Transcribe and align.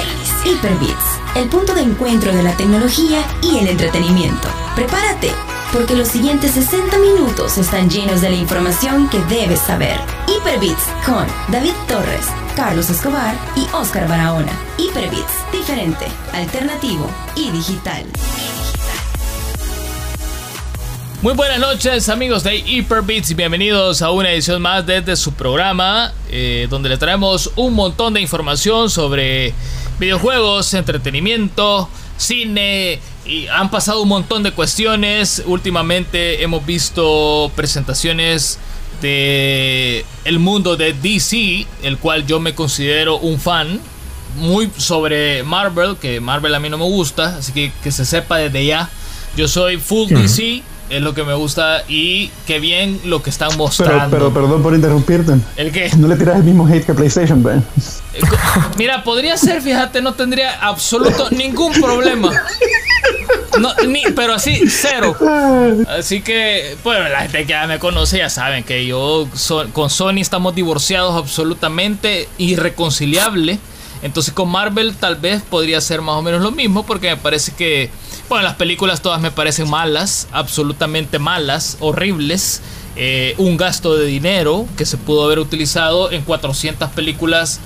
inicia 0.00 0.32
Hyperbits, 0.44 1.36
el 1.36 1.48
punto 1.48 1.74
de 1.74 1.82
encuentro 1.82 2.34
de 2.34 2.42
la 2.42 2.56
tecnología 2.56 3.24
y 3.42 3.58
el 3.58 3.68
entretenimiento. 3.68 4.48
Prepárate, 4.74 5.30
porque 5.72 5.94
los 5.94 6.08
siguientes 6.08 6.52
60 6.52 6.98
minutos 6.98 7.58
están 7.58 7.88
llenos 7.88 8.20
de 8.20 8.30
la 8.30 8.36
información 8.36 9.08
que 9.08 9.20
debes 9.24 9.60
saber. 9.60 9.98
Hyperbits 10.26 10.84
con 11.06 11.26
David 11.48 11.74
Torres, 11.88 12.26
Carlos 12.56 12.90
Escobar 12.90 13.34
y 13.56 13.66
Oscar 13.74 14.08
Barahona. 14.08 14.52
Hyperbits, 14.78 15.50
diferente, 15.52 16.06
alternativo 16.32 17.08
y 17.36 17.50
digital. 17.50 18.04
Muy 21.22 21.34
buenas 21.34 21.60
noches 21.60 22.08
amigos 22.08 22.42
de 22.42 22.56
Hyperbits 22.56 23.30
y 23.30 23.34
bienvenidos 23.34 24.02
a 24.02 24.10
una 24.10 24.32
edición 24.32 24.60
más 24.60 24.84
desde 24.84 25.14
su 25.14 25.32
programa 25.32 26.12
eh, 26.28 26.66
donde 26.68 26.88
le 26.88 26.96
traemos 26.96 27.52
un 27.54 27.74
montón 27.74 28.14
de 28.14 28.20
información 28.20 28.90
sobre 28.90 29.54
videojuegos, 30.00 30.74
entretenimiento, 30.74 31.88
cine 32.16 32.98
y 33.24 33.46
han 33.46 33.70
pasado 33.70 34.02
un 34.02 34.08
montón 34.08 34.42
de 34.42 34.50
cuestiones. 34.50 35.44
Últimamente 35.46 36.42
hemos 36.42 36.66
visto 36.66 37.52
presentaciones 37.54 38.58
de 39.00 40.04
el 40.24 40.40
mundo 40.40 40.76
de 40.76 40.92
DC, 40.92 41.68
el 41.84 41.98
cual 41.98 42.26
yo 42.26 42.40
me 42.40 42.56
considero 42.56 43.18
un 43.18 43.38
fan 43.38 43.80
muy 44.38 44.72
sobre 44.76 45.44
Marvel, 45.44 45.96
que 45.98 46.18
Marvel 46.18 46.52
a 46.56 46.58
mí 46.58 46.68
no 46.68 46.78
me 46.78 46.84
gusta, 46.84 47.36
así 47.36 47.52
que 47.52 47.70
que 47.84 47.92
se 47.92 48.04
sepa 48.04 48.38
desde 48.38 48.66
ya. 48.66 48.90
Yo 49.36 49.46
soy 49.46 49.76
full 49.76 50.08
DC 50.08 50.64
es 50.90 51.00
lo 51.00 51.14
que 51.14 51.24
me 51.24 51.34
gusta 51.34 51.84
y 51.88 52.30
qué 52.46 52.60
bien 52.60 53.00
lo 53.04 53.22
que 53.22 53.30
están 53.30 53.56
mostrando. 53.56 54.10
Pero, 54.10 54.32
pero 54.32 54.34
perdón 54.34 54.62
por 54.62 54.74
interrumpirte. 54.74 55.34
¿El 55.56 55.72
qué? 55.72 55.90
No 55.96 56.08
le 56.08 56.16
tiras 56.16 56.36
el 56.36 56.44
mismo 56.44 56.66
hate 56.66 56.84
que 56.84 56.94
PlayStation. 56.94 57.44
Eh, 57.46 58.20
mira, 58.78 59.02
podría 59.02 59.36
ser, 59.36 59.62
fíjate, 59.62 60.02
no 60.02 60.14
tendría 60.14 60.54
absoluto 60.60 61.30
ningún 61.30 61.72
problema. 61.72 62.30
No, 63.58 63.74
ni, 63.86 64.02
pero 64.16 64.34
así, 64.34 64.62
cero. 64.68 65.16
Así 65.88 66.22
que, 66.22 66.76
bueno, 66.82 67.08
la 67.08 67.22
gente 67.22 67.38
que 67.38 67.48
ya 67.48 67.66
me 67.66 67.78
conoce 67.78 68.18
ya 68.18 68.30
saben 68.30 68.64
que 68.64 68.86
yo 68.86 69.28
con 69.72 69.90
Sony 69.90 70.18
estamos 70.20 70.54
divorciados 70.54 71.16
absolutamente 71.16 72.28
irreconciliable. 72.38 73.58
Entonces 74.02 74.34
con 74.34 74.48
Marvel 74.48 74.94
tal 74.96 75.16
vez 75.16 75.42
podría 75.42 75.80
ser 75.80 76.02
más 76.02 76.16
o 76.16 76.22
menos 76.22 76.42
lo 76.42 76.50
mismo 76.50 76.84
porque 76.84 77.08
me 77.10 77.16
parece 77.16 77.52
que 77.52 77.90
bueno, 78.28 78.44
las 78.44 78.54
películas 78.54 79.02
todas 79.02 79.20
me 79.20 79.30
parecen 79.30 79.68
malas, 79.68 80.28
absolutamente 80.32 81.18
malas, 81.18 81.76
horribles. 81.80 82.62
Eh, 82.94 83.34
un 83.38 83.56
gasto 83.56 83.96
de 83.96 84.06
dinero 84.06 84.66
que 84.76 84.84
se 84.84 84.98
pudo 84.98 85.24
haber 85.24 85.38
utilizado 85.38 86.10
en 86.12 86.22
400 86.22 86.90
películas 86.90 87.60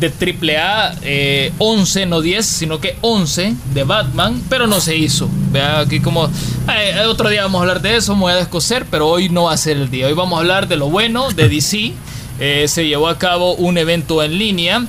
de 0.00 0.08
AAA, 0.08 0.94
eh, 1.02 1.52
11, 1.58 2.06
no 2.06 2.20
10, 2.20 2.46
sino 2.46 2.80
que 2.80 2.96
11 3.00 3.54
de 3.74 3.84
Batman, 3.84 4.42
pero 4.48 4.66
no 4.66 4.80
se 4.80 4.96
hizo. 4.96 5.28
Vea 5.50 5.80
aquí 5.80 6.00
como... 6.00 6.26
Eh, 6.26 7.00
otro 7.06 7.28
día 7.28 7.42
vamos 7.42 7.58
a 7.58 7.62
hablar 7.62 7.82
de 7.82 7.96
eso, 7.96 8.14
me 8.14 8.22
voy 8.22 8.32
a 8.32 8.36
descoser, 8.36 8.86
pero 8.90 9.08
hoy 9.08 9.28
no 9.28 9.44
va 9.44 9.52
a 9.52 9.56
ser 9.56 9.76
el 9.76 9.90
día. 9.90 10.06
Hoy 10.06 10.12
vamos 10.12 10.36
a 10.36 10.40
hablar 10.40 10.68
de 10.68 10.76
lo 10.76 10.88
bueno 10.88 11.30
de 11.30 11.48
DC. 11.48 11.92
Eh, 12.40 12.66
se 12.68 12.86
llevó 12.86 13.08
a 13.08 13.18
cabo 13.18 13.54
un 13.54 13.78
evento 13.78 14.22
en 14.22 14.38
línea. 14.38 14.86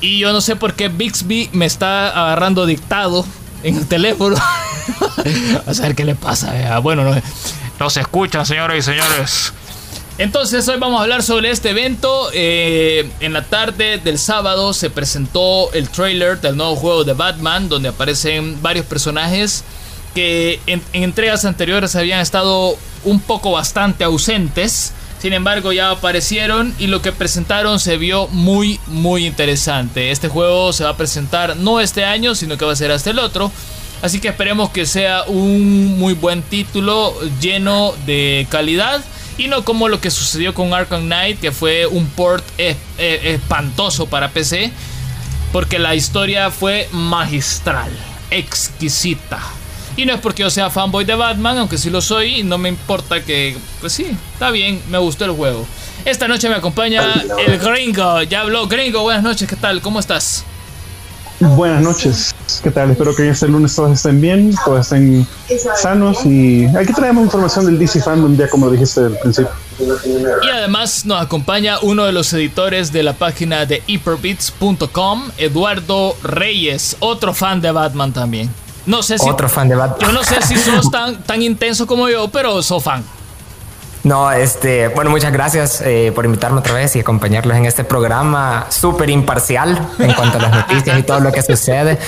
Y 0.00 0.18
yo 0.18 0.32
no 0.32 0.40
sé 0.40 0.56
por 0.56 0.74
qué 0.74 0.88
Bixby 0.88 1.50
me 1.52 1.66
está 1.66 2.08
agarrando 2.08 2.66
dictado 2.66 3.24
en 3.62 3.76
el 3.76 3.86
teléfono. 3.86 4.36
a 5.66 5.74
saber 5.74 5.94
qué 5.94 6.04
le 6.04 6.14
pasa. 6.14 6.78
Bueno, 6.80 7.04
no, 7.04 7.20
no 7.78 7.90
se 7.90 8.00
escuchan, 8.00 8.46
señoras 8.46 8.78
y 8.78 8.82
señores. 8.82 9.52
Entonces 10.18 10.68
hoy 10.68 10.78
vamos 10.78 11.00
a 11.00 11.04
hablar 11.04 11.22
sobre 11.22 11.50
este 11.50 11.70
evento. 11.70 12.28
Eh, 12.34 13.10
en 13.20 13.32
la 13.32 13.44
tarde 13.44 13.98
del 13.98 14.18
sábado 14.18 14.74
se 14.74 14.90
presentó 14.90 15.72
el 15.72 15.88
trailer 15.88 16.40
del 16.40 16.56
nuevo 16.56 16.76
juego 16.76 17.04
de 17.04 17.14
Batman, 17.14 17.70
donde 17.70 17.88
aparecen 17.88 18.60
varios 18.60 18.84
personajes 18.84 19.64
que 20.14 20.60
en 20.66 20.82
entregas 20.92 21.44
anteriores 21.44 21.96
habían 21.96 22.20
estado 22.20 22.76
un 23.04 23.20
poco 23.20 23.52
bastante 23.52 24.04
ausentes. 24.04 24.92
Sin 25.20 25.34
embargo, 25.34 25.72
ya 25.72 25.90
aparecieron 25.90 26.74
y 26.78 26.86
lo 26.86 27.02
que 27.02 27.12
presentaron 27.12 27.78
se 27.78 27.98
vio 27.98 28.26
muy, 28.28 28.80
muy 28.86 29.26
interesante. 29.26 30.10
Este 30.10 30.28
juego 30.28 30.72
se 30.72 30.84
va 30.84 30.90
a 30.90 30.96
presentar 30.96 31.58
no 31.58 31.78
este 31.80 32.04
año, 32.04 32.34
sino 32.34 32.56
que 32.56 32.64
va 32.64 32.72
a 32.72 32.76
ser 32.76 32.90
hasta 32.90 33.10
el 33.10 33.18
otro. 33.18 33.52
Así 34.00 34.18
que 34.18 34.28
esperemos 34.28 34.70
que 34.70 34.86
sea 34.86 35.24
un 35.24 35.98
muy 35.98 36.14
buen 36.14 36.40
título 36.42 37.14
lleno 37.38 37.92
de 38.06 38.46
calidad. 38.48 39.04
Y 39.36 39.48
no 39.48 39.62
como 39.62 39.88
lo 39.88 40.00
que 40.00 40.10
sucedió 40.10 40.54
con 40.54 40.72
Arkham 40.72 41.02
Knight, 41.02 41.38
que 41.38 41.52
fue 41.52 41.86
un 41.86 42.06
port 42.06 42.44
espantoso 42.96 44.06
para 44.06 44.30
PC. 44.30 44.72
Porque 45.52 45.78
la 45.78 45.94
historia 45.94 46.50
fue 46.50 46.88
magistral, 46.92 47.90
exquisita. 48.30 49.40
Y 50.00 50.06
no 50.06 50.14
es 50.14 50.20
porque 50.20 50.40
yo 50.40 50.48
sea 50.48 50.70
fanboy 50.70 51.04
de 51.04 51.14
Batman, 51.14 51.58
aunque 51.58 51.76
sí 51.76 51.90
lo 51.90 52.00
soy, 52.00 52.42
no 52.42 52.56
me 52.56 52.70
importa 52.70 53.22
que, 53.22 53.54
pues 53.82 53.92
sí, 53.92 54.16
está 54.32 54.50
bien, 54.50 54.80
me 54.88 54.96
gustó 54.96 55.26
el 55.26 55.32
juego. 55.32 55.66
Esta 56.06 56.26
noche 56.26 56.48
me 56.48 56.54
acompaña 56.54 57.02
el 57.46 57.58
gringo, 57.58 58.22
ya 58.22 58.40
habló 58.40 58.66
gringo, 58.66 59.02
buenas 59.02 59.22
noches, 59.22 59.46
¿qué 59.46 59.56
tal? 59.56 59.82
¿Cómo 59.82 60.00
estás? 60.00 60.42
Buenas 61.40 61.82
noches, 61.82 62.34
¿qué 62.62 62.70
tal? 62.70 62.92
Espero 62.92 63.14
que 63.14 63.28
este 63.28 63.46
lunes 63.46 63.74
todos 63.74 63.92
estén 63.92 64.22
bien, 64.22 64.54
todos 64.64 64.90
estén 64.90 65.26
sanos 65.76 66.24
y 66.24 66.64
aquí 66.74 66.94
traemos 66.94 67.24
información 67.24 67.66
del 67.66 67.78
DC 67.78 68.00
Fandom, 68.00 68.34
ya 68.38 68.48
como 68.48 68.66
lo 68.66 68.72
dijiste 68.72 69.00
al 69.00 69.18
principio. 69.18 69.52
Y 70.42 70.48
además 70.48 71.04
nos 71.04 71.20
acompaña 71.20 71.78
uno 71.82 72.06
de 72.06 72.12
los 72.12 72.32
editores 72.32 72.90
de 72.90 73.02
la 73.02 73.12
página 73.12 73.66
de 73.66 73.82
hyperbits.com, 73.86 75.30
Eduardo 75.36 76.16
Reyes, 76.22 76.96
otro 77.00 77.34
fan 77.34 77.60
de 77.60 77.70
Batman 77.70 78.14
también. 78.14 78.48
No 78.90 79.04
sé 79.04 79.18
si. 79.18 79.30
Otro 79.30 79.48
fan 79.48 79.68
de 79.68 79.76
Batman. 79.76 80.00
Yo 80.00 80.12
no 80.12 80.24
sé 80.24 80.42
si 80.42 80.56
sos 80.56 80.90
tan, 80.90 81.22
tan 81.22 81.40
intenso 81.42 81.86
como 81.86 82.08
yo, 82.08 82.26
pero 82.28 82.60
sos 82.60 82.82
fan. 82.82 83.04
No, 84.02 84.32
este, 84.32 84.88
bueno, 84.88 85.10
muchas 85.10 85.32
gracias 85.32 85.80
eh, 85.82 86.10
por 86.12 86.24
invitarme 86.24 86.58
otra 86.58 86.72
vez 86.72 86.96
y 86.96 87.00
acompañarlos 87.00 87.56
en 87.56 87.66
este 87.66 87.84
programa 87.84 88.66
súper 88.70 89.10
imparcial 89.10 89.78
en 89.98 90.12
cuanto 90.14 90.38
a 90.38 90.40
las 90.40 90.50
noticias 90.52 90.98
y 90.98 91.02
todo 91.02 91.20
lo 91.20 91.30
que 91.30 91.42
sucede. 91.42 91.98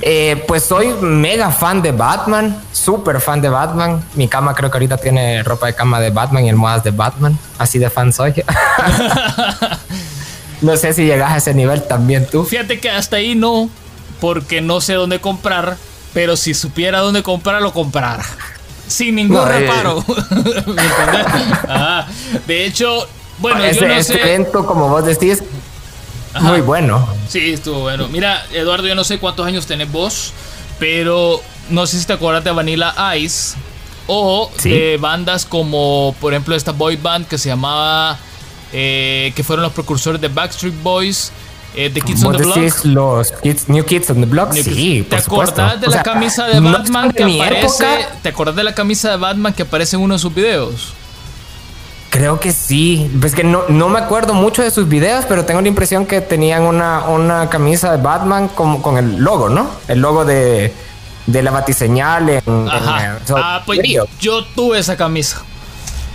Eh, 0.00 0.42
pues 0.48 0.64
soy 0.64 0.88
mega 1.02 1.52
fan 1.52 1.82
de 1.82 1.92
Batman, 1.92 2.60
súper 2.72 3.20
fan 3.20 3.40
de 3.40 3.50
Batman. 3.50 4.02
Mi 4.14 4.26
cama 4.26 4.54
creo 4.54 4.70
que 4.70 4.78
ahorita 4.78 4.96
tiene 4.96 5.42
ropa 5.44 5.66
de 5.66 5.74
cama 5.74 6.00
de 6.00 6.10
Batman 6.10 6.46
y 6.46 6.48
almohadas 6.48 6.82
de 6.82 6.90
Batman. 6.90 7.38
Así 7.58 7.78
de 7.78 7.90
fan 7.90 8.12
soy. 8.12 8.34
no 10.62 10.76
sé 10.78 10.94
si 10.94 11.04
llegas 11.04 11.30
a 11.30 11.36
ese 11.36 11.54
nivel 11.54 11.86
también 11.86 12.26
tú. 12.26 12.44
Fíjate 12.44 12.80
que 12.80 12.90
hasta 12.90 13.16
ahí 13.16 13.34
no, 13.36 13.68
porque 14.20 14.62
no 14.62 14.80
sé 14.80 14.94
dónde 14.94 15.20
comprar 15.20 15.76
pero 16.14 16.36
si 16.36 16.54
supiera 16.54 17.00
dónde 17.00 17.22
comprar, 17.22 17.60
lo 17.60 17.72
comprara. 17.72 18.24
Sin 18.86 19.16
ningún 19.16 19.38
eh. 19.38 19.60
reparo. 19.60 20.02
de 22.46 22.66
hecho, 22.66 23.06
bueno, 23.38 23.70
yo 23.70 23.88
no 23.88 24.02
sé. 24.02 24.22
evento, 24.22 24.64
como 24.64 24.88
vos 24.88 25.04
decís, 25.04 25.42
muy 26.40 26.60
bueno. 26.60 27.06
Sí, 27.28 27.52
estuvo 27.52 27.80
bueno. 27.80 28.08
Mira, 28.08 28.44
Eduardo, 28.52 28.86
yo 28.86 28.94
no 28.94 29.04
sé 29.04 29.18
cuántos 29.18 29.46
años 29.46 29.66
tenés 29.66 29.90
vos, 29.90 30.32
pero 30.78 31.40
no 31.70 31.86
sé 31.86 31.98
si 31.98 32.06
te 32.06 32.12
acuerdas 32.12 32.44
de 32.44 32.50
Vanilla 32.50 32.94
Ice 33.16 33.56
o 34.06 34.50
de 34.62 34.98
bandas 35.00 35.46
como, 35.46 36.14
por 36.20 36.32
ejemplo, 36.32 36.54
esta 36.54 36.72
boy 36.72 36.96
band 36.96 37.26
que 37.26 37.38
se 37.38 37.48
llamaba, 37.48 38.18
eh, 38.72 39.32
que 39.34 39.44
fueron 39.44 39.62
los 39.62 39.72
precursores 39.72 40.20
de 40.20 40.28
Backstreet 40.28 40.82
Boys 40.82 41.32
eh, 41.74 41.90
The 41.90 42.00
Kids 42.00 42.24
on 42.24 42.36
the 42.36 42.42
Block. 42.44 42.84
los 42.84 43.68
New 43.68 43.84
Kids 43.84 44.10
on 44.10 44.20
the 44.20 44.26
Block? 44.26 44.52
sí, 44.52 45.06
¿Te 45.08 45.16
acordás 45.16 45.80
de 45.80 45.88
la 45.88 46.02
camisa 46.02 46.46
de 46.46 46.60
Batman 46.60 47.12
que 47.12 47.24
aparece? 47.24 48.06
¿Te 48.22 48.28
acordás 48.28 48.56
de 48.56 48.64
la 48.64 48.74
camisa 48.74 49.10
de 49.10 49.16
Batman 49.16 49.52
que 49.52 49.62
aparece 49.62 49.96
en 49.96 50.02
uno 50.02 50.14
de 50.14 50.18
sus 50.20 50.34
videos? 50.34 50.94
Creo 52.10 52.38
que 52.38 52.52
sí. 52.52 53.10
Pues 53.20 53.34
que 53.34 53.42
no, 53.42 53.64
no 53.68 53.88
me 53.88 53.98
acuerdo 53.98 54.34
mucho 54.34 54.62
de 54.62 54.70
sus 54.70 54.88
videos, 54.88 55.24
pero 55.28 55.44
tengo 55.44 55.60
la 55.60 55.66
impresión 55.66 56.06
que 56.06 56.20
tenían 56.20 56.62
una, 56.62 57.08
una 57.08 57.50
camisa 57.50 57.90
de 57.90 58.00
Batman 58.00 58.46
con, 58.46 58.80
con 58.82 58.98
el 58.98 59.16
logo, 59.16 59.48
¿no? 59.48 59.68
El 59.88 59.98
logo 59.98 60.24
de, 60.24 60.72
de 61.26 61.42
la 61.42 61.50
batiseñal 61.50 62.28
en, 62.28 62.68
Ajá. 62.68 63.18
ah, 63.34 63.62
pues 63.66 63.80
yo 64.20 64.44
tuve 64.44 64.78
esa 64.78 64.96
camisa. 64.96 65.42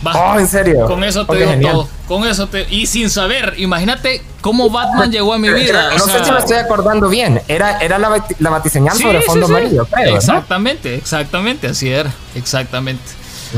oh, 0.05 0.39
en 0.39 0.47
serio. 0.47 0.85
Con 0.85 1.03
eso 1.03 1.25
te 1.25 1.35
digo 1.35 1.69
todo. 1.69 1.89
Con 2.07 2.25
eso 2.25 2.47
te. 2.47 2.65
Y 2.73 2.85
sin 2.85 3.09
saber, 3.09 3.55
imagínate 3.57 4.21
cómo 4.41 4.69
Batman 4.69 5.11
llegó 5.11 5.33
a 5.33 5.37
mi 5.37 5.49
vida. 5.49 5.91
No 5.97 6.05
sé 6.05 6.23
si 6.23 6.31
me 6.31 6.39
estoy 6.39 6.57
acordando 6.57 7.09
bien. 7.09 7.41
Era, 7.47 7.79
era 7.79 7.99
la, 7.99 8.25
la 8.39 8.49
batiseñal 8.49 8.97
sobre 8.97 9.21
fondo 9.21 9.45
amarillo, 9.45 9.87
Exactamente, 9.97 10.95
exactamente. 10.95 11.67
Así 11.67 11.89
era. 11.89 12.13
Exactamente. 12.35 13.03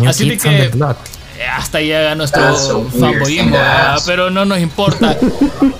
así 0.08 0.38
que. 0.38 0.72
Hasta 1.58 1.80
llega 1.80 2.14
nuestro 2.14 2.56
fanboyismo, 3.00 3.58
pero 4.06 4.30
no 4.30 4.46
nos 4.46 4.60
importa. 4.60 5.18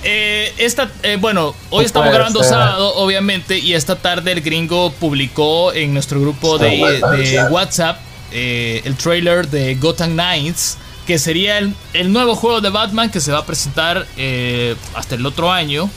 Eh, 0.04 0.52
esta, 0.58 0.90
eh, 1.04 1.16
bueno, 1.20 1.54
hoy 1.70 1.84
estamos 1.84 2.12
grabando 2.12 2.42
sábado, 2.42 2.92
obviamente, 2.96 3.58
y 3.58 3.74
esta 3.74 3.94
tarde 3.94 4.32
el 4.32 4.40
gringo 4.40 4.90
publicó 4.90 5.72
en 5.72 5.94
nuestro 5.94 6.20
grupo 6.20 6.58
de, 6.58 7.00
de 7.16 7.44
WhatsApp 7.48 7.98
eh, 8.32 8.80
el 8.84 8.96
trailer 8.96 9.48
de 9.48 9.74
Gotham 9.76 10.12
Knights, 10.14 10.76
que 11.06 11.18
sería 11.18 11.58
el, 11.58 12.12
nuevo 12.12 12.34
juego 12.34 12.60
de 12.60 12.70
Batman 12.70 13.10
que 13.10 13.20
se 13.20 13.32
va 13.32 13.38
a 13.38 13.46
presentar 13.46 14.06
eh, 14.16 14.76
hasta 14.94 15.14
el 15.14 15.26
otro 15.26 15.50
año. 15.50 15.90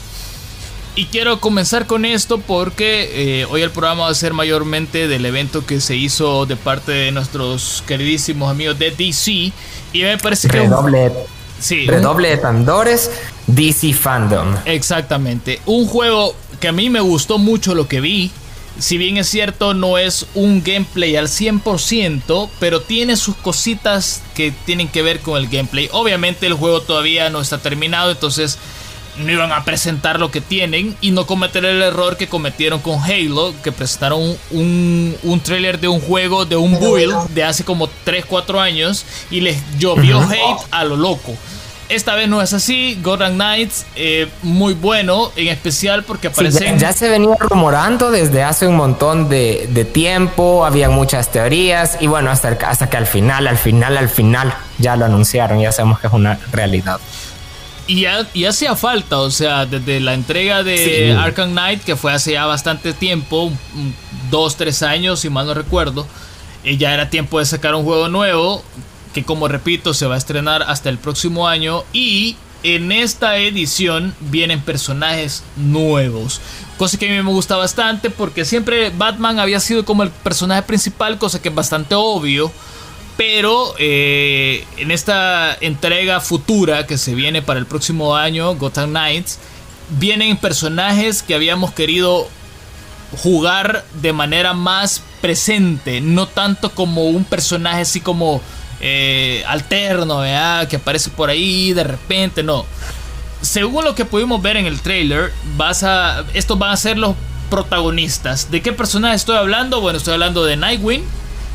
Y 0.94 1.06
quiero 1.06 1.40
comenzar 1.40 1.86
con 1.86 2.06
esto 2.06 2.38
porque 2.38 3.40
eh, 3.40 3.44
hoy 3.50 3.60
el 3.60 3.70
programa 3.70 4.04
va 4.04 4.08
a 4.08 4.14
ser 4.14 4.32
mayormente 4.32 5.08
del 5.08 5.26
evento 5.26 5.66
que 5.66 5.82
se 5.82 5.94
hizo 5.94 6.46
de 6.46 6.56
parte 6.56 6.90
de 6.90 7.12
nuestros 7.12 7.84
queridísimos 7.86 8.50
amigos 8.50 8.78
de 8.78 8.92
DC. 8.92 9.30
Y 9.92 10.02
me 10.02 10.16
parece 10.16 10.48
que... 10.48 10.60
Redoble, 10.60 11.12
sí, 11.60 11.86
redoble 11.86 12.30
de 12.30 12.38
tambores, 12.38 13.10
DC 13.46 13.92
Fandom. 13.92 14.56
Exactamente. 14.64 15.60
Un 15.66 15.86
juego 15.86 16.34
que 16.60 16.68
a 16.68 16.72
mí 16.72 16.88
me 16.88 17.00
gustó 17.00 17.36
mucho 17.36 17.74
lo 17.74 17.86
que 17.86 18.00
vi. 18.00 18.30
Si 18.78 18.98
bien 18.98 19.16
es 19.16 19.28
cierto, 19.28 19.72
no 19.72 19.96
es 19.96 20.26
un 20.34 20.62
gameplay 20.62 21.16
al 21.16 21.28
100%, 21.28 22.50
pero 22.60 22.82
tiene 22.82 23.16
sus 23.16 23.34
cositas 23.36 24.22
que 24.34 24.52
tienen 24.66 24.88
que 24.88 25.02
ver 25.02 25.20
con 25.20 25.38
el 25.38 25.48
gameplay. 25.48 25.88
Obviamente 25.92 26.46
el 26.46 26.54
juego 26.54 26.82
todavía 26.82 27.30
no 27.30 27.40
está 27.40 27.58
terminado, 27.58 28.10
entonces 28.10 28.58
no 29.18 29.32
iban 29.32 29.52
a 29.52 29.64
presentar 29.64 30.20
lo 30.20 30.30
que 30.30 30.40
tienen 30.40 30.96
y 31.00 31.10
no 31.10 31.26
cometer 31.26 31.64
el 31.64 31.80
error 31.80 32.16
que 32.16 32.28
cometieron 32.28 32.80
con 32.80 33.02
Halo, 33.02 33.54
que 33.62 33.72
presentaron 33.72 34.36
un, 34.50 35.16
un 35.22 35.40
trailer 35.40 35.80
de 35.80 35.88
un 35.88 36.00
juego, 36.00 36.44
de 36.44 36.56
un 36.56 36.78
build 36.78 37.28
de 37.30 37.44
hace 37.44 37.64
como 37.64 37.88
3-4 38.04 38.60
años 38.60 39.06
y 39.30 39.40
les 39.40 39.58
llovió 39.78 40.20
hate 40.20 40.66
a 40.70 40.84
lo 40.84 40.96
loco. 40.96 41.34
Esta 41.88 42.14
vez 42.16 42.28
no 42.28 42.42
es 42.42 42.52
así. 42.52 42.98
Gotham 43.02 43.34
Knights, 43.34 43.86
eh, 43.94 44.28
muy 44.42 44.74
bueno, 44.74 45.30
en 45.36 45.48
especial 45.48 46.02
porque 46.02 46.28
aparecen. 46.28 46.78
ya, 46.78 46.92
se 46.92 47.08
venía 47.08 47.36
rumorando 47.38 48.10
desde 48.10 48.42
hace 48.42 48.66
un 48.66 48.76
montón 48.76 49.28
de, 49.28 49.68
de, 49.70 49.84
tiempo, 49.84 50.66
había 50.66 50.88
muchas 50.88 51.30
teorías, 51.30 51.98
y 52.00 52.08
bueno, 52.08 52.30
hasta, 52.30 52.48
hasta 52.48 52.90
que 52.90 52.96
al 52.96 53.06
final, 53.06 53.46
al 53.46 53.58
final, 53.58 53.96
al 53.96 54.08
final, 54.08 54.52
ya 54.78 54.96
lo 54.96 55.04
anunciaron, 55.04 55.60
ya 55.60 55.70
sabemos 55.70 56.00
que 56.00 56.08
es 56.08 56.12
una 56.12 56.38
realidad. 56.52 56.98
Y, 57.86 58.04
hacía 58.44 58.74
falta, 58.74 59.18
o 59.18 59.30
sea, 59.30 59.64
desde 59.64 60.00
la 60.00 60.14
entrega 60.14 60.64
de 60.64 61.16
Arkham 61.16 61.52
Knight, 61.52 61.84
que 61.84 61.94
fue 61.94 62.12
hace 62.12 62.32
ya 62.32 62.44
bastante 62.44 62.92
tiempo, 62.92 63.52
dos, 64.28 64.56
tres 64.56 64.82
años, 64.82 65.20
si 65.20 65.30
mal 65.30 65.46
no 65.46 65.54
recuerdo, 65.54 66.04
y 66.64 66.78
ya 66.78 66.92
era 66.92 67.10
tiempo 67.10 67.38
de 67.38 67.46
sacar 67.46 67.76
un 67.76 67.84
juego 67.84 68.08
nuevo, 68.08 68.64
que 69.16 69.24
como 69.24 69.48
repito, 69.48 69.94
se 69.94 70.06
va 70.06 70.16
a 70.16 70.18
estrenar 70.18 70.62
hasta 70.62 70.90
el 70.90 70.98
próximo 70.98 71.48
año. 71.48 71.84
Y 71.94 72.36
en 72.62 72.92
esta 72.92 73.38
edición 73.38 74.14
vienen 74.20 74.60
personajes 74.60 75.42
nuevos. 75.56 76.42
Cosa 76.76 76.98
que 76.98 77.06
a 77.06 77.10
mí 77.10 77.22
me 77.22 77.32
gusta 77.32 77.56
bastante 77.56 78.10
porque 78.10 78.44
siempre 78.44 78.90
Batman 78.90 79.38
había 79.38 79.58
sido 79.58 79.86
como 79.86 80.02
el 80.02 80.10
personaje 80.10 80.60
principal, 80.64 81.16
cosa 81.16 81.40
que 81.40 81.48
es 81.48 81.54
bastante 81.54 81.94
obvio. 81.94 82.52
Pero 83.16 83.74
eh, 83.78 84.66
en 84.76 84.90
esta 84.90 85.56
entrega 85.62 86.20
futura 86.20 86.86
que 86.86 86.98
se 86.98 87.14
viene 87.14 87.40
para 87.40 87.58
el 87.58 87.64
próximo 87.64 88.16
año, 88.16 88.54
Gotham 88.56 88.90
Knights, 88.90 89.38
vienen 89.98 90.36
personajes 90.36 91.22
que 91.22 91.34
habíamos 91.34 91.72
querido 91.72 92.28
jugar 93.22 93.86
de 94.02 94.12
manera 94.12 94.52
más 94.52 95.00
presente, 95.22 96.02
no 96.02 96.28
tanto 96.28 96.72
como 96.72 97.04
un 97.04 97.24
personaje 97.24 97.80
así 97.80 98.02
como 98.02 98.42
eh, 98.80 99.44
alterno, 99.46 100.22
que 100.68 100.76
aparece 100.76 101.10
por 101.10 101.30
ahí 101.30 101.72
de 101.72 101.84
repente, 101.84 102.42
no. 102.42 102.66
Según 103.42 103.84
lo 103.84 103.94
que 103.94 104.04
pudimos 104.04 104.42
ver 104.42 104.56
en 104.56 104.66
el 104.66 104.80
trailer, 104.80 105.32
estos 106.34 106.58
van 106.58 106.70
a 106.70 106.76
ser 106.76 106.98
los 106.98 107.14
protagonistas. 107.50 108.50
¿De 108.50 108.60
qué 108.62 108.72
personaje 108.72 109.14
estoy 109.14 109.36
hablando? 109.36 109.80
Bueno, 109.80 109.98
estoy 109.98 110.14
hablando 110.14 110.44
de 110.44 110.56
Nightwing, 110.56 111.04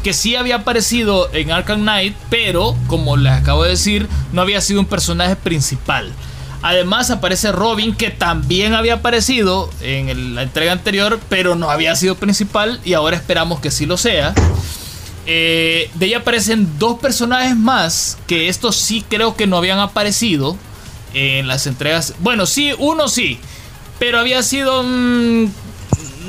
que 0.03 0.13
sí 0.13 0.35
había 0.35 0.57
aparecido 0.57 1.29
en 1.33 1.51
Arkham 1.51 1.81
Knight, 1.81 2.15
pero 2.29 2.75
como 2.87 3.17
les 3.17 3.33
acabo 3.33 3.63
de 3.63 3.71
decir, 3.71 4.07
no 4.31 4.41
había 4.41 4.61
sido 4.61 4.79
un 4.79 4.85
personaje 4.85 5.35
principal. 5.35 6.11
Además 6.63 7.09
aparece 7.09 7.51
Robin, 7.51 7.95
que 7.95 8.11
también 8.11 8.73
había 8.73 8.95
aparecido 8.95 9.69
en 9.81 10.35
la 10.35 10.43
entrega 10.43 10.71
anterior, 10.71 11.19
pero 11.27 11.55
no 11.55 11.71
había 11.71 11.95
sido 11.95 12.15
principal 12.15 12.79
y 12.85 12.93
ahora 12.93 13.17
esperamos 13.17 13.59
que 13.59 13.71
sí 13.71 13.85
lo 13.85 13.97
sea. 13.97 14.33
Eh, 15.25 15.89
de 15.95 16.05
ella 16.07 16.17
aparecen 16.19 16.79
dos 16.79 16.99
personajes 16.99 17.55
más, 17.55 18.17
que 18.27 18.49
estos 18.49 18.75
sí 18.75 19.05
creo 19.07 19.35
que 19.35 19.47
no 19.47 19.57
habían 19.57 19.79
aparecido 19.79 20.57
en 21.13 21.47
las 21.47 21.67
entregas. 21.67 22.15
Bueno, 22.19 22.45
sí, 22.45 22.71
uno 22.77 23.07
sí, 23.07 23.39
pero 23.99 24.19
había 24.19 24.41
sido... 24.43 24.83
Mm, 24.83 25.47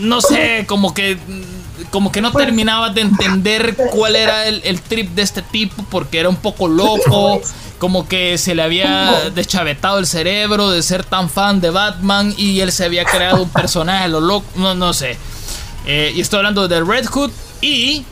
no 0.00 0.20
sé, 0.20 0.64
como 0.66 0.94
que 0.94 1.18
como 1.90 2.12
que 2.12 2.20
no 2.20 2.32
terminabas 2.32 2.94
de 2.94 3.02
entender 3.02 3.76
cuál 3.92 4.16
era 4.16 4.46
el, 4.46 4.80
trip 4.80 5.14
de 5.14 5.22
este 5.22 5.42
tipo 5.42 5.84
porque 5.90 6.18
era 6.18 6.28
un 6.28 6.36
poco 6.36 6.68
loco, 6.68 7.40
como 7.78 8.08
que 8.08 8.38
se 8.38 8.54
le 8.54 8.62
había 8.62 9.30
deschavetado 9.34 9.98
el 9.98 10.06
cerebro 10.06 10.70
de 10.70 10.82
ser 10.82 11.04
tan 11.04 11.28
fan 11.28 11.60
de 11.60 11.70
Batman 11.70 12.34
y 12.36 12.60
él 12.60 12.72
se 12.72 12.84
había 12.84 13.04
creado 13.04 13.42
un 13.42 13.50
personaje 13.50 14.08
lo 14.08 14.20
loco, 14.20 14.46
no, 14.56 14.74
no 14.74 14.92
sé. 14.92 15.16
Eh, 15.86 16.12
y 16.14 16.20
estoy 16.20 16.38
hablando 16.38 16.68
de 16.68 16.80
Red 16.80 17.06
Hood 17.06 17.30
y 17.60 18.04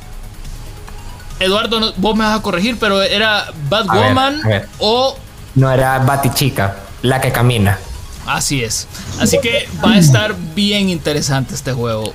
Eduardo, 1.40 1.92
vos 1.96 2.16
me 2.16 2.24
vas 2.24 2.38
a 2.38 2.42
corregir, 2.42 2.76
pero 2.78 3.02
era 3.02 3.46
Batwoman 3.68 4.42
o 4.78 5.16
no 5.54 5.72
era 5.72 5.98
Batichica, 5.98 6.76
la 7.02 7.20
que 7.20 7.32
camina. 7.32 7.78
Así 8.26 8.62
es. 8.62 8.86
Así 9.18 9.38
que 9.40 9.68
va 9.84 9.92
a 9.92 9.98
estar 9.98 10.34
bien 10.54 10.88
interesante 10.88 11.54
este 11.54 11.72
juego. 11.72 12.12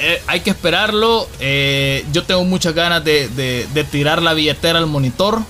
Eh, 0.00 0.22
hay 0.26 0.40
que 0.40 0.50
esperarlo. 0.50 1.28
Eh, 1.40 2.04
yo 2.12 2.24
tengo 2.24 2.44
muchas 2.44 2.74
ganas 2.74 3.02
de, 3.04 3.86
tirar 3.90 4.22
la 4.22 4.34
billetera 4.34 4.78
al 4.78 4.86
monitor. 4.86 5.40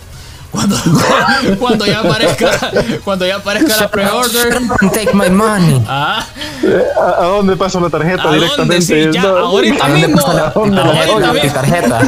Cuando, 0.50 0.76
cuando 1.58 1.84
ya 1.84 2.00
aparezca 2.00 2.72
cuando 3.04 3.26
ya 3.26 3.36
aparezca 3.36 3.76
la 3.76 3.90
pre-order 3.90 4.58
take 4.94 5.12
my 5.12 5.28
money 5.28 5.84
ah. 5.88 6.24
¿A, 7.18 7.24
dónde 7.24 7.54
paso 7.54 7.78
la 7.80 7.90
tarjeta 7.90 8.32
directamente 8.32 9.12
ya, 9.12 9.24
ahorita 9.24 9.88
mismo 9.88 10.18
ahorita 10.26 11.32
mismo. 11.34 11.52
tarjeta 11.52 12.00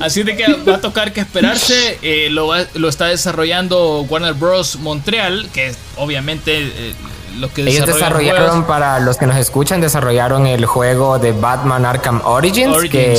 Así 0.00 0.22
de 0.22 0.36
que 0.36 0.52
va 0.68 0.76
a 0.76 0.80
tocar 0.80 1.12
que 1.12 1.20
esperarse. 1.20 1.98
Eh, 2.02 2.28
lo, 2.30 2.52
lo, 2.74 2.88
está 2.88 3.06
desarrollando 3.06 4.02
Warner 4.02 4.34
Bros. 4.34 4.76
Montreal, 4.76 5.48
que 5.52 5.72
obviamente 5.96 6.94
lo 7.38 7.52
que 7.52 7.62
Ellos 7.62 7.86
desarrollaron, 7.86 8.64
para 8.64 9.00
los 9.00 9.16
que 9.16 9.26
nos 9.26 9.36
escuchan, 9.36 9.80
desarrollaron 9.80 10.46
el 10.46 10.66
juego 10.66 11.18
de 11.18 11.32
Batman 11.32 11.84
Arkham 11.84 12.20
Origins, 12.24 12.76
que 12.90 13.12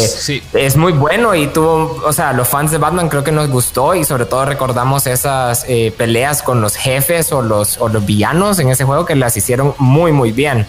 es 0.53 0.77
muy 0.77 0.93
bueno 0.93 1.33
y 1.35 1.47
tuvo, 1.47 2.01
o 2.05 2.13
sea, 2.13 2.33
los 2.33 2.47
fans 2.47 2.71
de 2.71 2.77
Batman 2.77 3.09
creo 3.09 3.23
que 3.23 3.31
nos 3.31 3.49
gustó 3.49 3.95
y 3.95 4.03
sobre 4.03 4.25
todo 4.25 4.45
recordamos 4.45 5.07
esas 5.07 5.65
eh, 5.67 5.93
peleas 5.97 6.43
con 6.43 6.61
los 6.61 6.75
jefes 6.75 7.31
o 7.31 7.41
los, 7.41 7.77
o 7.79 7.89
los 7.89 8.05
villanos 8.05 8.59
en 8.59 8.69
ese 8.69 8.83
juego 8.83 9.05
que 9.05 9.15
las 9.15 9.35
hicieron 9.37 9.73
muy, 9.77 10.11
muy 10.11 10.31
bien. 10.31 10.65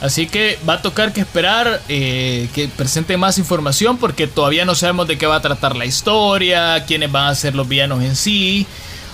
Así 0.00 0.26
que 0.26 0.58
va 0.68 0.74
a 0.74 0.82
tocar 0.82 1.12
que 1.12 1.20
esperar 1.20 1.80
eh, 1.88 2.48
que 2.54 2.68
presente 2.68 3.16
más 3.16 3.38
información 3.38 3.96
porque 3.96 4.26
todavía 4.26 4.64
no 4.64 4.74
sabemos 4.74 5.08
de 5.08 5.16
qué 5.16 5.26
va 5.26 5.36
a 5.36 5.42
tratar 5.42 5.74
la 5.74 5.86
historia, 5.86 6.84
quiénes 6.84 7.10
van 7.10 7.28
a 7.28 7.34
ser 7.34 7.54
los 7.54 7.66
villanos 7.66 8.02
en 8.02 8.14
sí. 8.14 8.66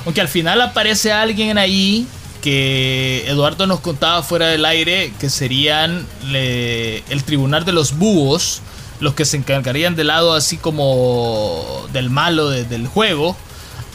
Aunque 0.04 0.20
al 0.20 0.28
final 0.28 0.60
aparece 0.60 1.12
alguien 1.12 1.56
ahí 1.56 2.06
que 2.42 3.24
Eduardo 3.28 3.68
nos 3.68 3.80
contaba 3.80 4.22
fuera 4.24 4.48
del 4.48 4.64
aire 4.64 5.12
que 5.20 5.30
serían 5.30 6.04
el 6.32 7.22
tribunal 7.24 7.64
de 7.64 7.72
los 7.72 7.96
búhos, 7.96 8.60
los 8.98 9.14
que 9.14 9.24
se 9.24 9.36
encargarían 9.36 9.94
del 9.94 10.08
lado 10.08 10.34
así 10.34 10.56
como 10.56 11.86
del 11.92 12.10
malo 12.10 12.50
del 12.50 12.88
juego. 12.88 13.36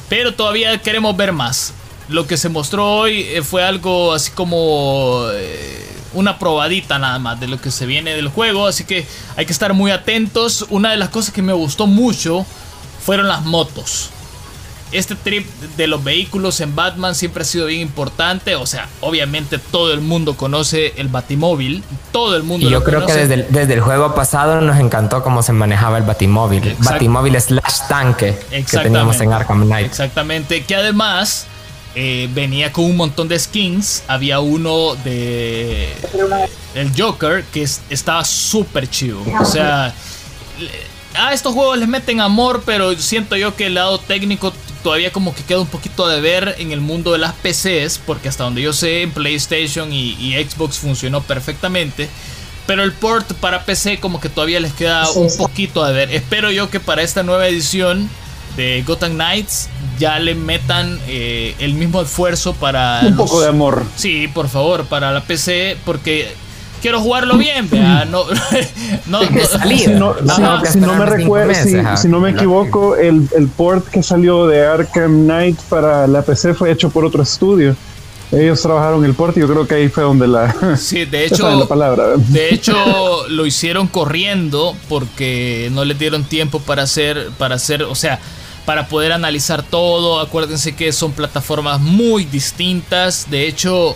Pero 0.10 0.34
todavía 0.34 0.82
queremos 0.82 1.16
ver 1.18 1.34
más. 1.34 1.74
Lo 2.10 2.26
que 2.26 2.38
se 2.38 2.48
mostró 2.48 3.00
hoy 3.00 3.24
eh, 3.24 3.42
fue 3.42 3.64
algo 3.64 4.14
así 4.14 4.32
como 4.32 5.26
eh, 5.34 5.87
una 6.18 6.40
probadita 6.40 7.00
nada 7.00 7.20
más 7.20 7.40
de 7.40 7.48
lo 7.48 7.60
que 7.62 7.72
se 7.72 7.86
viene 7.86 8.16
del 8.16 8.28
juego. 8.28 8.68
Así 8.68 8.84
que 8.84 9.06
hay 9.36 9.46
que 9.46 9.52
estar 9.52 9.74
muy 9.74 9.92
atentos. 9.92 10.66
Una 10.70 10.92
de 10.92 10.98
las 10.98 11.10
cosas 11.10 11.34
que 11.34 11.42
me 11.42 11.54
gustó 11.54 11.88
mucho 11.88 12.46
fueron 13.00 13.28
las 13.28 13.46
motos 13.46 14.12
este 14.92 15.16
trip 15.16 15.46
de 15.76 15.88
los 15.88 16.04
vehículos 16.04 16.62
en 16.62 16.76
Batman 16.76 17.14
siempre 17.16 17.42
ha 17.42 17.46
sido 17.46 17.66
bien 17.66 17.82
importante. 17.82 18.56
O 18.56 18.66
sea, 18.66 18.88
obviamente 19.02 19.60
todo 19.60 19.94
el 19.94 20.02
mundo 20.02 20.36
conoce 20.36 20.94
el 20.98 21.10
Batimóvil. 21.10 21.84
Todo 22.12 22.36
el 22.36 22.44
mundo 22.44 22.68
y 22.68 22.72
yo 22.72 22.84
creo 22.84 23.06
que 23.06 23.14
desde 23.14 23.34
el, 23.34 23.48
desde 23.50 23.74
el, 23.74 23.82
juego 23.82 24.16
pasado 24.16 24.62
nos 24.62 24.80
encantó 24.80 25.24
cómo 25.24 25.44
se 25.44 25.54
manejaba 25.54 25.98
el 25.98 26.04
Batimóvil. 26.04 26.76
Batimóvil 26.80 27.40
slash 27.40 27.88
tanque 27.90 28.38
que 28.50 28.78
teníamos 28.78 29.20
en 29.22 29.34
Arkham 29.34 29.66
Knight. 29.66 29.88
Exactamente. 29.88 30.64
Que 30.64 30.76
además 30.76 31.48
eh, 32.00 32.30
venía 32.32 32.72
con 32.72 32.86
un 32.86 32.96
montón 32.96 33.28
de 33.28 33.40
skins. 33.40 34.04
Había 34.08 34.40
uno 34.40 34.96
de. 35.04 35.94
El 36.76 36.92
Joker 36.96 37.44
que 37.46 37.64
estaba 37.90 38.24
súper 38.24 38.88
chido. 38.90 39.24
O 39.42 39.46
sea 39.46 39.94
a 41.18 41.34
estos 41.34 41.54
juegos 41.54 41.78
les 41.78 41.88
meten 41.88 42.22
amor, 42.22 42.64
pero 42.66 42.96
siento 42.96 43.36
yo 43.36 43.56
que 43.56 43.68
el 43.68 43.76
lado 43.76 44.00
técnico 44.00 44.54
todavía 44.84 45.12
como 45.12 45.34
que 45.34 45.44
queda 45.44 45.60
un 45.60 45.68
poquito 45.68 46.08
de 46.08 46.22
ver 46.22 46.56
en 46.60 46.72
el 46.72 46.80
mundo 46.80 47.12
de 47.12 47.18
las 47.18 47.34
PCs, 47.34 48.00
porque 48.06 48.30
hasta 48.30 48.44
donde 48.44 48.62
yo 48.62 48.72
sé 48.72 49.02
en 49.02 49.12
PlayStation 49.12 49.92
y, 49.92 50.34
Xbox 50.48 50.78
funcionó 50.78 51.22
perfectamente. 51.22 52.10
Pero 52.68 52.84
el 52.84 52.92
port 52.92 53.32
para 53.34 53.64
PC 53.64 54.00
como 54.00 54.20
que 54.20 54.28
todavía 54.28 54.60
les 54.60 54.74
queda 54.74 55.10
un 55.12 55.36
poquito 55.38 55.86
de 55.86 55.94
ver. 55.94 56.12
Espero 56.12 56.52
yo 56.52 56.70
que 56.70 56.82
para 56.82 57.02
esta 57.02 57.24
nueva 57.24 57.48
edición 57.48 58.10
de 58.58 58.84
Gotham 58.86 59.14
Knights 59.14 59.70
ya 59.98 60.20
le 60.20 60.36
metan 60.36 61.00
eh, 61.08 61.56
el 61.60 61.74
mismo 61.76 62.02
esfuerzo 62.02 62.54
para... 62.54 63.02
Un 63.06 63.16
poco 63.16 63.40
de 63.40 63.48
amor. 63.48 63.84
Sí, 63.96 64.28
por 64.28 64.50
favor, 64.50 64.86
para 64.86 65.12
la 65.14 65.22
PC, 65.22 65.78
porque 65.86 66.28
quiero 66.82 67.00
jugarlo 67.00 67.38
bien, 67.38 67.70
vea. 67.70 68.06
No, 68.12 68.26
no, 69.08 69.20
si 69.30 69.88
no, 69.88 70.16
si, 70.66 70.80
no 70.80 70.96
me 70.96 71.06
recuerdo, 71.06 71.54
si, 71.96 72.08
no 72.08 72.20
me 72.20 72.32
equivoco, 72.32 72.96
el, 72.96 73.28
el 73.36 73.48
port 73.48 73.88
que 73.88 74.04
salió 74.04 74.48
de 74.48 74.66
Arkham 74.66 75.24
Knight 75.24 75.60
para 75.70 76.08
la 76.08 76.22
PC 76.22 76.54
fue 76.54 76.72
hecho 76.72 76.90
por 76.90 77.06
otro 77.06 77.24
estudio. 77.24 77.76
Ellos 78.32 78.62
trabajaron 78.62 79.06
el 79.06 79.14
port 79.14 79.38
y 79.38 79.40
yo 79.40 79.48
creo 79.48 79.66
que 79.66 79.76
ahí 79.76 79.88
fue 79.88 80.04
donde 80.04 80.28
la. 80.28 80.54
Sí, 80.78 81.06
de 81.06 81.26
hecho. 81.28 81.50
la 81.50 81.66
palabra. 81.66 82.18
De 82.18 82.54
hecho, 82.54 83.28
lo 83.30 83.46
hicieron 83.46 83.88
corriendo 83.88 84.76
porque 84.90 85.70
no 85.72 85.86
les 85.86 85.98
dieron 85.98 86.26
tiempo 86.26 86.60
para 86.60 86.84
hacer. 86.84 87.30
Para 87.38 87.56
hacer. 87.56 87.84
O 87.84 87.96
sea, 87.96 88.20
para 88.68 88.90
poder 88.90 89.14
analizar 89.14 89.64
todo. 89.64 90.20
Acuérdense 90.20 90.76
que 90.76 90.92
son 90.92 91.14
plataformas 91.14 91.80
muy 91.80 92.26
distintas. 92.26 93.30
De 93.30 93.48
hecho, 93.48 93.96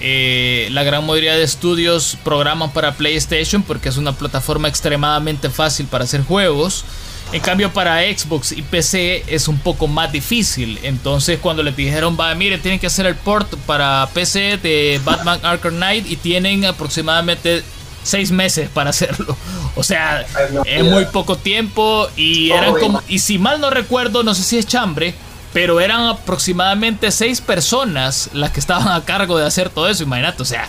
eh, 0.00 0.68
la 0.70 0.84
gran 0.84 1.04
mayoría 1.04 1.34
de 1.34 1.42
estudios 1.42 2.16
programan 2.22 2.70
para 2.70 2.94
PlayStation 2.94 3.64
porque 3.64 3.88
es 3.88 3.96
una 3.96 4.12
plataforma 4.12 4.68
extremadamente 4.68 5.50
fácil 5.50 5.86
para 5.86 6.04
hacer 6.04 6.22
juegos. 6.22 6.84
En 7.32 7.40
cambio 7.40 7.72
para 7.72 8.00
Xbox 8.00 8.52
y 8.52 8.62
PC 8.62 9.24
es 9.26 9.48
un 9.48 9.58
poco 9.58 9.88
más 9.88 10.12
difícil. 10.12 10.78
Entonces 10.84 11.40
cuando 11.40 11.64
les 11.64 11.74
dijeron, 11.74 12.16
va, 12.18 12.32
miren, 12.36 12.62
tienen 12.62 12.78
que 12.78 12.86
hacer 12.86 13.06
el 13.06 13.16
port 13.16 13.52
para 13.66 14.08
PC 14.14 14.58
de 14.58 15.00
Batman 15.04 15.40
Arkham 15.42 15.74
Knight 15.74 16.08
y 16.08 16.14
tienen 16.14 16.64
aproximadamente 16.64 17.64
seis 18.02 18.30
meses 18.30 18.68
para 18.68 18.90
hacerlo. 18.90 19.36
O 19.74 19.82
sea, 19.82 20.26
es 20.66 20.84
muy 20.84 21.06
poco 21.06 21.36
tiempo 21.36 22.06
y 22.14 22.50
eran 22.50 22.74
como, 22.74 23.00
y 23.08 23.20
si 23.20 23.38
mal 23.38 23.58
no 23.58 23.70
recuerdo, 23.70 24.22
no 24.22 24.34
sé 24.34 24.42
si 24.42 24.58
es 24.58 24.66
chambre, 24.66 25.14
pero 25.54 25.80
eran 25.80 26.02
aproximadamente 26.08 27.10
seis 27.10 27.40
personas 27.40 28.28
las 28.34 28.50
que 28.50 28.60
estaban 28.60 28.88
a 28.88 29.02
cargo 29.06 29.38
de 29.38 29.46
hacer 29.46 29.70
todo 29.70 29.88
eso, 29.88 30.02
imagínate, 30.02 30.42
o 30.42 30.44
sea, 30.44 30.68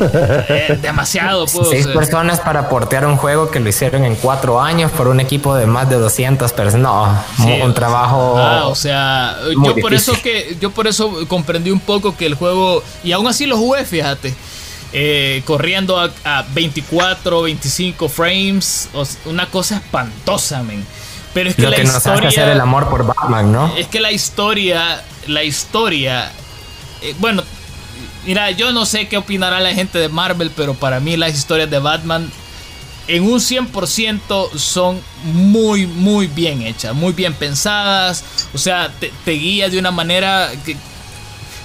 eh, 0.00 0.78
demasiado. 0.80 1.46
Pues, 1.46 1.68
seis 1.68 1.86
personas 1.86 2.40
para 2.40 2.68
portear 2.68 3.06
un 3.06 3.16
juego 3.16 3.50
que 3.50 3.60
lo 3.60 3.68
hicieron 3.68 4.04
en 4.04 4.14
cuatro 4.16 4.60
años 4.60 4.90
por 4.92 5.08
un 5.08 5.20
equipo 5.20 5.54
de 5.54 5.66
más 5.66 5.88
de 5.88 5.96
200 5.96 6.52
personas. 6.52 6.82
No, 6.82 7.54
un 7.62 7.74
trabajo. 7.74 8.36
Ah, 8.38 8.66
o 8.66 8.74
sea, 8.74 9.36
yo 9.64 9.76
por 9.76 9.94
eso 9.94 10.14
que 10.22 10.56
yo 10.60 10.70
por 10.70 10.86
eso 10.86 11.26
comprendí 11.28 11.70
un 11.70 11.80
poco 11.80 12.16
que 12.16 12.26
el 12.26 12.34
juego 12.34 12.82
y 13.02 13.12
aún 13.12 13.26
así 13.26 13.46
lo 13.46 13.56
jugué, 13.56 13.84
fíjate. 13.84 14.34
Eh, 14.96 15.42
corriendo 15.44 15.98
a, 15.98 16.08
a, 16.24 16.42
24, 16.54 17.42
25 17.42 18.08
frames, 18.08 18.88
una 19.24 19.46
cosa 19.46 19.76
espantosa, 19.78 20.62
men. 20.62 20.86
Pero 21.34 21.50
es 21.50 21.56
que 21.56 21.62
Lo 21.62 21.70
la 21.70 21.76
que 21.76 21.82
nos 21.84 21.96
historia. 21.96 22.28
hace 22.28 22.40
hacer 22.40 22.48
el 22.50 22.60
amor 22.60 22.88
por 22.88 23.04
Batman, 23.04 23.50
¿no? 23.50 23.76
Es 23.76 23.88
que 23.88 23.98
la 24.00 24.12
historia. 24.12 25.02
La 25.26 25.42
historia. 25.42 26.30
eh, 27.02 27.12
bueno, 27.18 27.42
mira, 28.24 28.52
yo 28.52 28.70
no 28.70 28.86
sé 28.86 29.08
qué 29.08 29.16
opinará 29.16 29.58
la 29.58 29.74
gente 29.74 29.98
de 29.98 30.08
Marvel, 30.08 30.52
pero 30.54 30.74
para 30.74 31.00
mí 31.00 31.16
las 31.16 31.34
historias 31.34 31.68
de 31.68 31.80
Batman. 31.80 32.30
En 33.08 33.24
un 33.24 33.38
100% 33.40 34.52
son 34.56 34.98
muy, 35.24 35.86
muy 35.86 36.26
bien 36.28 36.62
hechas, 36.62 36.94
muy 36.94 37.12
bien 37.12 37.34
pensadas. 37.34 38.24
O 38.54 38.58
sea, 38.58 38.90
te, 39.00 39.12
te 39.24 39.32
guía 39.32 39.68
de 39.68 39.78
una 39.78 39.90
manera 39.90 40.50
que, 40.64 40.76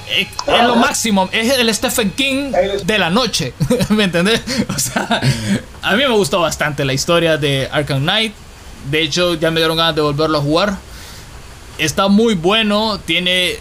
eh, 0.10 0.28
es 0.48 0.64
lo 0.64 0.76
máximo, 0.76 1.30
es 1.32 1.58
el 1.58 1.74
Stephen 1.74 2.12
King 2.12 2.52
de 2.84 3.00
la 3.00 3.10
noche, 3.10 3.54
¿me 3.90 4.06
entendés? 4.06 4.42
O 4.76 4.80
sea, 4.80 5.22
a 5.82 5.96
mí 5.96 6.04
me 6.04 6.16
gustó 6.16 6.40
bastante 6.42 6.84
la 6.86 6.94
historia 6.94 7.38
de 7.38 7.70
Arkham 7.72 8.02
Knight. 8.02 8.34
De 8.90 9.02
hecho, 9.02 9.36
ya 9.36 9.52
me 9.52 9.60
dieron 9.60 9.78
ganas 9.78 9.96
de 9.96 10.02
volverlo 10.02 10.38
a 10.38 10.42
jugar. 10.42 10.78
Está 11.78 12.08
muy 12.08 12.34
bueno, 12.34 13.00
tiene. 13.00 13.58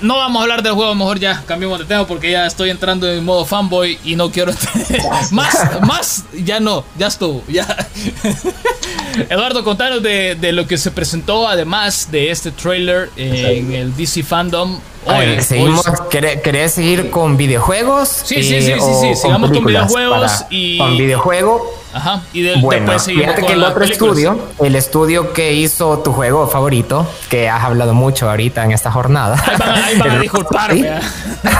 No 0.00 0.16
vamos 0.16 0.40
a 0.40 0.42
hablar 0.44 0.62
del 0.62 0.72
juego, 0.72 0.94
mejor 0.94 1.18
ya 1.18 1.42
cambiemos 1.46 1.78
de 1.78 1.84
tema 1.84 2.06
porque 2.06 2.30
ya 2.30 2.46
estoy 2.46 2.70
entrando 2.70 3.10
en 3.10 3.22
modo 3.24 3.44
fanboy 3.44 3.98
y 4.04 4.16
no 4.16 4.30
quiero... 4.30 4.52
más, 5.30 5.80
más, 5.82 6.24
ya 6.32 6.58
no, 6.58 6.84
ya 6.98 7.08
estuvo, 7.08 7.42
ya... 7.48 7.66
Eduardo, 9.28 9.62
contanos 9.62 10.02
de, 10.02 10.36
de, 10.36 10.52
lo 10.52 10.66
que 10.66 10.78
se 10.78 10.90
presentó 10.90 11.46
además 11.46 12.08
de 12.10 12.30
este 12.30 12.50
trailer 12.50 13.10
en 13.16 13.72
el 13.72 13.94
DC 13.94 14.22
Fandom. 14.22 14.78
Hoy, 15.04 15.26
ver, 15.26 15.44
seguimos, 15.44 15.86
hoy... 15.86 15.94
¿querés, 16.10 16.72
seguir 16.72 17.10
con 17.10 17.36
videojuegos? 17.36 18.08
Sí, 18.08 18.42
sí, 18.42 18.62
sí, 18.62 18.72
sí, 18.72 18.92
sí, 19.00 19.16
sigamos 19.16 19.50
con 19.50 19.64
videojuegos 19.64 20.44
y... 20.48 20.78
Con 20.78 20.96
videojuego. 20.96 21.79
Ajá, 21.92 22.22
y 22.32 22.42
de, 22.42 22.56
bueno, 22.60 22.82
después 22.82 23.02
seguimos 23.02 23.26
fíjate 23.26 23.40
con 23.42 23.48
que 23.48 23.54
el 23.54 23.62
otro 23.64 23.80
películas. 23.80 24.16
estudio, 24.16 24.38
el 24.60 24.76
estudio 24.76 25.32
que 25.32 25.52
hizo 25.52 25.98
tu 25.98 26.12
juego 26.12 26.46
favorito, 26.46 27.06
que 27.28 27.48
has 27.48 27.64
hablado 27.64 27.94
mucho 27.94 28.30
ahorita 28.30 28.64
en 28.64 28.72
esta 28.72 28.92
jornada. 28.92 29.42
Ahí 29.46 29.56
van, 29.58 29.70
ahí 29.70 29.98
van 29.98 30.10
a 30.10 30.18
disculparme. 30.20 30.80
¿eh? 30.80 31.00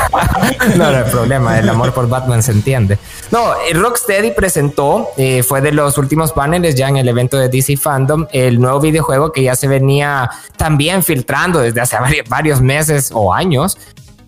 no, 0.77 0.91
no 0.91 0.99
hay 0.99 1.11
problema, 1.11 1.59
el 1.59 1.69
amor 1.69 1.93
por 1.93 2.09
Batman 2.09 2.43
se 2.43 2.53
entiende. 2.53 2.99
No, 3.31 3.55
Rocksteady 3.73 4.33
presentó, 4.33 5.11
eh, 5.17 5.43
fue 5.43 5.61
de 5.61 5.73
los 5.73 5.99
últimos 5.99 6.33
paneles 6.33 6.75
ya 6.75 6.89
en 6.89 6.97
el 6.97 7.09
evento 7.09 7.37
de 7.37 7.49
DC 7.49 7.77
Fandom, 7.77 8.27
el 8.33 8.61
nuevo 8.61 8.81
videojuego 8.81 9.33
que 9.33 9.43
ya 9.43 9.55
se 9.55 9.69
venía 9.69 10.31
también 10.57 11.03
filtrando 11.03 11.61
desde 11.61 11.81
hace 11.81 11.97
varios 12.29 12.61
meses 12.61 13.11
o 13.13 13.33
años, 13.33 13.79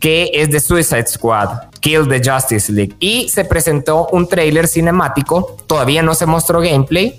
que 0.03 0.33
es 0.35 0.51
de 0.51 0.59
Suicide 0.59 1.07
Squad, 1.07 1.71
Kill 1.79 2.09
the 2.09 2.21
Justice 2.29 2.73
League. 2.73 2.97
Y 2.99 3.29
se 3.29 3.45
presentó 3.45 4.09
un 4.09 4.29
trailer 4.29 4.67
cinemático, 4.67 5.57
todavía 5.69 6.03
no 6.03 6.15
se 6.17 6.27
mostró 6.27 6.61
gameplay, 6.61 7.17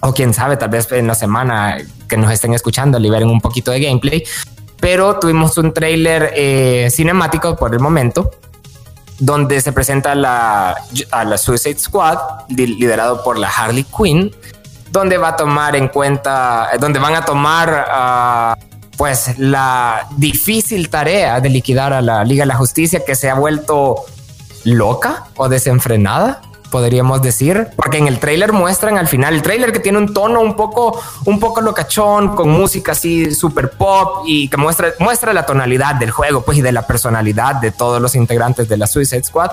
o 0.00 0.12
quién 0.12 0.34
sabe, 0.34 0.56
tal 0.56 0.70
vez 0.70 0.90
en 0.90 1.06
la 1.06 1.14
semana 1.14 1.78
que 2.08 2.16
nos 2.16 2.32
estén 2.32 2.52
escuchando 2.52 2.98
liberen 2.98 3.30
un 3.30 3.40
poquito 3.40 3.70
de 3.70 3.80
gameplay, 3.80 4.24
pero 4.80 5.20
tuvimos 5.20 5.56
un 5.56 5.72
trailer 5.72 6.32
eh, 6.34 6.88
cinemático 6.90 7.54
por 7.54 7.72
el 7.72 7.78
momento 7.78 8.32
donde 9.20 9.60
se 9.60 9.72
presenta 9.72 10.16
la, 10.16 10.76
a 11.12 11.24
la 11.24 11.38
Suicide 11.38 11.78
Squad, 11.78 12.18
liderado 12.48 13.22
por 13.22 13.38
la 13.38 13.48
Harley 13.48 13.84
Quinn, 13.84 14.34
donde 14.90 15.16
va 15.16 15.28
a 15.28 15.36
tomar 15.36 15.76
en 15.76 15.88
cuenta, 15.88 16.70
donde 16.80 16.98
van 16.98 17.14
a 17.14 17.24
tomar 17.24 18.56
uh, 18.58 18.75
pues 18.96 19.38
la 19.38 20.08
difícil 20.16 20.88
tarea 20.88 21.40
de 21.40 21.48
liquidar 21.48 21.92
a 21.92 22.00
la 22.00 22.24
Liga 22.24 22.42
de 22.42 22.48
la 22.48 22.56
Justicia 22.56 23.04
que 23.04 23.14
se 23.14 23.30
ha 23.30 23.34
vuelto 23.34 24.04
loca 24.64 25.26
o 25.36 25.48
desenfrenada 25.48 26.40
podríamos 26.70 27.22
decir, 27.22 27.68
porque 27.76 27.98
en 27.98 28.06
el 28.06 28.18
trailer 28.18 28.52
muestran 28.52 28.98
al 28.98 29.08
final 29.08 29.34
el 29.34 29.42
trailer 29.42 29.72
que 29.72 29.80
tiene 29.80 29.98
un 29.98 30.12
tono 30.12 30.40
un 30.40 30.56
poco, 30.56 31.00
un 31.24 31.40
poco 31.40 31.60
locachón, 31.60 32.34
con 32.34 32.50
música 32.50 32.92
así 32.92 33.34
super 33.34 33.70
pop 33.70 34.24
y 34.26 34.48
que 34.48 34.56
muestra, 34.56 34.92
muestra 34.98 35.32
la 35.32 35.46
tonalidad 35.46 35.94
del 35.94 36.10
juego, 36.10 36.42
pues 36.42 36.58
y 36.58 36.62
de 36.62 36.72
la 36.72 36.86
personalidad 36.86 37.56
de 37.56 37.70
todos 37.70 38.00
los 38.00 38.14
integrantes 38.14 38.68
de 38.68 38.76
la 38.76 38.86
Suicide 38.86 39.24
Squad. 39.24 39.52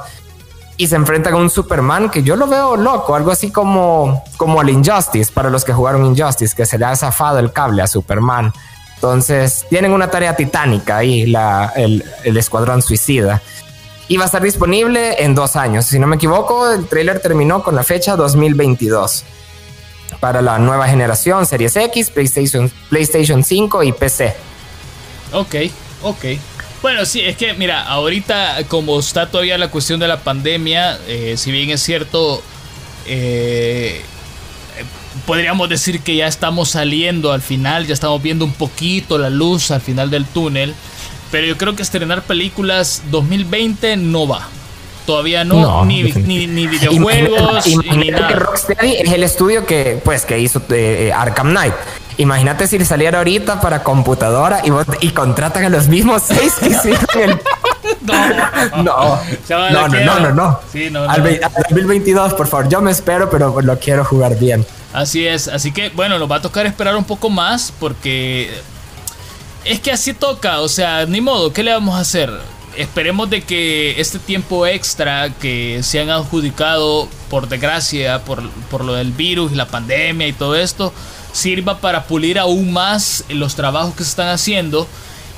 Y 0.76 0.88
se 0.88 0.96
enfrentan 0.96 1.36
a 1.36 1.38
un 1.38 1.50
Superman 1.50 2.10
que 2.10 2.24
yo 2.24 2.36
lo 2.36 2.48
veo 2.48 2.76
loco, 2.76 3.16
algo 3.16 3.32
así 3.32 3.52
como, 3.52 4.24
como 4.38 4.60
al 4.60 4.70
Injustice, 4.70 5.32
para 5.32 5.50
los 5.50 5.64
que 5.64 5.72
jugaron 5.72 6.06
Injustice, 6.06 6.56
que 6.56 6.66
se 6.66 6.80
le 6.80 6.86
ha 6.86 6.96
zafado 6.96 7.40
el 7.40 7.54
cable 7.54 7.84
a 7.84 7.88
Superman. 7.88 8.52
Entonces, 9.04 9.66
tienen 9.70 9.92
una 9.92 10.10
tarea 10.10 10.34
titánica 10.34 11.00
ahí, 11.00 11.26
la, 11.26 11.74
el, 11.76 12.06
Escuadrón 12.38 12.82
Suicida 12.82 13.42
y 14.08 14.16
va 14.16 14.24
a 14.24 14.26
estar 14.28 14.42
disponible 14.42 15.22
en 15.22 15.36
dos 15.36 15.58
años. 15.58 15.88
Si 15.88 16.00
no 16.00 16.08
me 16.08 16.16
equivoco, 16.16 16.72
el 16.72 16.88
trailer 16.88 17.20
terminó 17.20 17.64
con 17.64 17.76
la 17.76 17.84
fecha 17.84 18.16
2022 18.16 19.26
para 20.22 20.42
la 20.42 20.58
nueva 20.58 20.88
generación, 20.88 21.46
Series 21.46 21.76
X, 21.76 22.12
PlayStation, 22.12 22.72
PlayStation 22.90 23.44
5 23.44 23.84
y 23.84 23.92
PC. 23.92 24.36
Ok, 25.34 25.56
ok. 26.04 26.26
Bueno, 26.82 27.06
sí, 27.06 27.20
es 27.20 27.36
que 27.36 27.54
mira, 27.56 27.84
ahorita 27.84 28.60
como 28.70 28.98
está 29.02 29.30
todavía 29.30 29.58
la 29.58 29.70
cuestión 29.70 30.00
de 30.00 30.08
la 30.08 30.22
pandemia, 30.22 30.98
eh, 31.10 31.36
si 31.36 31.52
bien 31.52 31.72
es 31.72 31.84
cierto, 31.84 32.42
eh, 33.06 34.02
podríamos 35.26 35.70
decir 35.70 36.02
que 36.02 36.16
ya 36.16 36.28
estamos 36.28 36.70
saliendo 36.70 37.32
al 37.32 37.42
final, 37.42 37.88
ya 37.88 37.94
estamos 37.94 38.22
viendo 38.22 38.46
un 38.46 38.54
poquito 38.54 39.18
la 39.18 39.30
luz 39.30 39.72
al 39.72 39.82
final 39.82 40.10
del 40.10 40.26
túnel. 40.26 40.74
Pero 41.32 41.48
yo 41.48 41.58
creo 41.58 41.76
que 41.76 41.82
estrenar 41.82 42.22
películas 42.24 43.04
2020 43.10 43.98
no 43.98 44.28
va. 44.28 44.48
Todavía 45.06 45.44
no, 45.44 45.60
no 45.60 45.86
ni, 45.86 46.04
ni, 46.04 46.48
ni, 46.48 46.68
videojuegos, 46.68 47.68
imagínate, 47.68 47.98
ni 47.98 48.12
nada. 48.12 48.28
que 48.28 48.36
Rocksteady 48.36 48.96
es 49.02 49.12
el 49.12 49.24
estudio 49.24 49.66
que, 49.66 50.00
pues, 50.04 50.26
que 50.26 50.40
hizo 50.40 50.62
eh, 50.70 51.12
Arkham 51.14 51.50
Knight. 51.50 51.74
Imagínate 52.18 52.68
si 52.68 52.84
saliera 52.86 53.18
ahorita 53.18 53.60
para 53.60 53.84
computadora 53.84 54.62
y, 54.64 55.06
y 55.06 55.10
contratan 55.10 55.66
a 55.66 55.70
los 55.70 55.88
mismos 55.88 56.22
seis 56.28 56.54
que 56.60 56.70
hicieron 56.70 57.06
el... 57.20 57.40
No, 58.84 58.84
no, 58.84 59.70
no, 59.70 59.88
no, 59.88 59.88
no, 59.88 60.20
no, 60.20 60.32
no. 60.32 60.60
Sí, 60.72 60.90
no, 60.90 61.04
al, 61.04 61.22
al 61.22 61.52
2022, 61.70 62.34
por 62.34 62.48
favor. 62.48 62.70
Yo 62.70 62.82
me 62.82 62.92
espero, 62.92 63.30
pero 63.30 63.62
lo 63.62 63.80
quiero 63.80 64.06
jugar 64.06 64.38
bien. 64.38 64.66
Así 64.94 65.26
es, 65.26 65.48
así 65.48 65.72
que 65.72 65.90
bueno, 65.90 66.20
nos 66.20 66.32
va 66.32 66.36
a 66.38 66.42
tocar 66.42 66.68
esperar 66.68 66.96
un 66.96 67.04
poco 67.04 67.30
más 67.30 67.74
porque 67.80 68.52
es 69.66 69.80
que 69.80 69.92
así 69.92 70.14
toca, 70.14 70.62
o 70.62 70.68
sea, 70.68 71.06
ni 71.08 71.20
modo, 71.20 71.52
¿qué 71.52 71.64
le 71.64 71.74
vamos 71.74 71.96
a 71.96 72.00
hacer? 72.00 72.32
Esperemos 72.78 73.30
de 73.30 73.42
que 73.42 74.00
este 74.00 74.20
tiempo 74.20 74.68
extra 74.68 75.32
que 75.32 75.82
se 75.84 76.00
han 76.00 76.10
adjudicado, 76.10 77.08
por 77.30 77.48
desgracia, 77.48 78.24
por, 78.24 78.48
por 78.70 78.84
lo 78.84 78.94
del 78.94 79.12
virus 79.12 79.52
y 79.52 79.56
la 79.56 79.68
pandemia 79.68 80.28
y 80.28 80.34
todo 80.34 80.56
esto, 80.56 80.94
sirva 81.32 81.80
para 81.80 82.06
pulir 82.06 82.38
aún 82.38 82.72
más 82.72 83.26
los 83.30 83.56
trabajos 83.56 83.96
que 83.96 84.04
se 84.04 84.12
están 84.12 84.30
haciendo 84.30 84.88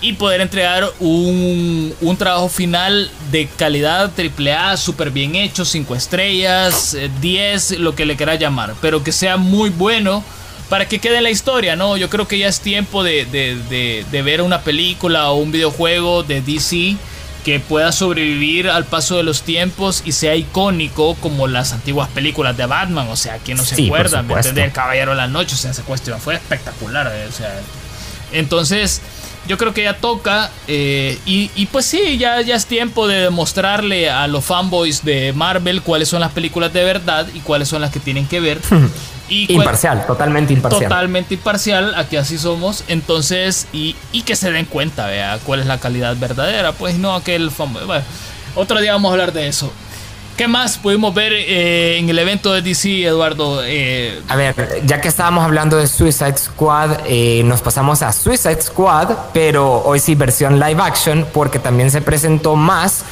y 0.05 0.13
poder 0.13 0.39
entregar 0.41 0.87
un, 0.99 1.91
un 1.99 2.17
trabajo 2.17 2.47
final 2.47 3.09
de 3.31 3.47
calidad 3.47 4.11
AAA, 4.15 4.77
súper 4.77 5.09
bien 5.09 5.33
hecho, 5.33 5.65
5 5.65 5.95
estrellas, 5.95 6.95
10, 7.21 7.71
eh, 7.71 7.79
lo 7.79 7.95
que 7.95 8.05
le 8.05 8.15
quiera 8.15 8.35
llamar, 8.35 8.75
pero 8.81 9.03
que 9.03 9.11
sea 9.11 9.37
muy 9.37 9.71
bueno 9.71 10.23
para 10.69 10.87
que 10.87 10.99
quede 10.99 11.17
en 11.17 11.23
la 11.23 11.31
historia, 11.31 11.75
¿no? 11.75 11.97
Yo 11.97 12.11
creo 12.11 12.27
que 12.27 12.37
ya 12.37 12.47
es 12.47 12.59
tiempo 12.59 13.03
de, 13.03 13.25
de, 13.25 14.05
de, 14.11 14.21
ver 14.21 14.43
una 14.43 14.61
película 14.61 15.31
o 15.31 15.37
un 15.37 15.51
videojuego 15.51 16.21
de 16.21 16.41
DC 16.41 16.97
que 17.43 17.59
pueda 17.59 17.91
sobrevivir 17.91 18.69
al 18.69 18.85
paso 18.85 19.17
de 19.17 19.23
los 19.23 19.41
tiempos 19.41 20.03
y 20.05 20.11
sea 20.11 20.35
icónico 20.35 21.15
como 21.15 21.47
las 21.47 21.73
antiguas 21.73 22.09
películas 22.09 22.55
de 22.57 22.67
Batman. 22.67 23.07
O 23.09 23.15
sea, 23.15 23.37
quien 23.37 23.57
no 23.57 23.63
se 23.63 23.85
acuerda, 23.85 24.21
¿me 24.21 24.35
El 24.35 24.71
Caballero 24.71 25.11
de 25.11 25.17
la 25.17 25.27
Noche, 25.27 25.55
o 25.55 25.57
sea, 25.57 25.71
esa 25.71 25.81
cuestión 25.81 26.21
fue 26.21 26.35
espectacular. 26.35 27.11
Eh, 27.11 27.27
o 27.27 27.31
sea, 27.31 27.59
entonces, 28.31 29.01
yo 29.47 29.57
creo 29.57 29.73
que 29.73 29.83
ya 29.83 29.97
toca. 29.97 30.49
Eh, 30.67 31.19
y, 31.25 31.65
pues 31.67 31.85
sí, 31.85 32.17
ya, 32.17 32.41
ya 32.41 32.55
es 32.55 32.65
tiempo 32.65 33.07
de 33.07 33.21
demostrarle 33.21 34.09
a 34.09 34.27
los 34.27 34.43
fanboys 34.45 35.03
de 35.03 35.33
Marvel 35.33 35.81
cuáles 35.81 36.09
son 36.09 36.19
las 36.19 36.31
películas 36.31 36.73
de 36.73 36.83
verdad 36.83 37.27
y 37.33 37.39
cuáles 37.39 37.67
son 37.67 37.81
las 37.81 37.91
que 37.91 37.99
tienen 37.99 38.27
que 38.27 38.39
ver. 38.39 38.59
imparcial, 39.29 40.05
totalmente 40.05 40.53
imparcial. 40.53 40.83
Totalmente 40.83 41.33
imparcial, 41.35 41.93
aquí 41.95 42.17
así 42.17 42.37
somos. 42.37 42.83
Entonces, 42.87 43.67
y, 43.71 43.95
que 44.25 44.35
se 44.35 44.51
den 44.51 44.65
cuenta, 44.65 45.07
vea, 45.07 45.39
cuál 45.45 45.59
es 45.59 45.65
la 45.65 45.79
calidad 45.79 46.15
verdadera. 46.17 46.71
Pues 46.71 46.97
no 46.97 47.13
aquel 47.15 47.51
fanboy. 47.51 47.85
Bueno, 47.85 48.03
otro 48.55 48.79
día 48.79 48.93
vamos 48.93 49.09
a 49.09 49.13
hablar 49.13 49.33
de 49.33 49.47
eso. 49.47 49.71
¿Qué 50.35 50.49
más 50.49 50.77
pudimos 50.77 51.13
ver 51.13 51.31
eh, 51.31 51.97
en 51.97 52.09
el 52.09 52.19
evento 52.19 52.51
de 52.51 52.61
DC, 52.61 53.05
Eduardo? 53.05 53.61
Eh, 53.63 54.21
a 54.27 54.35
ver, 54.35 54.81
ya 54.85 54.99
que 54.99 55.07
estábamos 55.07 55.45
hablando 55.45 55.77
de 55.77 55.87
Suicide 55.87 56.37
Squad, 56.37 56.97
eh, 57.05 57.41
nos 57.45 57.61
pasamos 57.61 58.01
a 58.01 58.11
Suicide 58.11 58.61
Squad, 58.61 59.11
pero 59.33 59.81
hoy 59.85 59.99
sí 59.99 60.13
versión 60.13 60.59
live 60.59 60.81
action, 60.81 61.25
porque 61.31 61.57
también 61.57 61.89
se 61.89 62.01
presentó 62.01 62.57
más 62.57 63.05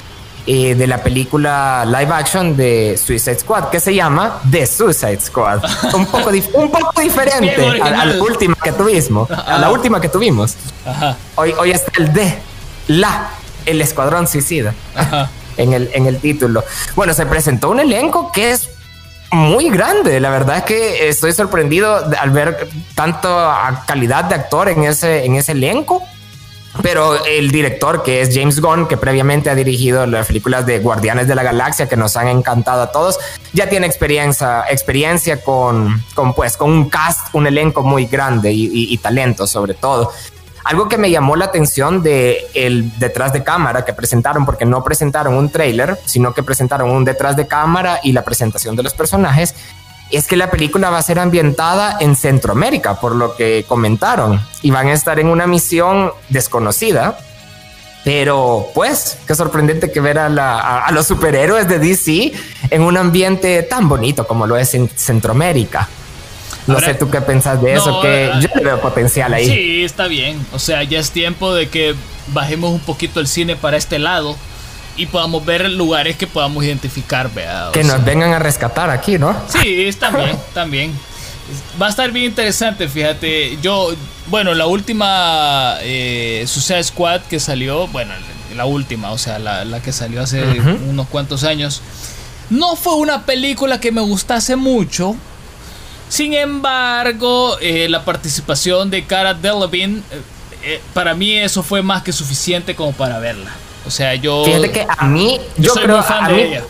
de 0.46 0.88
la 0.88 1.02
película 1.02 1.86
live 1.86 2.12
action 2.14 2.58
de 2.58 3.00
Suicide 3.02 3.40
Squad, 3.40 3.70
que 3.70 3.80
se 3.80 3.96
llama 3.96 4.42
The 4.52 4.68
Suicide 4.68 5.22
Squad. 5.22 5.64
un, 5.94 6.06
poco 6.06 6.30
un 6.56 6.70
poco 6.70 7.00
diferente 7.00 7.82
a, 7.82 8.06
la 8.06 8.22
última 8.22 8.58
que 8.62 8.74
tuvimos. 8.74 9.32
A 9.32 9.58
la 9.58 9.72
última 9.72 10.02
que 10.02 10.10
tuvimos. 10.10 10.58
Hoy, 11.36 11.54
hoy 11.58 11.72
está 11.72 11.90
el 11.98 12.12
de 12.12 12.38
la, 12.90 13.30
el 13.66 13.80
Escuadrón 13.80 14.28
Suicida. 14.28 14.74
Ajá 14.94 15.30
en 15.58 15.74
el, 15.74 15.90
en 15.94 16.08
el 16.08 16.20
título. 16.20 16.64
Bueno, 16.96 17.14
se 17.14 17.26
presentó 17.26 17.70
un 17.70 17.80
elenco 17.80 18.32
que 18.32 18.52
es 18.52 18.70
muy 19.32 19.70
grande. 19.70 20.20
La 20.20 20.30
verdad 20.30 20.58
es 20.58 20.64
que 20.64 21.10
estoy 21.10 21.34
sorprendido 21.34 22.06
al 22.20 22.30
ver 22.30 22.68
tanto 22.96 23.52
calidad 23.88 24.26
de 24.26 24.36
actor 24.36 24.70
en 24.70 24.84
ese, 24.84 25.26
en 25.26 25.36
ese 25.36 25.54
elenco. 25.54 26.04
Pero 26.82 27.24
el 27.26 27.52
director, 27.52 28.02
que 28.02 28.22
es 28.22 28.32
James 28.34 28.60
Gunn, 28.60 28.88
que 28.88 28.98
previamente 28.98 29.48
ha 29.52 29.54
dirigido 29.54 30.08
las 30.08 30.26
películas 30.26 30.66
de 30.66 30.80
Guardianes 30.80 31.28
de 31.28 31.36
la 31.36 31.44
Galaxia, 31.44 31.88
que 31.88 31.96
nos 31.96 32.18
han 32.18 32.28
encantado 32.28 32.82
a 32.82 32.92
todos, 32.92 33.20
ya 33.54 33.70
tiene 33.70 33.86
experiencia, 33.86 34.64
experiencia 34.68 35.44
con, 35.44 36.04
con, 36.16 36.34
pues, 36.34 36.58
con 36.58 36.72
un 36.72 36.90
cast, 36.90 37.28
un 37.34 37.46
elenco 37.46 37.84
muy 37.84 38.08
grande 38.08 38.52
y, 38.52 38.70
y 38.74 38.98
talento 38.98 39.46
sobre 39.46 39.76
todo. 39.76 40.12
Algo 40.64 40.88
que 40.88 40.98
me 40.98 41.12
llamó 41.12 41.36
la 41.36 41.46
atención 41.46 42.04
de 42.04 42.48
el 42.54 42.98
detrás 42.98 43.34
de 43.34 43.44
cámara 43.44 43.84
que 43.84 43.94
presentaron, 43.94 44.46
porque 44.46 44.66
no 44.66 44.84
presentaron 44.84 45.34
un 45.34 45.50
trailer, 45.50 45.98
sino 46.06 46.34
que 46.34 46.44
presentaron 46.44 46.90
un 46.90 47.04
detrás 47.04 47.36
de 47.36 47.48
cámara 47.48 48.00
y 48.04 48.14
la 48.14 48.24
presentación 48.24 48.76
de 48.76 48.84
los 48.84 48.94
personajes, 48.94 49.56
es 50.10 50.28
que 50.28 50.38
la 50.38 50.52
película 50.52 50.90
va 50.90 51.00
a 51.00 51.02
ser 51.02 51.20
ambientada 51.20 51.98
en 52.00 52.16
Centroamérica, 52.16 53.00
por 53.00 53.16
lo 53.16 53.36
que 53.36 53.66
comentaron, 53.68 54.40
y 54.62 54.72
van 54.72 54.88
a 54.88 54.94
estar 54.94 55.20
en 55.20 55.28
una 55.28 55.48
misión 55.48 56.12
desconocida. 56.30 57.18
Pero 58.04 58.68
pues, 58.74 59.18
qué 59.26 59.34
sorprendente 59.34 59.92
que 59.92 60.02
ver 60.02 60.20
a, 60.20 60.92
los 60.92 61.08
superhéroes 61.08 61.68
de 61.68 61.80
DC 61.80 62.34
en 62.70 62.82
un 62.82 62.98
ambiente 62.98 63.64
tan 63.64 63.88
bonito 63.88 64.28
como 64.28 64.46
lo 64.46 64.58
es 64.58 64.74
en 64.74 64.90
Centroamérica. 64.90 65.88
No 66.68 66.80
sé 66.80 66.94
tú 66.94 67.10
qué 67.10 67.22
pensás 67.22 67.62
de 67.62 67.74
eso, 67.74 68.02
que 68.02 68.32
yo 68.40 68.48
le 68.56 68.64
veo 68.64 68.82
potencial 68.82 69.34
ahí. 69.34 69.46
Sí, 69.46 69.84
está 69.84 70.08
bien. 70.08 70.46
O 70.54 70.60
sea, 70.60 70.84
ya 70.84 71.00
es 71.00 71.12
tiempo 71.12 71.54
de 71.54 71.70
que 71.70 71.96
bajemos 72.28 72.72
un 72.72 72.80
poquito 72.80 73.20
el 73.20 73.28
cine 73.28 73.56
para 73.56 73.78
este 73.78 74.00
lado 74.00 74.36
y 74.96 75.08
podamos 75.08 75.44
ver 75.46 75.70
lugares 75.72 76.16
que 76.18 76.28
podamos 76.28 76.64
identificar. 76.64 77.30
que 77.72 77.84
nos 77.84 78.04
vengan 78.04 78.34
a 78.34 78.40
rescatar 78.40 78.90
aquí, 78.90 79.18
¿no? 79.18 79.36
Sí, 79.48 79.86
está 79.86 80.12
bien, 80.12 80.38
también. 80.54 80.94
Va 81.82 81.88
a 81.88 81.90
estar 81.90 82.12
bien 82.12 82.28
interesante, 82.28 82.88
fíjate. 82.88 83.58
Yo, 83.62 83.94
bueno, 84.28 84.54
la 84.54 84.66
última 84.66 85.78
eh, 85.82 86.44
Suicide 86.48 86.84
Squad 86.84 87.22
que 87.22 87.40
salió, 87.40 87.88
bueno, 87.88 88.14
la 88.56 88.66
última, 88.66 89.12
o 89.12 89.18
sea, 89.18 89.40
la, 89.40 89.82
que 89.82 89.92
salió 89.92 90.22
hace 90.22 90.44
unos 90.88 91.08
cuantos 91.08 91.44
años, 91.44 91.82
no 92.50 92.76
fue 92.76 92.96
una 92.96 93.26
película 93.26 93.80
que 93.80 93.92
me 93.92 94.02
gustase 94.02 94.56
mucho 94.56 95.16
sin 96.14 96.36
embargo, 96.36 97.58
eh, 97.60 97.90
la 97.90 98.06
participación 98.06 98.92
de 98.92 99.04
Cara 99.04 99.34
Delevingne, 99.34 99.98
eh, 100.12 100.22
eh, 100.62 100.82
para 100.94 101.16
mí 101.16 101.36
eso 101.36 101.64
fue 101.64 101.82
más 101.82 102.04
que 102.04 102.14
suficiente 102.14 102.76
como 102.76 102.92
para 102.92 103.18
verla. 103.18 103.50
O 103.88 103.90
sea, 103.90 104.14
yo. 104.14 104.46
Fíjate 104.46 104.72
que 104.72 104.86
a 104.96 105.08
mí, 105.08 105.42
yo, 105.58 105.74
soy 105.74 105.86
creo, 105.86 106.04
fan 106.04 106.28
de 106.28 106.44
ella. 106.44 106.64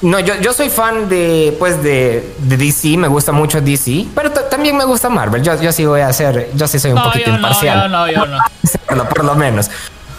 No, 0.00 0.18
yo, 0.18 0.34
yo 0.36 0.54
soy 0.54 0.70
fan 0.70 1.10
de, 1.10 1.54
pues, 1.58 1.82
de, 1.82 2.34
de 2.38 2.56
DC, 2.56 2.96
me 2.96 3.06
gusta 3.06 3.32
mucho 3.32 3.60
DC, 3.60 4.06
pero 4.14 4.30
también 4.30 4.78
me 4.78 4.86
gusta 4.86 5.10
Marvel. 5.10 5.42
Yo, 5.42 5.60
yo 5.60 5.72
sí 5.72 5.84
voy 5.84 6.00
a 6.00 6.08
hacer, 6.08 6.48
yo 6.54 6.66
sí 6.66 6.78
soy 6.78 6.92
un 6.92 7.02
poquito 7.02 7.28
imparcial. 7.28 7.90
No, 7.90 8.10
yo 8.10 8.24
no, 8.24 8.38
yo 8.88 8.96
no. 8.96 9.04
por 9.10 9.26
lo 9.26 9.34
menos. 9.34 9.70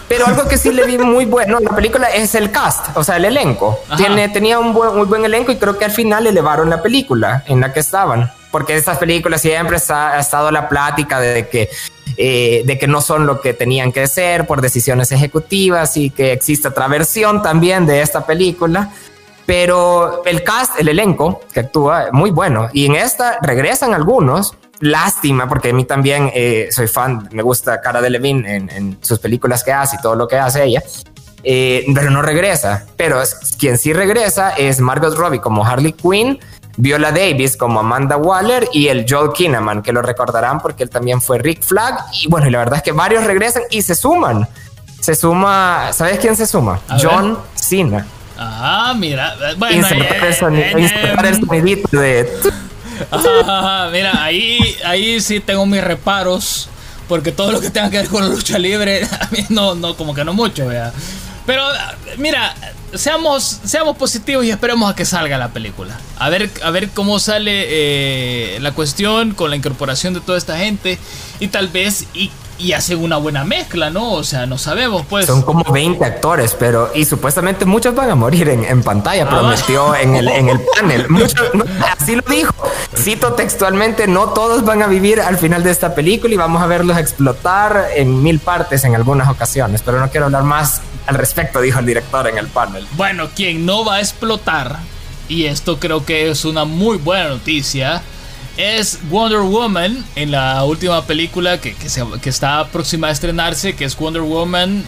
Pero 0.08 0.28
algo 0.28 0.47
que 0.47 0.60
sí 0.60 0.71
le 0.71 0.86
vi 0.86 1.00
muy 1.00 1.26
bueno 1.26 1.58
en 1.58 1.63
la 1.63 1.71
película 1.71 2.10
es 2.10 2.36
el 2.36 2.52
cast, 2.52 2.95
o 2.95 3.04
sea, 3.04 3.17
el 3.17 3.26
elenco. 3.26 3.80
Tiene, 3.97 4.30
tenía 4.30 4.60
un 4.60 4.71
buen, 4.71 4.95
muy 4.95 5.08
buen 5.08 5.26
elenco 5.26 5.52
y 5.52 5.56
creo 5.56 5.80
que 5.80 5.86
al 5.86 5.91
final 5.91 6.28
elevaron 6.28 6.69
la 6.69 6.84
película 6.84 7.43
en 7.47 7.62
la 7.62 7.74
que 7.74 7.80
estaban 7.80 8.30
porque 8.51 8.75
estas 8.75 8.97
películas 8.97 9.41
siempre 9.41 9.77
ha, 9.89 10.19
estado 10.19 10.51
la 10.51 10.67
plática 10.67 11.19
de 11.19 11.47
que, 11.47 11.69
eh, 12.17 12.63
de 12.65 12.77
que 12.77 12.87
no 12.87 13.01
son 13.01 13.25
lo 13.25 13.41
que 13.41 13.53
tenían 13.53 13.91
que 13.91 14.05
ser 14.07 14.45
por 14.45 14.61
decisiones 14.61 15.11
ejecutivas 15.11 15.97
y 15.97 16.09
que 16.09 16.33
existe 16.33 16.67
otra 16.67 16.87
versión 16.87 17.41
también 17.41 17.85
de 17.85 18.01
esta 18.01 18.25
película. 18.25 18.91
Pero 19.45 20.23
el 20.25 20.43
cast, 20.43 20.79
el 20.79 20.89
elenco 20.89 21.41
que 21.53 21.61
actúa, 21.61 22.09
muy 22.11 22.31
bueno. 22.31 22.69
Y 22.73 22.85
en 22.85 22.95
esta 22.95 23.39
regresan 23.41 23.93
algunos. 23.93 24.55
Lástima, 24.79 25.47
porque 25.47 25.69
a 25.69 25.73
mí 25.73 25.85
también 25.85 26.31
eh, 26.33 26.69
soy 26.71 26.87
fan, 26.87 27.29
me 27.31 27.43
gusta 27.43 27.81
Cara 27.81 28.01
de 28.01 28.09
Levine 28.09 28.55
en, 28.55 28.97
sus 28.99 29.19
películas 29.19 29.63
que 29.63 29.71
hace 29.71 29.97
y 29.97 30.01
todo 30.01 30.15
lo 30.15 30.27
que 30.27 30.37
hace 30.37 30.63
ella. 30.63 30.81
Eh, 31.43 31.85
pero 31.93 32.09
no 32.09 32.23
regresa. 32.23 32.87
Pero 32.97 33.21
quien 33.59 33.77
sí 33.77 33.93
regresa 33.93 34.51
es 34.51 34.79
Margot 34.79 35.15
Robbie 35.15 35.39
como 35.39 35.63
Harley 35.63 35.93
Quinn 35.93 36.39
Viola 36.77 37.12
Davis 37.12 37.57
como 37.57 37.79
Amanda 37.79 38.17
Waller 38.17 38.67
y 38.73 38.88
el 38.88 39.05
Joel 39.07 39.31
Kinnaman, 39.34 39.81
que 39.81 39.91
lo 39.91 40.01
recordarán 40.01 40.60
porque 40.60 40.84
él 40.84 40.89
también 40.89 41.21
fue 41.21 41.38
Rick 41.38 41.63
Flag. 41.63 42.05
Y 42.13 42.27
bueno, 42.27 42.49
la 42.49 42.60
verdad 42.60 42.77
es 42.77 42.84
que 42.84 42.91
varios 42.91 43.23
regresan 43.25 43.63
y 43.69 43.81
se 43.81 43.95
suman. 43.95 44.47
Se 44.99 45.15
suma, 45.15 45.89
¿sabes 45.93 46.19
quién 46.19 46.36
se 46.36 46.45
suma? 46.45 46.79
John 47.01 47.39
Cena. 47.55 48.05
Ah, 48.38 48.93
mira, 48.97 49.36
bueno, 49.57 49.88
mira, 53.91 54.23
ahí, 54.23 54.75
ahí 54.86 55.21
sí 55.21 55.39
tengo 55.39 55.65
mis 55.65 55.84
reparos, 55.84 56.69
porque 57.07 57.31
todo 57.31 57.51
lo 57.51 57.62
que 57.62 57.69
tenga 57.69 57.89
que 57.89 57.97
ver 57.97 58.07
con 58.07 58.23
la 58.23 58.29
lucha 58.29 58.57
libre, 58.57 59.03
a 59.19 59.27
mí 59.31 59.45
no, 59.49 59.75
no, 59.75 59.95
como 59.95 60.13
que 60.13 60.23
no 60.23 60.34
mucho, 60.34 60.67
vea. 60.67 60.91
Pero, 61.45 61.63
mira, 62.17 62.55
seamos, 62.93 63.60
seamos 63.63 63.97
positivos 63.97 64.45
y 64.45 64.51
esperemos 64.51 64.91
a 64.91 64.95
que 64.95 65.06
salga 65.06 65.38
la 65.38 65.49
película. 65.49 65.97
A 66.17 66.30
ver, 66.30 66.49
a 66.63 66.71
ver 66.71 66.89
cómo 66.89 67.19
sale 67.19 67.65
eh, 67.67 68.60
la 68.62 68.73
cuestión 68.73 69.34
con 69.34 69.49
la 69.49 69.56
incorporación 69.56 70.13
de 70.13 70.21
toda 70.21 70.38
esta 70.38 70.58
gente. 70.58 70.97
Y 71.39 71.47
tal 71.47 71.67
vez, 71.67 72.06
y 72.62 72.74
hacen 72.74 73.04
una 73.04 73.17
buena 73.17 73.43
mezcla, 73.43 73.89
¿no? 73.89 74.13
O 74.13 74.24
sea, 74.24 74.45
no 74.45 74.58
sabemos, 74.58 75.06
pues. 75.10 75.26
Son 75.26 75.41
como 75.41 75.63
20 75.71 76.04
actores, 76.06 76.56
pero. 76.58 76.91
Y 76.93 77.06
supuestamente 77.06 77.65
muchos 77.65 77.95
van 77.95 78.12
a 78.12 78.15
morir 78.15 78.50
en, 78.50 78.84
pantalla, 78.84 79.24
ah. 79.24 79.30
prometió 79.30 79.95
en, 79.95 80.15
el, 80.15 80.28
en 80.28 80.50
el 80.50 80.62
panel. 80.76 81.08
así 81.97 82.15
lo 82.15 82.24
dijo. 82.30 82.54
Cito 82.95 83.34
textualmente: 83.34 84.08
no 84.08 84.30
todos 84.30 84.63
van 84.63 84.84
a 84.84 84.88
vivir 84.88 85.21
al 85.21 85.38
final 85.38 85.63
de 85.63 85.71
esta 85.71 85.95
película 85.95 86.34
y 86.34 86.38
vamos 86.38 86.62
a 86.62 86.67
verlos 86.67 86.97
explotar 86.97 87.88
en 87.95 88.21
mil 88.21 88.39
partes 88.39 88.84
en 88.84 88.95
algunas 88.95 89.28
ocasiones. 89.30 89.82
Pero 89.84 90.00
no 90.00 90.10
quiero 90.10 90.28
hablar 90.28 90.43
más 90.43 90.82
al 91.08 91.15
respecto, 91.15 91.62
dijo 91.62 91.80
el 91.80 91.86
director 91.86 92.28
en 92.28 92.38
el 92.38 92.47
panel. 92.47 92.88
Bueno, 92.95 93.30
quien 93.36 93.65
no 93.65 93.84
va 93.84 93.95
a 93.95 94.00
explotar, 94.00 94.78
y 95.28 95.45
esto 95.45 95.80
creo 95.80 96.06
que 96.06 96.30
es 96.30 96.45
una 96.45 96.65
muy 96.65 96.97
buena 96.97 97.30
noticia, 97.30 98.04
es 98.57 98.99
Wonder 99.09 99.39
Woman 99.39 100.03
en 100.15 100.31
la 100.31 100.63
última 100.63 101.05
película 101.05 101.59
que, 101.59 101.73
que, 101.75 102.29
está 102.29 102.67
próxima 102.67 103.07
a 103.07 103.11
estrenarse, 103.11 103.75
que 103.75 103.85
es 103.85 103.97
Wonder 103.97 104.21
Woman 104.21 104.85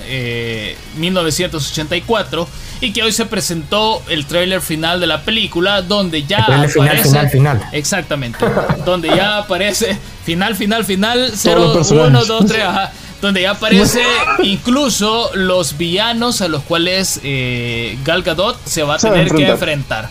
1984, 0.98 2.44
eh, 2.44 2.48
y 2.86 2.94
que 2.94 3.04
hoy 3.04 3.12
se 3.12 3.26
presentó 3.26 4.02
el 4.10 4.26
tráiler 4.26 4.62
final 4.62 5.00
de 5.00 5.08
la 5.08 5.22
película, 5.24 5.82
donde 5.82 6.24
ya 6.24 6.40
aparece... 6.40 6.74
Final, 6.74 7.00
final, 7.00 7.30
final. 7.30 7.70
Exactamente, 7.72 8.46
donde 8.86 9.10
ya 9.10 9.38
aparece 9.38 9.98
final, 10.26 10.56
final, 10.56 10.86
final, 10.86 11.32
0, 11.34 11.82
1, 11.90 12.26
2, 12.26 12.46
3, 12.46 12.64
ajá 12.64 12.92
donde 13.24 13.44
ya 13.44 13.52
aparece 13.52 14.04
incluso 14.44 15.32
los 15.34 15.78
villanos 15.78 16.42
a 16.42 16.50
los 16.50 16.62
cuales 16.64 17.22
eh, 17.24 17.98
Gal 18.04 18.22
Gadot 18.22 18.58
se 18.66 18.84
va 18.84 18.96
a 18.96 18.98
tener 18.98 19.34
que 19.34 19.48
enfrentar. 19.48 20.10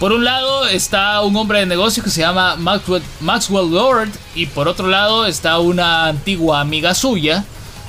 Por 0.00 0.12
un 0.12 0.24
lado 0.24 0.66
está 0.66 1.20
un 1.20 1.36
hombre 1.36 1.58
de 1.58 1.66
negocios 1.66 2.02
que 2.02 2.10
se 2.10 2.22
llama 2.22 2.56
Maxwell, 2.56 3.70
Lord 3.70 4.08
y 4.34 4.46
por 4.46 4.66
otro 4.66 4.88
lado 4.88 5.26
está 5.26 5.58
una 5.58 6.06
antigua 6.06 6.62
amiga 6.62 6.94
suya 6.94 7.44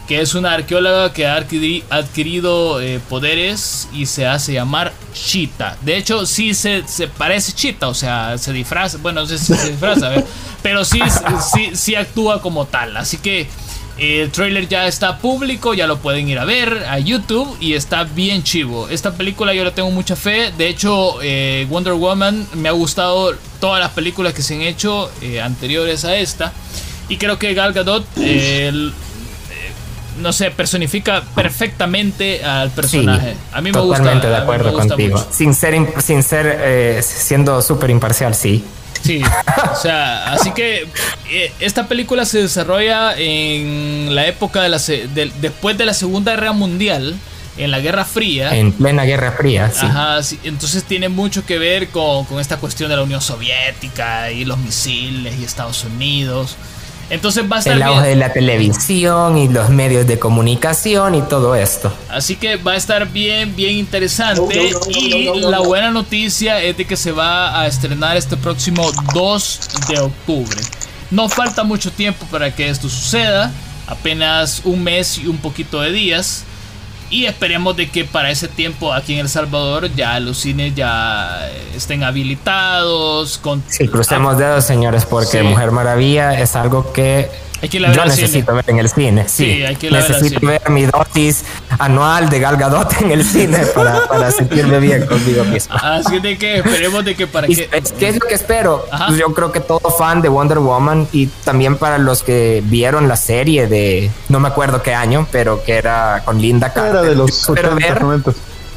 que 0.10 0.20
es 0.20 0.36
una 0.36 0.52
arqueóloga 0.52 1.14
que 1.14 1.26
ha 1.26 1.38
adquirido 1.38 2.82
eh, 2.82 3.00
poderes 3.08 3.88
y 3.94 4.08
se 4.08 4.28
hace 4.28 4.52
llamar 4.52 4.92
Cheetah. 5.14 5.78
De 5.84 5.96
hecho, 5.96 6.26
sí 6.26 6.54
se, 6.54 6.84
parece 7.18 7.54
Cheetah, 7.54 7.88
o 7.88 7.94
sea, 7.94 8.38
se 8.38 8.52
disfraza, 8.52 8.98
bueno, 8.98 9.22
no 9.22 9.28
sé 9.28 9.38
si 9.38 9.54
se 9.54 9.70
disfraza, 9.70 10.12
pero 10.62 10.84
sí, 10.84 11.00
sí, 11.54 11.72
sí 11.76 11.96
actúa 11.96 12.42
como 12.42 12.66
tal. 12.66 12.98
Así 12.98 13.20
que 13.20 13.48
el 14.02 14.32
trailer 14.32 14.68
ya 14.68 14.88
está 14.88 15.20
público, 15.20 15.76
ya 15.76 15.86
lo 15.86 16.00
pueden 16.00 16.28
ir 16.28 16.40
a 16.40 16.46
ver 16.46 16.86
a 16.90 16.98
YouTube 16.98 17.56
y 17.60 17.74
está 17.74 18.04
bien 18.04 18.42
chivo. 18.42 18.90
Esta 18.90 19.14
película 19.14 19.54
yo 19.54 19.64
le 19.64 19.70
tengo 19.70 19.92
mucha 19.92 20.16
fe. 20.16 20.52
De 20.58 20.68
hecho, 20.68 21.22
eh, 21.22 21.68
Wonder 21.70 21.94
Woman 21.94 22.48
me 22.56 22.68
ha 22.68 22.72
gustado 22.72 23.36
todas 23.60 23.80
las 23.80 23.92
películas 23.92 24.34
que 24.34 24.42
se 24.42 24.56
han 24.56 24.62
hecho 24.62 25.12
eh, 25.22 25.40
anteriores 25.40 26.04
a 26.04 26.16
esta. 26.16 26.52
Y 27.10 27.18
creo 27.18 27.38
que 27.38 27.54
Gal 27.54 27.74
Gadot, 27.74 28.04
eh, 28.18 28.92
no 30.20 30.34
sé, 30.34 30.50
personifica 30.50 31.22
perfectamente 31.36 32.44
al 32.44 32.72
personaje. 32.72 33.36
a 33.54 33.62
mí 33.62 33.72
me 33.72 33.80
gusta. 33.82 33.98
Totalmente 33.98 34.30
de 34.30 34.38
acuerdo 34.38 34.74
contigo. 34.74 35.24
Sin 35.30 35.54
ser, 35.54 35.76
sin 36.02 36.24
ser 36.24 37.04
siendo 37.04 37.62
súper 37.62 37.92
imparcial, 37.92 38.34
sí. 38.34 38.64
Sí, 39.02 39.22
o 39.72 39.76
sea, 39.76 40.34
así 40.34 40.52
que 40.52 40.88
eh, 41.30 41.52
esta 41.60 41.88
película 41.88 42.26
se 42.26 42.40
desarrolla 42.42 43.16
en 43.18 44.14
la 44.14 44.28
época 44.28 44.62
de 44.62 44.70
la 44.70 44.80
después 45.42 45.78
de 45.78 45.86
la 45.86 45.94
Segunda 45.94 46.34
Guerra 46.34 46.52
Mundial, 46.52 47.16
en 47.58 47.72
la 47.72 47.80
Guerra 47.80 48.06
Fría. 48.06 48.56
En 48.56 48.72
plena 48.72 49.04
Guerra 49.04 49.32
Fría, 49.32 49.72
sí. 49.72 49.86
Ajá, 49.86 50.22
sí, 50.24 50.40
entonces 50.44 50.84
tiene 50.84 51.10
mucho 51.10 51.46
que 51.46 51.58
ver 51.58 51.90
con, 51.90 52.26
con 52.26 52.40
esta 52.40 52.58
cuestión 52.58 52.90
de 52.90 52.96
la 52.96 53.04
Unión 53.04 53.22
Soviética 53.22 54.32
y 54.32 54.46
los 54.46 54.58
misiles 54.60 55.36
y 55.40 55.44
Estados 55.44 55.84
Unidos. 55.84 56.56
Entonces 57.12 57.44
va 57.52 57.58
a 57.58 57.60
estar 57.60 57.76
el 57.76 57.84
auge 57.84 58.08
de 58.08 58.16
la 58.16 58.32
televisión 58.32 59.38
y 59.38 59.50
los 59.50 59.70
medios 59.70 60.08
de 60.08 60.18
comunicación 60.18 61.14
y 61.14 61.22
todo 61.22 61.56
esto. 61.56 61.92
Así 62.10 62.38
que 62.38 62.56
va 62.56 62.72
a 62.72 62.76
estar 62.78 63.06
bien, 63.12 63.54
bien 63.54 63.76
interesante. 63.76 64.72
y 64.88 65.30
la 65.42 65.60
buena 65.60 65.92
noticia 65.92 66.64
es 66.64 66.78
de 66.78 66.86
que 66.86 66.96
se 66.96 67.12
va 67.12 67.60
a 67.60 67.68
estrenar 67.68 68.16
este 68.16 68.38
próximo 68.38 68.90
2 69.14 69.60
de 69.90 70.00
octubre. 70.00 70.62
No 71.12 71.28
falta 71.28 71.66
mucho 71.66 71.92
tiempo 71.92 72.26
para 72.32 72.56
que 72.56 72.70
esto 72.70 72.88
suceda. 72.88 73.52
Apenas 73.88 74.62
un 74.64 74.82
mes 74.82 75.18
y 75.18 75.28
un 75.28 75.38
poquito 75.38 75.82
de 75.82 75.92
días. 75.92 76.46
Y 77.12 77.26
esperemos 77.26 77.76
de 77.76 77.90
que 77.90 78.06
para 78.06 78.32
ese 78.32 78.48
tiempo 78.48 78.94
aquí 78.94 79.14
en 79.14 79.20
El 79.20 79.30
Salvador 79.30 79.94
ya 79.94 80.18
los 80.22 80.38
cines 80.38 80.74
ya 80.74 81.46
estén 81.76 82.04
habilitados. 82.04 83.38
Con... 83.38 83.62
Sí, 83.68 83.88
crucemos 83.90 84.38
dedos, 84.38 84.64
señores, 84.64 85.06
porque 85.06 85.44
Mujer 85.44 85.72
Maravilla 85.72 86.40
es 86.40 86.56
algo 86.56 86.94
que 86.94 87.30
yo 87.70 88.06
necesito 88.06 88.54
ver 88.54 88.66
en 88.68 88.80
el 88.80 88.90
cine. 88.90 89.28
Sí, 89.28 89.64
hay 89.64 89.76
que 89.76 89.92
necesito 89.92 90.46
ver, 90.46 90.70
mi 90.70 90.86
dosis 90.86 91.44
anual 91.78 92.30
de 92.30 92.40
Gal 92.40 92.58
Gadot 92.58 93.02
en 93.02 93.12
el 93.12 93.24
cine 93.24 93.60
para, 93.76 94.32
sentirme 94.32 94.80
bien 94.80 95.06
conmigo 95.06 95.44
mismo. 95.46 95.76
Así 95.76 96.20
de 96.20 96.38
que 96.38 96.58
esperemos 96.58 97.06
de 97.06 97.16
que 97.16 97.28
para 97.28 97.48
que... 97.48 97.70
¿Qué 98.00 98.10
es 98.10 98.16
lo 98.16 98.28
que 98.28 98.36
espero? 98.36 98.86
Pues 99.08 99.20
yo 99.20 99.34
creo 99.34 99.52
que 99.52 99.60
todo 99.60 99.92
fan 99.92 100.22
de 100.22 100.30
Wonder 100.30 100.60
Woman 100.60 101.08
y 101.12 101.28
también 101.28 101.78
para 101.78 101.98
los 101.98 102.24
que 102.24 102.64
vieron 102.66 103.08
la 103.08 103.16
serie 103.16 103.68
de 103.68 104.12
no 104.30 104.40
me 104.40 104.48
acuerdo 104.48 104.82
qué 104.82 104.94
año, 104.94 105.28
pero 105.32 105.64
que 105.64 105.74
era 105.74 106.22
con 106.26 106.42
Linda 106.42 106.74
Carter. 106.74 106.92
Era 106.92 107.02
de 107.04 107.16
los 107.16 107.50
80, 107.50 108.24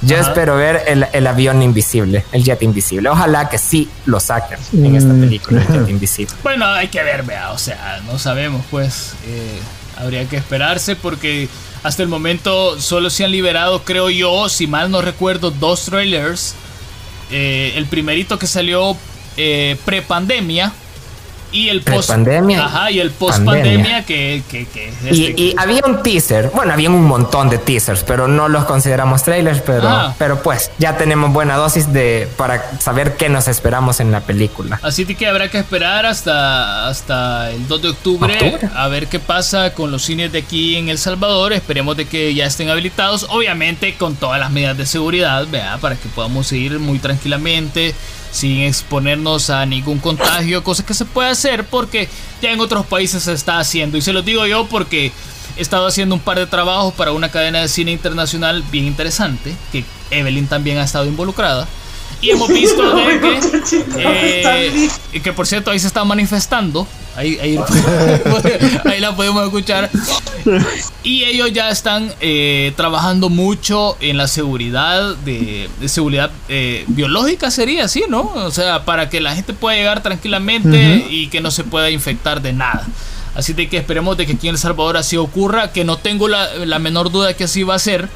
yo 0.05 0.17
espero 0.17 0.57
ver 0.57 0.83
el, 0.87 1.27
avión 1.27 1.63
invisible, 1.63 2.25
el 2.33 2.45
jet 2.45 2.63
invisible. 2.63 3.09
Ojalá 3.09 3.49
que 3.49 3.59
sí 3.59 3.89
lo 4.07 4.21
saquen 4.21 4.59
en 4.73 4.97
esta 4.97 5.13
mm. 5.13 5.21
película, 5.21 5.63
el 5.63 5.69
jet 5.69 5.89
invisible. 5.89 6.35
Bueno, 6.43 6.67
hay 6.67 6.89
que 6.89 7.03
ver, 7.03 7.23
vea, 7.23 7.53
o 7.53 7.59
sea, 7.59 8.01
no 8.07 8.19
sabemos, 8.19 8.65
pues. 8.71 9.15
Eh, 9.27 9.61
habría 9.97 10.29
que 10.29 10.37
esperarse 10.37 10.97
porque 10.97 11.49
hasta 11.83 12.03
el 12.03 12.09
momento 12.09 12.81
solo 12.81 13.11
se 13.11 13.25
han 13.25 13.31
liberado, 13.31 13.85
creo 13.85 14.11
yo, 14.11 14.49
si 14.49 14.67
mal 14.67 14.91
no 14.91 15.03
recuerdo, 15.03 15.51
dos 15.51 15.85
trailers. 15.85 16.55
Eh, 17.31 17.73
el 17.77 17.87
primerito 17.87 18.39
que 18.39 18.47
salió 18.47 18.97
eh, 19.37 19.77
pre-pandemia 19.85 20.73
y 21.53 21.69
el 21.69 21.83
post 21.83 22.09
pandemia 22.09 22.65
ajá 22.65 22.91
y 22.91 23.01
el 23.01 23.11
post 23.11 23.45
pandemia, 23.45 24.05
que, 24.05 24.43
que, 24.51 24.67
que 24.67 24.89
este 24.89 25.15
y, 25.15 25.55
había 25.57 25.83
un 25.87 26.03
teaser 26.03 26.51
bueno 26.55 26.73
había 26.73 26.91
un 26.91 27.05
montón 27.05 27.49
de 27.49 27.59
teasers 27.59 28.03
pero 28.05 28.29
no 28.29 28.49
los 28.49 28.65
consideramos 28.65 29.23
trailers 29.23 29.61
pero 29.61 29.89
ah. 29.89 30.15
pero 30.19 30.43
pues 30.43 30.71
ya 30.79 30.97
tenemos 30.97 31.33
buena 31.33 31.57
dosis 31.57 31.93
de 31.93 32.29
para 32.37 32.79
saber 32.81 33.17
qué 33.17 33.29
nos 33.29 33.49
esperamos 33.49 34.01
en 34.01 34.13
la 34.13 34.21
película. 34.21 34.79
Así 34.83 35.05
que 35.05 35.27
habrá 35.27 35.49
que 35.49 35.59
esperar 35.59 36.07
hasta 36.07 36.89
hasta 36.89 37.51
el 37.51 37.67
2 37.69 37.83
de 37.83 37.89
octubre, 37.89 38.59
a 38.75 38.89
ver 38.89 39.09
qué 39.09 39.21
pasa 39.21 39.75
con 39.75 39.91
los 39.91 40.03
cines 40.03 40.33
de 40.33 40.39
aquí 40.39 40.77
en 40.77 40.89
El 40.89 40.99
Salvador. 40.99 41.53
Esperemos 41.53 41.97
de 41.97 42.07
que 42.07 42.35
ya 42.35 42.47
estén 42.47 42.71
habilitados 42.71 43.27
obviamente 43.31 43.95
con 43.95 44.17
todas 44.17 44.41
las 44.41 44.51
medidas 44.51 44.77
de 44.77 44.87
seguridad 44.87 45.47
vea 45.51 45.79
para 45.79 45.97
que 45.97 46.09
podamos 46.09 46.51
ir 46.53 46.79
muy 46.79 46.99
tranquilamente 46.99 47.95
sin 48.35 48.63
exponernos 48.63 49.49
a 49.49 49.65
ningún 49.65 50.01
contagio, 50.01 50.65
cosa 50.65 50.85
que 50.85 50.93
se 50.93 51.05
puede 51.05 51.31
hacer 51.31 51.65
porque 51.65 52.09
ya 52.43 52.51
en 52.51 52.59
otros 52.59 52.85
países 52.85 53.23
se 53.23 53.33
está 53.33 53.61
haciendo. 53.61 53.97
Y 53.97 54.03
se 54.03 54.13
lo 54.13 54.23
digo 54.23 54.45
yo 54.45 54.67
porque 54.67 55.13
he 55.57 55.63
estado 55.63 55.87
haciendo 55.87 56.17
un 56.17 56.21
par 56.21 56.41
de 56.41 56.49
trabajos 56.49 56.93
para 56.95 57.13
una 57.13 57.31
cadena 57.31 57.61
de 57.61 57.69
cine 57.69 57.93
internacional 57.93 58.65
bien 58.73 58.87
interesante, 58.87 59.55
que 59.71 59.85
Evelyn 60.11 60.49
también 60.49 60.79
ha 60.79 60.83
estado 60.83 61.07
involucrada. 61.07 61.69
Y 62.21 62.31
hemos 62.31 62.49
visto 62.49 62.83
que, 63.21 63.39
eh, 63.99 65.21
que 65.23 65.33
por 65.33 65.47
cierto 65.47 65.71
ahí 65.71 65.79
se 65.79 65.87
está 65.87 66.05
manifestando 66.05 66.89
Ahí, 67.17 67.39
ahí, 68.85 69.01
la 69.01 69.15
podemos 69.15 69.45
escuchar. 69.45 69.91
Y 71.03 71.25
ellos 71.25 71.53
ya 71.53 71.71
están 71.71 72.13
eh, 72.21 72.73
trabajando 72.77 73.29
mucho 73.31 73.97
en 74.01 74.17
la 74.17 74.27
seguridad, 74.27 75.15
de, 75.17 75.69
seguridad 75.87 76.31
eh, 76.49 76.85
biológica 76.89 77.51
sería 77.51 77.85
así, 77.85 78.05
¿no? 78.09 78.23
O 78.35 78.51
sea, 78.51 78.85
para 78.85 79.09
que 79.09 79.21
la 79.21 79.35
gente 79.35 79.53
pueda 79.53 79.77
llegar 79.77 80.03
tranquilamente 80.03 81.07
y 81.09 81.29
que 81.29 81.41
no 81.41 81.51
se 81.51 81.65
pueda 81.65 81.91
infectar 81.91 82.43
de 82.43 82.53
nada. 82.53 82.87
Así 83.35 83.53
de 83.53 83.69
que 83.69 83.77
esperemos 83.77 84.17
de 84.17 84.27
que 84.27 84.33
aquí 84.35 84.49
en 84.49 84.55
El 84.55 84.61
Salvador 84.61 84.97
así 84.97 85.17
ocurra, 85.17 85.73
que 85.73 85.85
no 85.85 85.97
tengo 85.97 86.29
la, 86.29 86.55
la 86.65 86.79
menor 86.79 87.11
duda 87.11 87.35
que 87.35 87.45
así 87.45 87.65
va 87.65 87.75
a 87.75 87.81
ser 87.81 88.09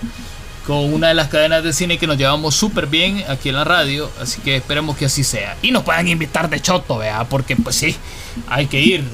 con 0.69 0.93
una 0.93 1.09
de 1.09 1.15
las 1.15 1.29
cadenas 1.29 1.65
de 1.65 1.73
cine 1.73 1.97
que 1.97 2.07
nos 2.07 2.19
llevamos 2.19 2.55
súper 2.55 2.89
bien 2.89 3.25
aquí 3.31 3.49
en 3.49 3.55
la 3.55 3.65
radio, 3.65 4.11
así 4.21 4.43
que 4.43 4.57
esperemos 4.57 4.99
que 4.99 5.07
así 5.07 5.25
sea. 5.25 5.57
Y 5.63 5.71
nos 5.71 5.83
puedan 5.83 6.07
invitar 6.07 6.51
de 6.51 6.61
choto, 6.61 6.99
vea, 6.99 7.25
porque 7.25 7.57
pues 7.57 7.75
sí, 7.75 7.97
hay 8.47 8.67
que 8.67 8.79
ir. 8.79 9.03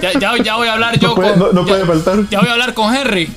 Ya, 0.00 0.12
ya, 0.42 0.56
voy 0.56 0.68
a 0.68 0.74
hablar 0.74 0.98
yo 0.98 1.14
con. 1.14 1.38
No, 1.54 1.64
puede 1.64 1.84
faltar. 1.84 2.28
Ya 2.30 2.40
voy 2.40 2.48
a 2.48 2.52
hablar 2.52 2.74
con 2.74 2.94
Henry. 2.94 3.26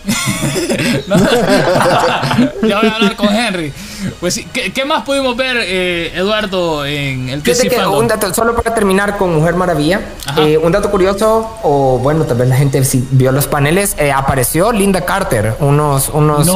ya 2.67 2.79
voy 2.79 2.87
a 2.87 2.95
hablar 2.95 3.15
con 3.15 3.33
Henry. 3.33 3.71
Pues 4.19 4.33
sí, 4.33 4.45
¿qué, 4.45 4.85
más 4.85 5.03
pudimos 5.03 5.35
ver, 5.35 5.57
eh, 5.59 6.11
Eduardo, 6.15 6.85
en 6.85 7.29
el 7.29 7.43
que 7.43 7.53
un 7.87 8.07
dato, 8.07 8.33
Solo 8.33 8.55
para 8.55 8.73
terminar 8.73 9.17
con 9.17 9.35
Mujer 9.35 9.55
Maravilla, 9.55 10.01
eh, 10.37 10.57
un 10.57 10.71
dato 10.71 10.89
curioso, 10.91 11.57
o 11.63 11.99
bueno, 11.99 12.25
tal 12.25 12.37
vez 12.37 12.47
la 12.47 12.55
gente 12.55 12.83
si 12.83 13.07
vio 13.11 13.31
los 13.31 13.47
paneles, 13.47 13.95
eh, 13.97 14.11
apareció 14.11 14.71
Linda 14.71 15.05
Carter 15.05 15.55
unos, 15.59 16.09
unos 16.09 16.47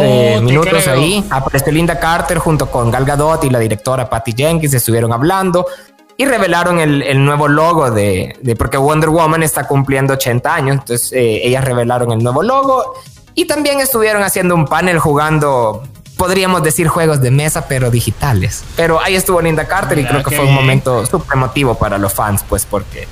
minutos 0.42 0.88
ahí. 0.88 1.24
Apareció 1.30 1.72
Linda 1.72 2.00
Carter 2.00 2.38
junto 2.38 2.70
con 2.70 2.92
Gal 2.92 3.06
Gadot 3.06 3.44
y 3.44 3.50
la 3.50 3.60
directora 3.60 4.10
Patty 4.10 4.34
Jenkins, 4.36 4.74
estuvieron 4.74 5.14
hablando 5.14 5.66
y 6.18 6.26
revelaron 6.26 6.80
el, 6.80 7.26
nuevo 7.26 7.48
logo 7.48 7.92
de, 7.92 8.36
porque 8.58 8.78
Wonder 8.78 9.10
Woman 9.10 9.44
está 9.44 9.68
cumpliendo 9.68 10.14
80 10.14 10.54
años, 10.54 10.78
entonces 10.80 11.12
eh, 11.14 11.42
ellas 11.44 11.64
revelaron 11.64 12.12
el 12.12 12.20
nuevo 12.20 12.44
logo 12.44 12.94
y 13.36 13.46
también 13.46 13.80
estuvieron 13.80 14.22
haciendo 14.22 14.54
un 14.56 14.66
panel 14.66 15.00
jugando, 15.00 15.84
podríamos 16.18 16.64
decir 16.64 16.88
juegos 16.88 17.22
de 17.22 17.32
mesa, 17.32 17.68
pero 17.68 17.92
digitales. 17.92 18.64
Pero 18.76 19.02
ahí 19.02 19.16
estuvo 19.16 19.42
Linda 19.42 19.68
Carter 19.68 19.98
y 20.00 20.06
creo 20.06 20.24
que 20.24 20.36
fue 20.36 20.46
un 20.46 20.54
momento 20.54 21.06
súper 21.06 21.38
emotivo 21.38 21.76
para 21.76 21.98
los 21.98 22.14
fans, 22.14 22.44
pues 22.48 22.66
porque 22.66 23.08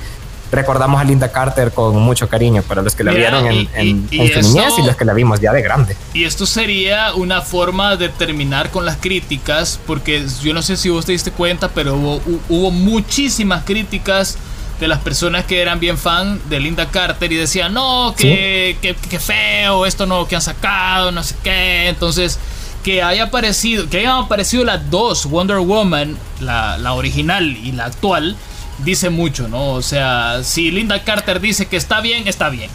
recordamos 0.51 0.99
a 0.99 1.03
Linda 1.03 1.31
Carter 1.31 1.71
con 1.71 1.95
mucho 2.01 2.27
cariño 2.27 2.61
para 2.61 2.81
los 2.81 2.93
que 2.93 3.03
la 3.03 3.11
vieron 3.13 3.45
en, 3.47 4.09
su 4.09 4.15
niñez 4.15 4.73
y 4.77 4.85
los 4.85 4.95
que 4.95 5.05
la 5.05 5.13
vimos 5.13 5.39
ya 5.39 5.53
de 5.53 5.61
grande. 5.61 5.95
Y 6.13 6.25
esto 6.25 6.45
sería 6.45 7.13
una 7.13 7.41
forma 7.41 7.95
de 7.95 8.09
terminar 8.09 8.69
con 8.69 8.85
las 8.85 8.97
críticas, 8.97 9.79
porque 9.87 10.25
yo 10.43 10.53
no 10.53 10.61
sé 10.61 10.77
si 10.77 10.89
vos 10.89 11.05
te 11.05 11.13
diste 11.13 11.31
cuenta, 11.31 11.69
pero 11.69 11.95
hubo, 11.95 12.21
hubo 12.49 12.71
muchísimas 12.71 13.63
críticas 13.63 14.37
de 14.81 14.87
las 14.87 14.99
personas 14.99 15.45
que 15.45 15.61
eran 15.61 15.79
bien 15.79 15.97
fan 15.97 16.41
de 16.49 16.59
Linda 16.59 16.89
Carter 16.89 17.31
y 17.31 17.35
decían, 17.35 17.73
no, 17.73 18.15
que, 18.17 18.75
que, 18.81 19.19
feo, 19.19 19.85
esto 19.85 20.07
no 20.07 20.27
que 20.27 20.35
han 20.35 20.41
sacado, 20.41 21.11
no 21.11 21.23
sé 21.23 21.35
qué. 21.43 21.87
Entonces, 21.87 22.39
que 22.83 23.01
haya 23.01 23.23
aparecido, 23.23 23.89
que 23.89 23.99
hayan 23.99 24.23
aparecido 24.23 24.63
las 24.63 24.89
dos, 24.89 25.25
Wonder 25.25 25.57
Woman, 25.57 26.17
la, 26.39 26.77
la 26.77 26.93
original 26.93 27.45
y 27.45 27.71
la 27.71 27.85
actual, 27.85 28.35
dice 28.83 29.09
mucho, 29.09 29.47
¿no? 29.47 29.73
O 29.73 29.81
sea, 29.81 30.43
si 30.43 30.71
Linda 30.71 31.03
Carter 31.03 31.39
dice 31.39 31.67
que 31.67 31.77
está 31.77 32.01
bien, 32.01 32.27
está 32.27 32.49
bien. 32.49 32.69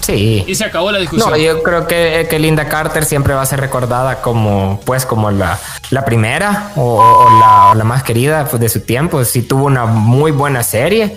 Sí. 0.00 0.44
Y 0.46 0.54
se 0.54 0.64
acabó 0.64 0.92
la 0.92 0.98
discusión. 0.98 1.30
No, 1.30 1.36
yo 1.36 1.62
creo 1.64 1.88
que, 1.88 2.28
que, 2.30 2.38
Linda 2.38 2.68
Carter 2.68 3.04
siempre 3.04 3.34
va 3.34 3.42
a 3.42 3.46
ser 3.46 3.60
recordada 3.60 4.22
como, 4.22 4.80
pues, 4.84 5.04
como 5.04 5.32
la, 5.32 5.58
la 5.90 6.04
primera 6.04 6.70
o, 6.76 7.28
la, 7.40 7.74
la, 7.74 7.84
más 7.84 8.04
querida 8.04 8.46
pues, 8.48 8.60
de 8.60 8.68
su 8.68 8.82
tiempo. 8.82 9.24
Sí 9.24 9.42
tuvo 9.42 9.64
una 9.64 9.84
muy 9.84 10.30
buena 10.30 10.62
serie. 10.62 11.16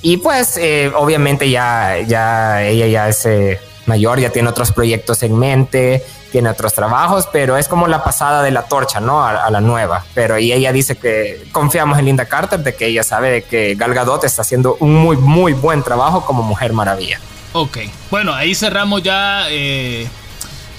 Y 0.00 0.16
pues, 0.16 0.56
eh, 0.56 0.90
obviamente 0.96 1.50
ya, 1.50 1.98
ya 2.06 2.62
ella 2.62 2.86
ya 2.86 3.08
es 3.08 3.26
eh, 3.26 3.60
mayor, 3.86 4.20
ya 4.20 4.30
tiene 4.30 4.48
otros 4.48 4.72
proyectos 4.72 5.22
en 5.22 5.38
mente, 5.38 6.04
tiene 6.30 6.48
otros 6.48 6.72
trabajos, 6.72 7.28
pero 7.32 7.56
es 7.56 7.68
como 7.68 7.86
la 7.86 8.02
pasada 8.02 8.42
de 8.42 8.50
la 8.50 8.62
torcha, 8.62 9.00
¿no? 9.00 9.24
A, 9.24 9.50
la 9.50 9.60
nueva. 9.60 10.04
Pero 10.14 10.38
y 10.38 10.52
ella 10.52 10.72
dice 10.72 10.96
que 10.96 11.44
confiamos 11.52 11.98
en 11.98 12.06
Linda 12.06 12.24
Carter, 12.24 12.60
de 12.60 12.74
que 12.74 12.86
ella 12.86 13.04
sabe 13.04 13.30
de 13.30 13.42
que 13.42 13.74
Gal 13.74 13.94
Gadot 13.94 14.24
está 14.24 14.42
haciendo 14.42 14.76
un 14.80 14.94
muy, 14.94 15.16
muy 15.16 15.52
buen 15.52 15.82
trabajo 15.82 16.24
como 16.24 16.42
Mujer 16.42 16.72
Maravilla. 16.72 17.20
Ok, 17.52 17.78
bueno, 18.10 18.32
ahí 18.32 18.54
cerramos 18.54 19.02
ya 19.02 19.44
eh, 19.50 20.08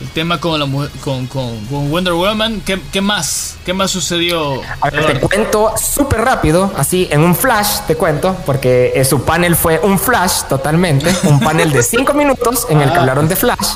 el 0.03 0.09
tema 0.09 0.39
con, 0.39 0.59
la, 0.59 0.65
con, 1.01 1.27
con, 1.27 1.65
con 1.65 1.89
Wonder 1.89 2.13
Woman. 2.13 2.61
¿Qué, 2.65 2.79
¿Qué, 2.91 2.99
más? 2.99 3.55
¿Qué 3.65 3.73
más 3.73 3.89
sucedió? 3.89 4.61
A 4.81 4.89
ver, 4.89 5.19
te 5.19 5.27
cuento 5.27 5.73
súper 5.77 6.21
rápido, 6.21 6.71
así 6.75 7.07
en 7.09 7.21
un 7.21 7.33
flash 7.33 7.79
te 7.87 7.95
cuento, 7.95 8.35
porque 8.45 8.91
eh, 8.95 9.05
su 9.05 9.23
panel 9.23 9.55
fue 9.55 9.79
un 9.81 9.97
flash 9.97 10.43
totalmente, 10.49 11.09
un 11.23 11.39
panel 11.39 11.71
de 11.71 11.81
cinco 11.83 12.13
minutos 12.23 12.67
en 12.69 12.81
el 12.81 12.91
que 12.91 12.97
hablaron 12.97 13.27
de 13.27 13.35
Flash. 13.35 13.75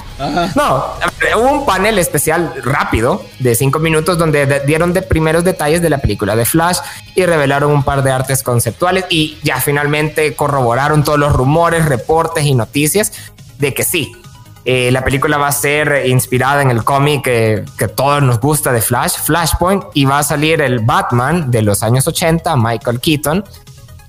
No, 0.56 0.86
hubo 1.38 1.52
un 1.52 1.66
panel 1.66 1.98
especial 2.00 2.54
rápido 2.64 3.24
de 3.40 3.56
cinco 3.56 3.80
minutos 3.80 4.18
donde 4.18 4.62
dieron 4.66 4.92
de 4.92 5.02
primeros 5.02 5.44
detalles 5.44 5.82
de 5.82 5.90
la 5.90 6.00
película 6.00 6.36
de 6.36 6.46
Flash 6.46 6.80
y 7.16 7.26
revelaron 7.26 7.72
un 7.72 7.84
par 7.84 8.04
de 8.04 8.12
artes 8.12 8.44
conceptuales 8.44 9.06
y 9.10 9.38
ya 9.44 9.62
finalmente 9.62 10.36
corroboraron 10.36 11.04
todos 11.04 11.20
los 11.20 11.32
rumores, 11.32 11.86
reportes 11.86 12.46
y 12.46 12.54
noticias 12.54 13.14
de 13.60 13.74
que 13.74 13.84
sí, 13.84 14.12
eh, 14.70 14.92
la 14.92 15.02
película 15.02 15.38
va 15.38 15.48
a 15.48 15.52
ser 15.54 16.08
inspirada 16.08 16.62
en 16.62 16.72
el 16.72 16.84
cómic 16.84 17.24
que, 17.24 17.64
que, 17.78 17.88
todos 17.88 18.22
nos 18.22 18.38
gusta 18.42 18.74
de 18.74 18.82
Flash, 18.82 19.14
Flashpoint, 19.24 19.86
y 19.94 20.04
va 20.04 20.20
a 20.20 20.24
salir 20.24 20.60
el 20.60 20.80
Batman 20.80 21.50
de 21.50 21.62
los 21.62 21.84
años 21.84 22.06
80, 22.06 22.54
Michael 22.58 23.00
Keaton, 23.00 23.46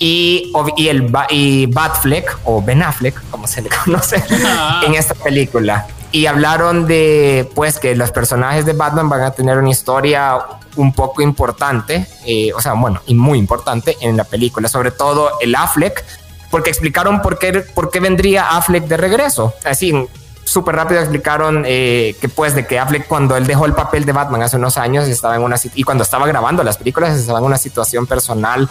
y, 0.00 0.52
y 0.76 0.88
el 0.88 1.12
y 1.30 1.66
Batfleck, 1.66 2.40
o 2.42 2.60
Ben 2.60 2.82
Affleck, 2.82 3.22
como 3.30 3.46
se 3.46 3.62
le 3.62 3.68
conoce, 3.84 4.20
en 4.84 4.96
esta 4.96 5.14
película. 5.14 5.86
Y 6.10 6.26
hablaron 6.26 6.88
de, 6.88 7.48
pues, 7.54 7.78
que 7.78 7.94
los 7.94 8.10
personajes 8.10 8.66
de 8.66 8.72
Batman 8.72 9.08
van 9.08 9.22
a 9.22 9.30
tener 9.30 9.58
una 9.58 9.70
historia 9.70 10.38
un 10.74 10.92
poco 10.92 11.22
importante, 11.22 12.04
eh, 12.26 12.50
o 12.52 12.60
sea, 12.60 12.72
bueno, 12.72 13.00
y 13.06 13.14
muy 13.14 13.38
importante 13.38 13.96
en 14.00 14.16
la 14.16 14.24
película, 14.24 14.66
sobre 14.66 14.90
todo 14.90 15.30
el 15.40 15.54
Affleck, 15.54 16.04
porque 16.50 16.70
explicaron 16.70 17.22
por 17.22 17.38
qué, 17.38 17.60
por 17.60 17.92
qué 17.92 18.00
vendría 18.00 18.56
Affleck 18.56 18.86
de 18.86 18.96
regreso. 18.96 19.54
Así, 19.64 19.94
súper 20.48 20.76
rápido 20.76 21.00
explicaron 21.00 21.64
eh, 21.66 22.16
que 22.20 22.28
pues 22.28 22.54
de 22.54 22.66
que 22.66 22.78
Affleck 22.78 23.06
cuando 23.06 23.37
él 23.37 23.46
dejó 23.46 23.66
el 23.66 23.74
papel 23.74 24.06
de 24.06 24.12
Batman 24.12 24.42
hace 24.42 24.56
unos 24.56 24.78
años 24.78 25.06
estaba 25.06 25.37
en 25.37 25.42
una 25.42 25.56
y 25.74 25.82
cuando 25.82 26.04
estaba 26.04 26.26
grabando 26.26 26.64
las 26.64 26.78
películas 26.78 27.16
estaba 27.16 27.38
en 27.38 27.44
una 27.44 27.58
situación 27.58 28.06
personal 28.06 28.68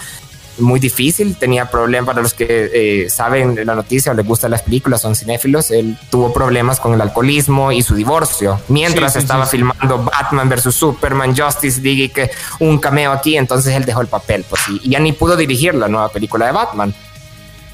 muy 0.60 0.80
difícil, 0.80 1.36
tenía 1.38 1.70
problemas 1.70 2.08
para 2.08 2.24
los 2.24 2.34
que 2.34 2.72
eh, 2.74 3.10
saben 3.12 3.64
la 3.64 3.76
noticia 3.76 4.12
o 4.12 4.16
les 4.16 4.26
gustan 4.26 4.50
las 4.50 4.64
películas, 4.64 5.02
son 5.02 5.16
cinéfilos, 5.16 5.70
él 5.70 5.96
tuvo 6.10 6.34
problemas 6.34 6.80
con 6.80 6.96
el 6.96 7.02
alcoholismo 7.02 7.72
y 7.72 7.84
su 7.84 7.94
divorcio, 7.94 8.60
mientras 8.68 9.14
sí, 9.14 9.20
sí, 9.20 9.24
estaba 9.24 9.46
sí, 9.46 9.58
filmando 9.58 10.04
Batman 10.04 10.50
versus 10.50 10.74
Superman, 10.74 11.38
Justice 11.38 11.80
League 11.80 12.04
y 12.06 12.10
que 12.10 12.32
un 12.60 12.80
cameo 12.80 13.12
aquí, 13.12 13.38
entonces 13.38 13.76
él 13.76 13.86
dejó 13.86 14.02
el 14.02 14.08
papel, 14.08 14.46
pues 14.50 14.64
y, 14.70 14.88
y 14.88 14.90
ya 14.90 15.00
ni 15.00 15.14
pudo 15.14 15.36
dirigir 15.36 15.76
la 15.76 15.88
nueva 15.88 16.10
película 16.10 16.48
de 16.48 16.54
Batman. 16.54 16.92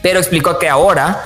Pero 0.01 0.19
explicó 0.19 0.59
que 0.59 0.67
ahora 0.67 1.23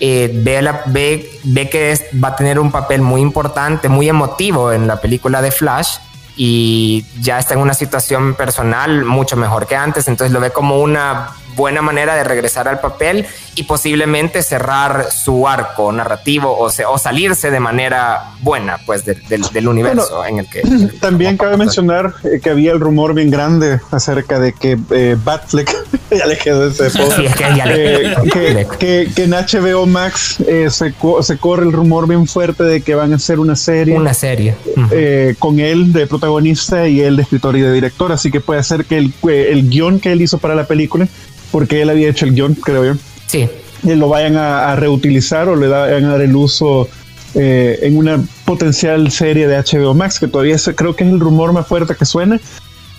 eh, 0.00 0.30
ve, 0.32 0.62
la, 0.62 0.82
ve, 0.86 1.30
ve, 1.44 1.68
que 1.68 1.92
es, 1.92 2.04
va 2.22 2.28
a 2.28 2.36
tener 2.36 2.58
un 2.58 2.70
papel 2.70 3.02
muy 3.02 3.20
importante, 3.20 3.88
muy 3.88 4.08
emotivo 4.08 4.72
en 4.72 4.86
la 4.86 5.00
película 5.00 5.42
de 5.42 5.50
Flash 5.50 5.96
y 6.36 7.04
ya 7.20 7.38
está 7.38 7.54
en 7.54 7.60
una 7.60 7.74
situación 7.74 8.34
personal 8.34 9.04
mucho 9.04 9.36
mejor 9.36 9.66
que 9.66 9.74
antes, 9.74 10.06
entonces 10.06 10.32
lo 10.32 10.40
ve 10.40 10.50
como 10.50 10.80
una 10.80 11.30
buena 11.58 11.82
manera 11.82 12.14
de 12.14 12.22
regresar 12.22 12.68
al 12.68 12.78
papel 12.78 13.26
y 13.56 13.64
posiblemente 13.64 14.42
cerrar 14.44 15.10
su 15.10 15.48
arco 15.48 15.90
narrativo 15.90 16.56
o, 16.56 16.70
se, 16.70 16.84
o 16.84 16.96
salirse 16.98 17.50
de 17.50 17.58
manera 17.58 18.30
buena 18.42 18.78
pues 18.86 19.04
de, 19.04 19.14
de, 19.14 19.40
del 19.52 19.66
universo 19.66 20.18
bueno, 20.18 20.24
en 20.26 20.38
el 20.38 20.48
que... 20.48 20.62
También 21.00 21.36
cabe 21.36 21.56
mencionar 21.56 22.14
eh, 22.22 22.38
que 22.40 22.50
había 22.50 22.70
el 22.70 22.78
rumor 22.78 23.12
bien 23.12 23.30
grande 23.30 23.80
acerca 23.90 24.38
de 24.38 24.52
que 24.52 24.78
eh, 24.92 25.16
Batfleck, 25.22 25.74
ya 26.16 26.26
le 26.26 26.38
quedó 26.38 26.68
ese 26.68 26.90
sí, 26.90 27.00
es 27.24 27.34
que, 27.34 27.44
ya 27.56 27.66
le... 27.66 28.12
eh, 28.12 28.16
que, 28.32 28.66
que, 28.78 29.10
que, 29.14 29.24
en 29.24 29.32
HBO 29.32 29.86
Max 29.86 30.38
eh, 30.46 30.68
se, 30.70 30.94
se, 31.22 31.38
corre 31.38 31.64
el 31.64 31.72
rumor 31.72 32.06
bien 32.06 32.28
fuerte 32.28 32.62
de 32.62 32.80
que 32.82 32.94
van 32.94 33.12
a 33.12 33.16
hacer 33.16 33.40
una 33.40 33.56
serie. 33.56 33.96
Una 33.96 34.14
serie. 34.14 34.54
Uh 34.76 34.80
-huh. 34.82 35.36
con 35.38 35.58
él 35.58 35.92
de 35.92 36.06
protagonista 36.06 36.86
y 36.86 37.00
él 37.00 37.16
de 37.16 37.22
escritor 37.22 37.56
y 37.56 37.62
de 37.62 37.72
director, 37.72 38.12
así 38.12 38.30
que 38.30 38.40
puede 38.40 38.62
ser 38.62 38.84
que 38.84 38.98
el, 38.98 39.12
el 39.28 39.68
guion 39.68 39.98
que 39.98 40.12
él 40.12 40.22
hizo 40.22 40.38
para 40.38 40.54
la 40.54 40.64
película 40.64 41.08
porque 41.50 41.82
él 41.82 41.90
había 41.90 42.08
hecho 42.08 42.24
el 42.24 42.34
guion, 42.34 42.54
creo 42.54 42.84
yo. 42.84 42.94
Sí. 43.26 43.48
Y 43.82 43.94
lo 43.94 44.08
vayan 44.08 44.36
a, 44.36 44.72
a 44.72 44.76
reutilizar 44.76 45.48
o 45.48 45.56
le 45.56 45.68
vayan 45.68 46.04
a 46.06 46.12
dar 46.12 46.22
el 46.22 46.34
uso 46.34 46.88
eh, 47.34 47.80
en 47.82 47.96
una 47.98 48.20
potencial 48.44 49.10
serie 49.10 49.46
de 49.46 49.56
HBO 49.58 49.94
Max, 49.94 50.18
que 50.18 50.28
todavía 50.28 50.54
es, 50.54 50.70
creo 50.74 50.96
que 50.96 51.04
es 51.04 51.10
el 51.10 51.20
rumor 51.20 51.52
más 51.52 51.66
fuerte 51.66 51.94
que 51.94 52.04
suena, 52.06 52.40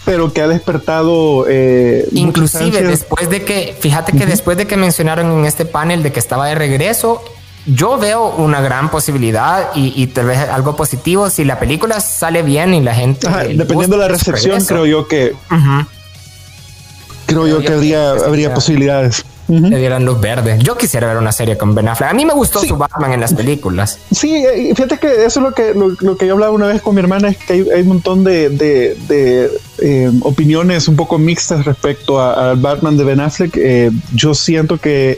pero 0.05 0.31
que 0.31 0.41
ha 0.41 0.47
despertado. 0.47 1.45
Eh, 1.49 2.07
Inclusive 2.11 2.83
después 2.83 3.29
de 3.29 3.43
que, 3.43 3.75
fíjate 3.79 4.11
que 4.11 4.19
uh 4.19 4.21
-huh. 4.21 4.27
después 4.27 4.57
de 4.57 4.67
que 4.67 4.77
mencionaron 4.77 5.31
en 5.31 5.45
este 5.45 5.65
panel 5.65 6.03
de 6.03 6.11
que 6.11 6.19
estaba 6.19 6.47
de 6.47 6.55
regreso, 6.55 7.23
yo 7.65 7.97
veo 7.97 8.29
una 8.35 8.61
gran 8.61 8.89
posibilidad 8.91 9.71
y, 9.75 9.93
y, 10.01 10.07
tal 10.07 10.27
vez 10.27 10.37
algo 10.37 10.75
positivo 10.75 11.29
si 11.29 11.43
la 11.43 11.59
película 11.59 11.99
sale 11.99 12.43
bien 12.43 12.73
y 12.73 12.81
la 12.81 12.93
gente. 12.93 13.27
Ajá, 13.27 13.43
dependiendo 13.45 13.97
de 13.97 14.03
la 14.03 14.07
recepción, 14.09 14.63
creo 14.63 14.85
yo 14.85 15.07
que. 15.07 15.33
Uh 15.51 15.55
-huh 15.55 15.85
creo 17.29 17.47
yo, 17.47 17.59
que 17.59 17.73
habría, 17.73 18.11
habría 18.11 18.53
posibilidades. 18.53 19.23
Uh 19.47 19.55
-huh. 19.55 19.69
Le 19.69 19.77
dieran 19.77 20.05
luz 20.05 20.19
verde. 20.21 20.59
Yo 20.61 20.77
quisiera 20.77 21.07
ver 21.07 21.17
una 21.17 21.31
serie 21.31 21.57
con 21.57 21.73
Ben 21.73 21.87
Affleck. 21.87 22.11
A 22.11 22.13
mí 22.13 22.23
me 22.23 22.33
gustó 22.33 22.59
sí. 22.59 22.67
su 22.67 22.77
Batman 22.77 23.13
en 23.13 23.21
las 23.21 23.33
películas. 23.33 23.97
Sí, 24.11 24.43
fíjate 24.75 24.99
que 24.99 25.25
eso 25.25 25.39
es 25.39 25.43
lo 25.43 25.53
que, 25.53 25.73
lo, 25.73 25.95
lo 26.01 26.17
que 26.17 26.27
yo 26.27 26.33
hablaba 26.33 26.51
una 26.51 26.67
vez 26.67 26.83
con 26.83 26.93
mi 26.93 27.01
hermana, 27.01 27.29
es 27.29 27.37
que 27.37 27.53
hay, 27.53 27.65
hay 27.73 27.81
un 27.81 27.87
montón 27.87 28.23
de, 28.23 28.49
de, 28.49 28.95
de 29.07 29.49
eh, 29.79 30.11
opiniones 30.21 30.87
un 30.87 30.95
poco 30.95 31.17
mixtas 31.17 31.65
respecto 31.65 32.21
al 32.21 32.57
Batman 32.57 32.95
de 32.95 33.03
Ben 33.03 33.19
Affleck. 33.19 33.57
Eh, 33.57 33.91
yo 34.13 34.35
siento 34.35 34.77
que 34.77 35.17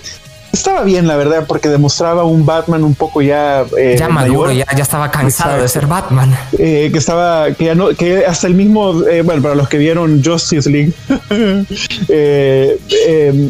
estaba 0.51 0.83
bien, 0.83 1.07
la 1.07 1.15
verdad, 1.15 1.45
porque 1.47 1.69
demostraba 1.69 2.23
un 2.23 2.45
Batman 2.45 2.83
un 2.83 2.95
poco 2.95 3.21
ya. 3.21 3.65
Eh, 3.77 3.95
ya 3.97 4.09
maduro, 4.09 4.49
mayor. 4.49 4.65
Ya, 4.67 4.75
ya 4.75 4.83
estaba 4.83 5.09
cansado 5.09 5.51
Exacto. 5.51 5.63
de 5.63 5.67
ser 5.69 5.87
Batman. 5.87 6.37
Eh, 6.57 6.89
que 6.91 6.97
estaba, 6.97 7.51
que 7.53 7.65
ya 7.65 7.75
no, 7.75 7.89
que 7.89 8.25
hasta 8.25 8.47
el 8.47 8.55
mismo, 8.55 9.03
eh, 9.07 9.21
bueno, 9.21 9.41
para 9.41 9.55
los 9.55 9.69
que 9.69 9.77
vieron 9.77 10.23
Justice 10.23 10.69
League, 10.69 10.93
eh, 12.09 12.79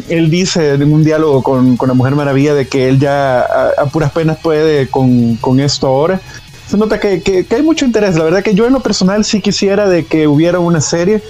él 0.08 0.30
dice 0.30 0.74
en 0.74 0.92
un 0.92 1.04
diálogo 1.04 1.42
con, 1.42 1.76
con, 1.76 1.88
la 1.88 1.94
Mujer 1.94 2.14
Maravilla 2.14 2.54
de 2.54 2.68
que 2.68 2.88
él 2.88 2.98
ya 2.98 3.40
a, 3.40 3.70
a 3.78 3.86
puras 3.86 4.12
penas 4.12 4.38
puede 4.42 4.88
con, 4.88 5.36
con 5.36 5.60
esto 5.60 5.86
ahora. 5.86 6.20
Se 6.68 6.76
nota 6.76 6.98
que, 6.98 7.22
que, 7.22 7.44
que 7.44 7.56
hay 7.56 7.62
mucho 7.62 7.84
interés. 7.84 8.16
La 8.16 8.24
verdad 8.24 8.42
que 8.42 8.54
yo 8.54 8.66
en 8.66 8.72
lo 8.72 8.80
personal 8.80 9.24
sí 9.24 9.40
quisiera 9.40 9.88
de 9.88 10.06
que 10.06 10.26
hubiera 10.26 10.58
una 10.58 10.80
serie 10.80 11.22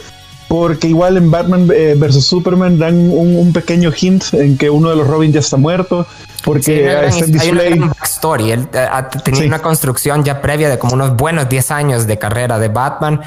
porque 0.53 0.87
igual 0.89 1.17
en 1.17 1.31
Batman 1.31 1.67
eh, 1.75 1.95
versus 1.97 2.27
Superman 2.27 2.79
dan 2.79 2.95
un, 2.95 3.37
un, 3.37 3.55
pequeño 3.55 3.91
hint 3.99 4.35
en 4.35 4.59
que 4.59 4.69
uno 4.69 4.91
de 4.91 4.97
los 4.97 5.07
Robin 5.07 5.33
ya 5.33 5.41
está 5.41 5.57
muerto. 5.57 6.07
Porque 6.45 6.63
sí, 6.63 6.73
hay, 6.73 7.39
hay 7.41 7.51
una 7.53 7.63
gran 7.63 7.89
backstory. 7.89 8.51
Él 8.51 8.61
uh, 8.61 9.19
tenía 9.25 9.41
sí. 9.41 9.47
una 9.47 9.61
construcción 9.61 10.25
ya 10.25 10.43
previa 10.43 10.69
de 10.69 10.79
como 10.79 10.93
unos 10.93 11.17
buenos 11.17 11.49
10 11.49 11.71
años 11.71 12.07
de 12.07 12.19
carrera 12.19 12.59
de 12.59 12.69
Batman. 12.69 13.23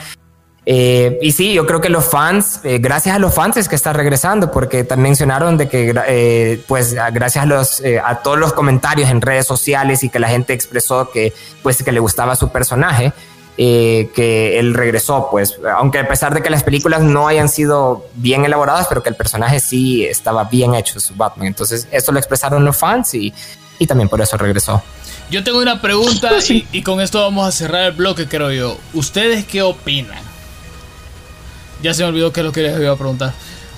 Eh, 0.68 1.18
y 1.20 1.32
sí, 1.32 1.54
yo 1.54 1.66
creo 1.66 1.82
que 1.82 1.90
los 1.90 2.06
fans, 2.06 2.60
eh, 2.64 2.78
gracias 2.80 3.16
a 3.16 3.20
los 3.20 3.34
fans 3.34 3.58
es 3.58 3.68
que 3.68 3.76
está 3.76 3.92
regresando, 3.92 4.52
porque 4.52 4.84
también 4.84 5.12
mencionaron 5.12 5.58
de 5.58 5.68
que, 5.68 5.96
eh, 6.08 6.64
pues, 6.68 6.94
gracias 6.94 7.44
a 7.44 7.48
los, 7.48 7.80
eh, 7.82 8.00
a 8.04 8.18
todos 8.22 8.38
los 8.38 8.54
comentarios 8.54 9.10
en 9.10 9.22
redes 9.22 9.48
sociales 9.48 10.04
y 10.04 10.10
que 10.10 10.20
la 10.20 10.28
gente 10.28 10.54
expresó 10.54 11.10
que, 11.10 11.34
pues, 11.64 11.82
que 11.82 11.92
le 11.92 12.00
gustaba 12.00 12.36
su 12.36 12.50
personaje. 12.50 13.14
Eh, 13.58 14.12
que 14.14 14.60
él 14.60 14.74
regresó, 14.74 15.30
pues, 15.32 15.58
aunque 15.78 16.00
a 16.00 16.08
pesar 16.10 16.34
de 16.34 16.42
que 16.42 16.50
las 16.50 16.64
películas 16.64 17.02
no 17.02 17.26
hayan 17.30 17.48
sido 17.48 18.06
bien 18.16 18.44
elaboradas, 18.44 18.88
pero 18.88 19.02
que 19.02 19.08
el 19.08 19.16
personaje 19.16 19.62
sí 19.62 20.06
estaba 20.06 20.44
bien 20.44 20.76
hecho, 20.76 21.00
su 21.00 21.16
Batman. 21.16 21.48
Entonces, 21.48 21.88
eso 21.90 22.12
lo 22.12 22.20
expresaron 22.20 22.66
los 22.66 22.76
fans 22.76 23.14
y, 23.14 23.34
y 23.80 23.88
también 23.88 24.10
por 24.10 24.20
eso 24.20 24.36
regresó. 24.36 24.84
Yo 25.32 25.42
tengo 25.44 25.60
una 25.60 25.82
pregunta 25.82 26.30
sí. 26.42 26.68
y, 26.74 26.80
y, 26.80 26.82
con 26.84 27.00
esto 27.00 27.22
vamos 27.22 27.48
a 27.48 27.52
cerrar 27.54 27.84
el 27.84 27.92
bloque, 27.94 28.28
creo 28.28 28.52
yo. 28.52 28.78
¿Ustedes 28.94 29.46
qué 29.46 29.62
opinan? 29.62 30.22
Ya 31.82 31.94
se 31.94 32.04
me 32.04 32.10
olvidó 32.10 32.34
qué 32.34 32.42
es 32.42 32.46
lo 32.46 32.52
que 32.52 32.62
les 32.62 32.78
iba 32.78 32.92
a 32.92 32.98
preguntar. 32.98 33.34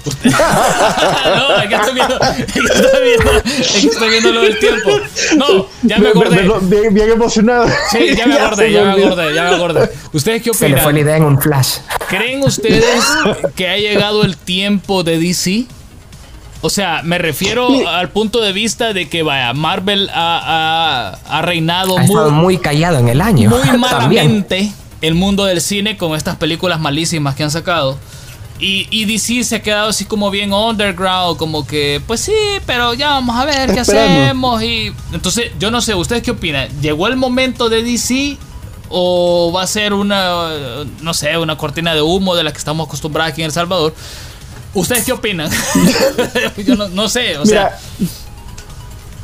no, 0.23 1.57
es 1.57 1.69
que 1.69 1.75
estoy 1.75 1.93
viendo, 1.93 2.19
es 2.19 2.53
que 2.53 2.59
estoy 2.59 3.03
viendo, 3.03 3.31
es 3.31 3.71
que 3.71 3.87
estoy 3.87 4.09
viendo 4.09 4.31
lo 4.31 4.41
del 4.41 4.59
tiempo. 4.59 4.89
No, 5.37 5.67
ya 5.83 5.99
me 5.99 6.09
acordé. 6.09 6.49
Bien, 6.61 6.93
bien 6.93 7.11
emocionado. 7.11 7.67
Sí, 7.91 8.15
ya 8.15 8.27
me 8.27 8.33
acordé, 8.39 8.71
ya 8.71 8.83
me 8.83 8.91
acordé, 9.03 9.35
ya 9.35 9.43
me 9.43 9.55
acordé. 9.55 9.91
¿Ustedes 10.13 10.41
qué 10.41 10.49
opinan? 10.51 10.69
Se 10.69 10.75
le 10.75 10.81
fue 10.81 10.93
la 10.93 10.99
idea 10.99 11.17
en 11.17 11.23
un 11.23 11.41
flash. 11.41 11.77
¿Creen 12.07 12.43
ustedes 12.43 13.03
que 13.55 13.67
ha 13.67 13.77
llegado 13.77 14.23
el 14.23 14.37
tiempo 14.37 15.03
de 15.03 15.19
DC? 15.19 15.65
O 16.61 16.69
sea, 16.69 17.01
me 17.03 17.17
refiero 17.17 17.87
al 17.87 18.09
punto 18.09 18.41
de 18.41 18.51
vista 18.51 18.93
de 18.93 19.07
que, 19.09 19.23
vaya, 19.23 19.53
Marvel 19.53 20.09
ha, 20.13 21.19
ha, 21.25 21.37
ha 21.37 21.41
reinado 21.41 21.97
ha 21.97 22.01
muy, 22.01 22.31
muy 22.31 22.57
callado 22.57 22.97
en 22.97 23.09
el 23.09 23.21
año. 23.21 23.49
Muy 23.49 23.77
malamente 23.77 24.71
el 25.01 25.15
mundo 25.15 25.45
del 25.45 25.61
cine 25.61 25.97
con 25.97 26.15
estas 26.15 26.37
películas 26.37 26.79
malísimas 26.79 27.35
que 27.35 27.43
han 27.43 27.51
sacado. 27.51 27.97
Y, 28.59 28.87
y, 28.89 29.05
DC 29.05 29.43
se 29.43 29.57
ha 29.57 29.61
quedado 29.61 29.89
así 29.89 30.05
como 30.05 30.31
bien 30.31 30.51
underground, 30.51 31.37
como 31.37 31.67
que, 31.67 32.01
pues 32.07 32.21
sí, 32.21 32.33
pero 32.65 32.95
ya 32.95 33.09
vamos 33.09 33.35
a 33.35 33.45
ver 33.45 33.71
qué 33.71 33.81
hacemos. 33.81 34.63
Y 34.63 34.91
entonces, 35.13 35.51
yo 35.59 35.69
no 35.69 35.79
sé, 35.79 35.93
¿ustedes 35.93 36.23
qué 36.23 36.31
opinan? 36.31 36.67
¿Llegó 36.81 37.07
el 37.07 37.17
momento 37.17 37.69
de 37.69 37.83
DC 37.83 38.37
o 38.89 39.51
va 39.55 39.61
a 39.61 39.67
ser 39.67 39.93
una, 39.93 40.85
no 41.01 41.13
sé, 41.13 41.37
una 41.37 41.55
cortina 41.55 41.93
de 41.93 42.01
humo 42.01 42.35
de 42.35 42.43
la 42.43 42.51
que 42.51 42.57
estamos 42.57 42.87
acostumbrados 42.87 43.33
aquí 43.33 43.41
en 43.41 43.47
El 43.47 43.51
Salvador? 43.51 43.93
¿Ustedes 44.73 45.05
qué 45.05 45.11
opinan? 45.11 45.51
yo 46.65 46.75
no, 46.75 46.87
no, 46.89 47.09
sé, 47.09 47.37
o 47.37 47.45
Mira, 47.45 47.77
sea... 47.77 48.09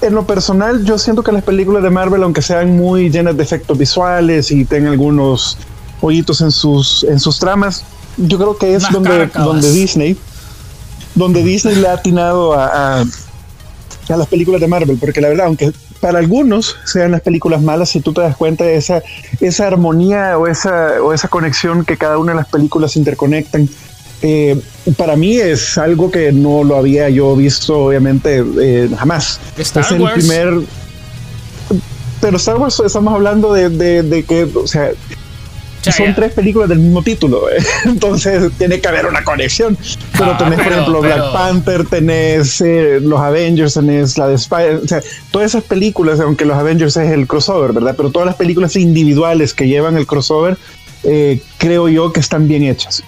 En 0.02 0.14
lo 0.14 0.28
personal, 0.28 0.84
yo 0.84 0.98
siento 0.98 1.24
que 1.24 1.32
las 1.32 1.44
películas 1.44 1.82
de 1.82 1.90
Marvel, 1.90 2.22
aunque 2.24 2.42
sean 2.42 2.76
muy 2.76 3.10
llenas 3.10 3.38
de 3.38 3.44
efectos 3.44 3.78
visuales 3.78 4.52
y 4.52 4.66
tengan 4.66 4.92
algunos 4.92 5.58
hoyitos 6.02 6.42
en 6.42 6.52
sus, 6.52 7.06
en 7.06 7.20
sus 7.20 7.40
tramas, 7.40 7.86
yo 8.18 8.38
creo 8.38 8.58
que 8.58 8.76
es 8.76 8.90
donde, 8.92 9.28
donde 9.28 9.72
Disney, 9.72 10.18
donde 11.16 11.44
Disney 11.44 11.76
le 11.76 11.88
ha 11.88 11.94
atinado 11.94 12.54
a, 12.54 13.00
a, 13.00 13.02
a, 13.02 14.18
las 14.18 14.28
películas 14.28 14.62
de 14.62 14.68
Marvel, 14.68 14.98
porque 15.00 15.22
la 15.22 15.30
verdad, 15.30 15.48
aunque 15.48 15.72
para 16.00 16.20
algunos 16.20 16.76
sean 16.84 17.12
las 17.12 17.22
películas 17.22 17.62
malas, 17.62 17.90
si 17.90 18.02
tú 18.02 18.14
te 18.14 18.22
das 18.22 18.36
cuenta 18.36 18.66
de 18.66 18.76
esa, 18.76 19.02
esa 19.40 19.68
armonía 19.68 20.38
o 20.38 20.48
esa, 20.48 21.02
o 21.02 21.14
esa 21.14 21.30
conexión 21.30 21.86
que 21.86 21.98
cada 21.98 22.18
una 22.18 22.34
de 22.34 22.40
las 22.40 22.48
películas 22.48 22.98
interconectan, 22.98 23.70
eh, 24.22 24.60
para 24.98 25.16
mí 25.16 25.38
es 25.38 25.78
algo 25.78 26.10
que 26.12 26.32
no 26.32 26.64
lo 26.64 26.78
había 26.78 27.10
yo 27.10 27.36
visto, 27.36 27.86
obviamente, 27.86 28.44
eh, 28.62 28.90
jamás. 28.98 29.40
Star 29.58 29.84
es 29.84 29.92
el 29.92 30.02
Wars. 30.02 30.14
primer. 30.14 30.54
Pero 32.22 32.38
Star 32.38 32.56
Wars 32.56 32.82
estamos 32.86 33.14
hablando 33.14 33.54
de, 33.54 33.70
de, 33.70 34.04
de 34.04 34.24
que, 34.24 34.44
o 34.44 34.68
sea, 34.68 34.92
son 35.92 36.08
yeah. 36.08 36.16
tres 36.16 36.34
películas 36.34 36.70
del 36.70 36.80
mismo 36.80 37.04
título, 37.04 37.50
¿eh? 37.50 37.58
entonces 37.86 38.52
tiene 38.58 38.80
que 38.80 38.88
haber 38.88 39.06
una 39.06 39.24
conexión. 39.24 39.78
Pero 40.14 40.32
ah, 40.32 40.38
tenés, 40.38 40.60
pero, 40.60 40.64
por 40.64 40.74
ejemplo, 40.74 41.02
pero... 41.02 41.16
Black 41.16 41.34
Panther, 41.34 41.86
tenés 41.86 42.62
eh, 42.62 43.00
los 43.02 43.20
Avengers, 43.20 43.74
tenés 43.74 44.18
la 44.18 44.28
de 44.28 44.36
Spider, 44.36 44.82
o 44.84 44.88
sea, 44.88 45.02
todas 45.32 45.52
esas 45.52 45.64
películas, 45.64 46.20
aunque 46.20 46.46
los 46.46 46.58
Avengers 46.58 46.96
es 46.98 47.12
el 47.12 47.28
crossover, 47.28 47.74
¿verdad? 47.74 47.96
Pero 47.98 48.12
todas 48.12 48.26
las 48.26 48.36
películas 48.36 48.76
individuales 48.76 49.54
que 49.54 49.68
llevan 49.68 49.98
el 49.98 50.08
crossover, 50.08 50.58
eh, 51.04 51.42
creo 51.58 51.90
yo 51.90 52.14
que 52.14 52.20
están 52.20 52.48
bien 52.48 52.64
hechas. 52.64 53.04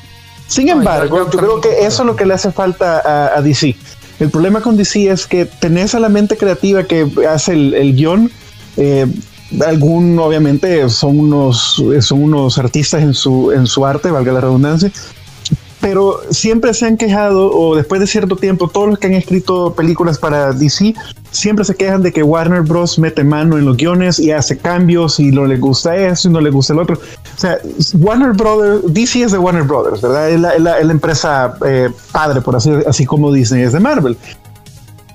Sin 0.48 0.70
embargo, 0.70 1.18
yo, 1.18 1.32
yo, 1.32 1.40
creo 1.40 1.62
que 1.62 1.86
eso 1.86 2.04
es 2.04 2.06
lo 2.06 2.16
que 2.16 2.26
le 2.26 2.34
hace 2.34 2.52
falta 2.52 3.00
a, 3.00 3.38
a, 3.38 3.42
DC. 3.42 3.76
El 4.20 4.30
problema 4.30 4.62
con 4.62 4.78
DC 4.78 5.10
es 5.10 5.26
que 5.26 5.46
tenés 5.46 5.96
a 5.96 6.00
la 6.00 6.10
mente 6.10 6.38
creativa 6.38 6.84
que 6.84 7.08
hace 7.28 7.54
el, 7.54 7.74
el 7.74 7.96
guion. 7.96 8.32
Eh, 8.78 9.08
algún 9.66 10.18
obviamente 10.20 10.90
son 10.90 11.20
unos 11.20 11.84
son 12.02 12.24
unos 12.24 12.58
artistas 12.58 13.02
en 13.02 13.14
su 13.14 13.52
en 13.52 13.68
su 13.68 13.86
arte 13.86 14.12
valga 14.12 14.34
la 14.34 14.42
redundancia. 14.42 14.92
Pero 15.82 16.22
siempre 16.32 16.74
se 16.74 16.88
han 16.88 16.98
quejado 16.98 17.52
o 17.52 17.76
después 17.76 18.02
de 18.02 18.08
cierto 18.08 18.38
tiempo 18.38 18.70
todos 18.70 18.90
los 18.90 18.98
que 18.98 19.06
han 19.06 19.14
escrito 19.14 19.76
películas 19.76 20.18
para 20.18 20.52
DC 20.52 20.96
siempre 21.30 21.64
se 21.64 21.76
quejan 21.76 22.02
de 22.02 22.12
que 22.12 22.24
Warner 22.24 22.64
Bros. 22.64 22.98
mete 22.98 23.24
mano 23.24 23.58
en 23.58 23.66
los 23.66 23.78
guiones 23.78 24.18
y 24.20 24.32
hace 24.32 24.58
cambios 24.58 25.20
y 25.20 25.28
no 25.32 25.46
le 25.46 25.58
gusta 25.58 25.96
eso 25.96 26.28
y 26.28 26.32
no 26.32 26.42
le 26.42 26.50
gusta 26.50 26.74
el 26.74 26.80
otro. 26.80 26.96
O 26.96 27.40
sea 27.40 27.60
Warner 27.94 28.32
Brothers 28.32 28.94
DC 28.94 29.22
es 29.22 29.32
de 29.32 29.38
Warner 29.38 29.64
Brothers 29.64 30.02
verdad 30.02 30.30
es 30.32 30.40
la, 30.40 30.56
es 30.56 30.62
la, 30.62 30.80
es 30.80 30.86
la 30.86 30.92
empresa 30.92 31.56
eh, 31.66 31.92
padre 32.12 32.42
por 32.42 32.56
así 32.56 32.72
así 32.88 33.06
como 33.06 33.32
Disney 33.32 33.62
es 33.62 33.74
de 33.74 33.80
Marvel. 33.80 34.18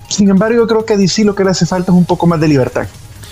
Sin 0.09 0.29
embargo 0.29 0.57
yo 0.57 0.67
creo 0.69 0.85
que 0.85 0.95
a 0.95 0.97
DC 0.97 1.25
lo 1.25 1.35
que 1.35 1.43
le 1.43 1.51
hace 1.51 1.67
falta 1.67 1.91
es 1.91 1.99
un 1.99 2.05
poco 2.05 2.29
más 2.29 2.41
de 2.41 2.47
libertad 2.47 2.87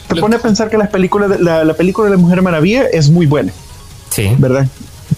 te 0.09 0.21
pone 0.21 0.37
a 0.37 0.39
pensar 0.39 0.71
que 0.71 0.79
las 0.79 0.89
películas 0.89 1.31
de, 1.31 1.39
la, 1.39 1.65
la, 1.65 1.75
película 1.75 2.07
de 2.07 2.17
la 2.17 2.21
Mujer 2.21 2.43
Maravilla 2.43 2.85
es 2.93 3.11
muy 3.11 3.27
buena. 3.27 3.53
Sí. 4.11 4.35
¿Verdad? 4.39 4.67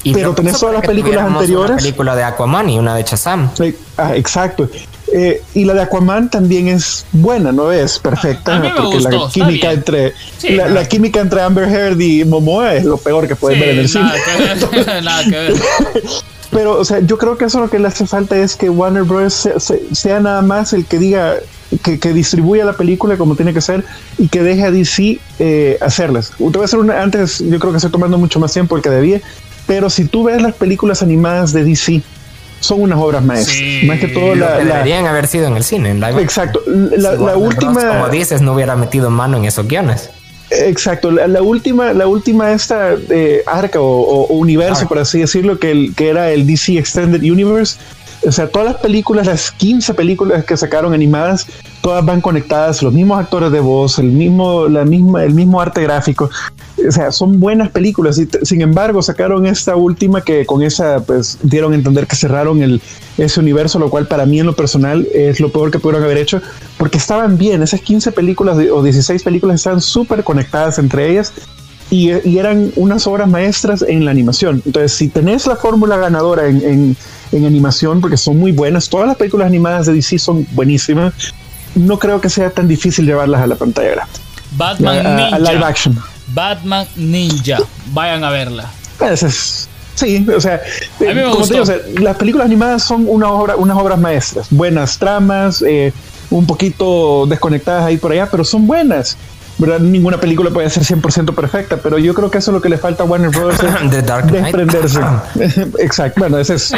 Y 0.02 0.12
Pero 0.14 0.34
tenés 0.34 0.58
todas 0.58 0.76
las 0.76 0.86
películas 0.86 1.24
anteriores. 1.24 1.70
Una 1.70 1.78
película 1.78 2.16
de 2.16 2.22
Aquaman 2.22 2.70
y 2.70 2.78
una 2.78 2.94
de 2.94 3.02
Shazam. 3.02 3.50
Sí, 3.54 3.74
ah, 3.96 4.16
exacto. 4.16 4.68
Eh, 5.12 5.42
y 5.54 5.64
la 5.64 5.74
de 5.74 5.82
Aquaman 5.82 6.30
también 6.30 6.68
es 6.68 7.04
buena, 7.12 7.50
no 7.50 7.72
es 7.72 7.98
perfecta, 7.98 8.56
a, 8.56 8.58
a 8.58 8.74
porque 8.74 8.96
gustó, 8.96 9.10
la 9.10 9.28
química 9.28 9.72
entre 9.72 10.14
sí, 10.38 10.50
la, 10.50 10.68
la, 10.68 10.86
química 10.86 11.18
entre 11.18 11.42
Amber 11.42 11.68
Heard 11.68 12.00
y 12.00 12.24
Momoa 12.24 12.74
es 12.74 12.84
lo 12.84 12.96
peor 12.96 13.26
que 13.26 13.34
puedes 13.34 13.58
sí, 13.58 13.64
ver 13.64 13.74
en 13.74 13.80
el 13.80 13.88
cine. 13.88 14.12
Que 14.24 14.78
ver, 14.78 15.02
nada 15.04 15.24
que 15.24 15.30
ver. 15.30 15.54
Pero, 16.52 16.78
o 16.78 16.84
sea, 16.84 17.00
yo 17.00 17.18
creo 17.18 17.36
que 17.36 17.44
eso 17.46 17.60
lo 17.60 17.70
que 17.70 17.78
le 17.78 17.88
hace 17.88 18.06
falta 18.06 18.36
es 18.36 18.56
que 18.56 18.70
Warner 18.70 19.04
Bros. 19.04 19.34
sea, 19.34 19.58
sea 19.92 20.20
nada 20.20 20.42
más 20.42 20.72
el 20.72 20.84
que 20.84 20.98
diga, 20.98 21.36
que, 21.82 21.98
que, 21.98 22.12
distribuya 22.12 22.64
la 22.64 22.72
película 22.72 23.16
como 23.16 23.36
tiene 23.36 23.54
que 23.54 23.60
ser 23.60 23.84
y 24.18 24.28
que 24.28 24.42
deje 24.42 24.64
a 24.64 24.70
DC 24.70 25.18
eh, 25.38 25.78
hacerlas. 25.80 26.32
Te 26.36 26.44
voy 26.44 26.62
a 26.62 26.64
hacer 26.64 26.78
una, 26.78 27.02
antes, 27.02 27.38
yo 27.38 27.58
creo 27.58 27.72
que 27.72 27.78
estoy 27.78 27.92
tomando 27.92 28.18
mucho 28.18 28.40
más 28.40 28.52
tiempo 28.52 28.74
del 28.74 28.82
que 28.82 28.90
debía, 28.90 29.20
pero 29.66 29.88
si 29.90 30.04
tú 30.04 30.24
ves 30.24 30.42
las 30.42 30.54
películas 30.54 31.02
animadas 31.02 31.52
de 31.52 31.64
DC, 31.64 32.02
son 32.60 32.82
unas 32.82 32.98
obras 32.98 33.24
maestras. 33.24 33.56
Sí, 33.56 33.82
más 33.86 33.98
que 33.98 34.08
todo 34.08 34.34
la, 34.34 34.58
que 34.58 34.64
la, 34.64 34.74
deberían 34.76 35.06
haber 35.06 35.26
sido 35.26 35.46
en 35.46 35.56
el 35.56 35.64
cine. 35.64 35.90
En 35.90 36.00
live. 36.00 36.20
Exacto. 36.20 36.60
La, 36.66 37.12
la 37.14 37.36
última. 37.36 37.72
Bros, 37.72 37.84
como 37.84 38.08
dices, 38.10 38.42
no 38.42 38.52
hubiera 38.52 38.76
metido 38.76 39.10
mano 39.10 39.38
en 39.38 39.46
esos 39.46 39.66
guiones. 39.66 40.10
Exacto, 40.50 41.12
la, 41.12 41.28
la, 41.28 41.42
última, 41.42 41.92
la 41.92 42.08
última 42.08 42.50
esta 42.50 42.94
eh, 43.08 43.42
arca 43.46 43.80
o, 43.80 43.84
o, 43.84 44.26
o 44.26 44.34
universo, 44.34 44.80
Arc. 44.80 44.88
por 44.88 44.98
así 44.98 45.20
decirlo, 45.20 45.60
que, 45.60 45.70
el, 45.70 45.94
que 45.94 46.08
era 46.08 46.32
el 46.32 46.44
DC 46.44 46.76
Extended 46.76 47.22
Universe, 47.22 47.78
o 48.26 48.32
sea, 48.32 48.48
todas 48.48 48.72
las 48.72 48.82
películas, 48.82 49.26
las 49.26 49.50
15 49.50 49.94
películas 49.94 50.44
que 50.44 50.56
sacaron 50.56 50.92
animadas, 50.92 51.46
todas 51.80 52.04
van 52.04 52.20
conectadas, 52.20 52.82
los 52.82 52.92
mismos 52.92 53.18
actores 53.18 53.50
de 53.50 53.60
voz, 53.60 53.98
el 53.98 54.12
mismo, 54.12 54.68
la 54.68 54.84
misma, 54.84 55.24
el 55.24 55.34
mismo 55.34 55.60
arte 55.60 55.82
gráfico. 55.82 56.28
O 56.86 56.92
sea, 56.92 57.12
son 57.12 57.40
buenas 57.40 57.70
películas. 57.70 58.18
Y 58.18 58.28
sin 58.42 58.60
embargo, 58.60 59.00
sacaron 59.02 59.46
esta 59.46 59.76
última 59.76 60.22
que 60.22 60.44
con 60.44 60.62
esa, 60.62 61.00
pues, 61.00 61.38
dieron 61.42 61.72
a 61.72 61.76
entender 61.76 62.06
que 62.06 62.16
cerraron 62.16 62.62
el, 62.62 62.82
ese 63.16 63.40
universo, 63.40 63.78
lo 63.78 63.88
cual 63.88 64.06
para 64.06 64.26
mí 64.26 64.40
en 64.40 64.46
lo 64.46 64.54
personal 64.54 65.06
es 65.14 65.40
lo 65.40 65.50
peor 65.50 65.70
que 65.70 65.78
pudieron 65.78 66.04
haber 66.04 66.18
hecho, 66.18 66.42
porque 66.76 66.98
estaban 66.98 67.38
bien. 67.38 67.62
Esas 67.62 67.80
15 67.80 68.12
películas 68.12 68.58
o 68.70 68.82
16 68.82 69.22
películas 69.22 69.56
estaban 69.56 69.80
súper 69.80 70.24
conectadas 70.24 70.78
entre 70.78 71.10
ellas. 71.10 71.32
Y, 71.90 72.12
y, 72.28 72.38
eran 72.38 72.72
unas 72.76 73.06
obras 73.06 73.28
maestras 73.28 73.82
en 73.82 74.04
la 74.04 74.12
animación. 74.12 74.62
Entonces, 74.64 74.92
si 74.92 75.08
tenés 75.08 75.46
la 75.46 75.56
fórmula 75.56 75.96
ganadora 75.96 76.46
en, 76.46 76.62
en, 76.62 76.96
en, 77.32 77.44
animación, 77.44 78.00
porque 78.00 78.16
son 78.16 78.38
muy 78.38 78.52
buenas, 78.52 78.88
todas 78.88 79.08
las 79.08 79.16
películas 79.16 79.48
animadas 79.48 79.86
de 79.86 79.94
DC 79.94 80.18
son 80.20 80.46
buenísimas, 80.52 81.12
no 81.74 81.98
creo 81.98 82.20
que 82.20 82.28
sea 82.28 82.50
tan 82.50 82.68
difícil 82.68 83.06
llevarlas 83.06 83.42
a 83.42 83.46
la 83.48 83.56
pantalla 83.56 83.90
grande. 83.90 84.12
Batman 84.56 85.06
a, 85.06 85.16
Ninja. 85.16 85.36
A 85.36 85.38
live 85.38 85.64
action. 85.64 85.98
Batman 86.28 86.86
Ninja. 86.96 87.58
Vayan 87.92 88.22
a 88.22 88.30
verla. 88.30 88.70
Es, 89.00 89.68
Sí, 90.00 90.26
o 90.34 90.40
sea, 90.40 90.62
me 90.98 91.24
como 91.24 91.46
te 91.46 91.52
digo, 91.52 91.62
o 91.62 91.66
sea, 91.66 91.76
las 92.00 92.16
películas 92.16 92.46
animadas 92.46 92.82
son 92.82 93.04
una 93.06 93.28
obra, 93.28 93.56
unas 93.56 93.76
obras 93.76 93.98
maestras, 93.98 94.46
buenas 94.48 94.98
tramas, 94.98 95.62
eh, 95.66 95.92
un 96.30 96.46
poquito 96.46 97.26
desconectadas 97.26 97.84
ahí 97.84 97.98
por 97.98 98.12
allá, 98.12 98.26
pero 98.30 98.42
son 98.42 98.66
buenas. 98.66 99.18
¿Verdad? 99.60 99.78
Ninguna 99.78 100.18
película 100.18 100.50
puede 100.50 100.70
ser 100.70 100.82
100% 100.82 101.34
perfecta, 101.34 101.76
pero 101.76 101.98
yo 101.98 102.14
creo 102.14 102.30
que 102.30 102.38
eso 102.38 102.50
es 102.50 102.54
lo 102.54 102.62
que 102.62 102.68
le 102.68 102.78
falta 102.78 103.04
a 103.04 103.06
Warner 103.06 103.30
Bros. 103.30 103.56
The 103.90 104.02
Dark 104.06 104.30
desprenderse. 104.30 105.00
Exacto. 105.78 106.20
Bueno, 106.20 106.38
ese 106.38 106.54
es, 106.54 106.62
sí. 106.62 106.76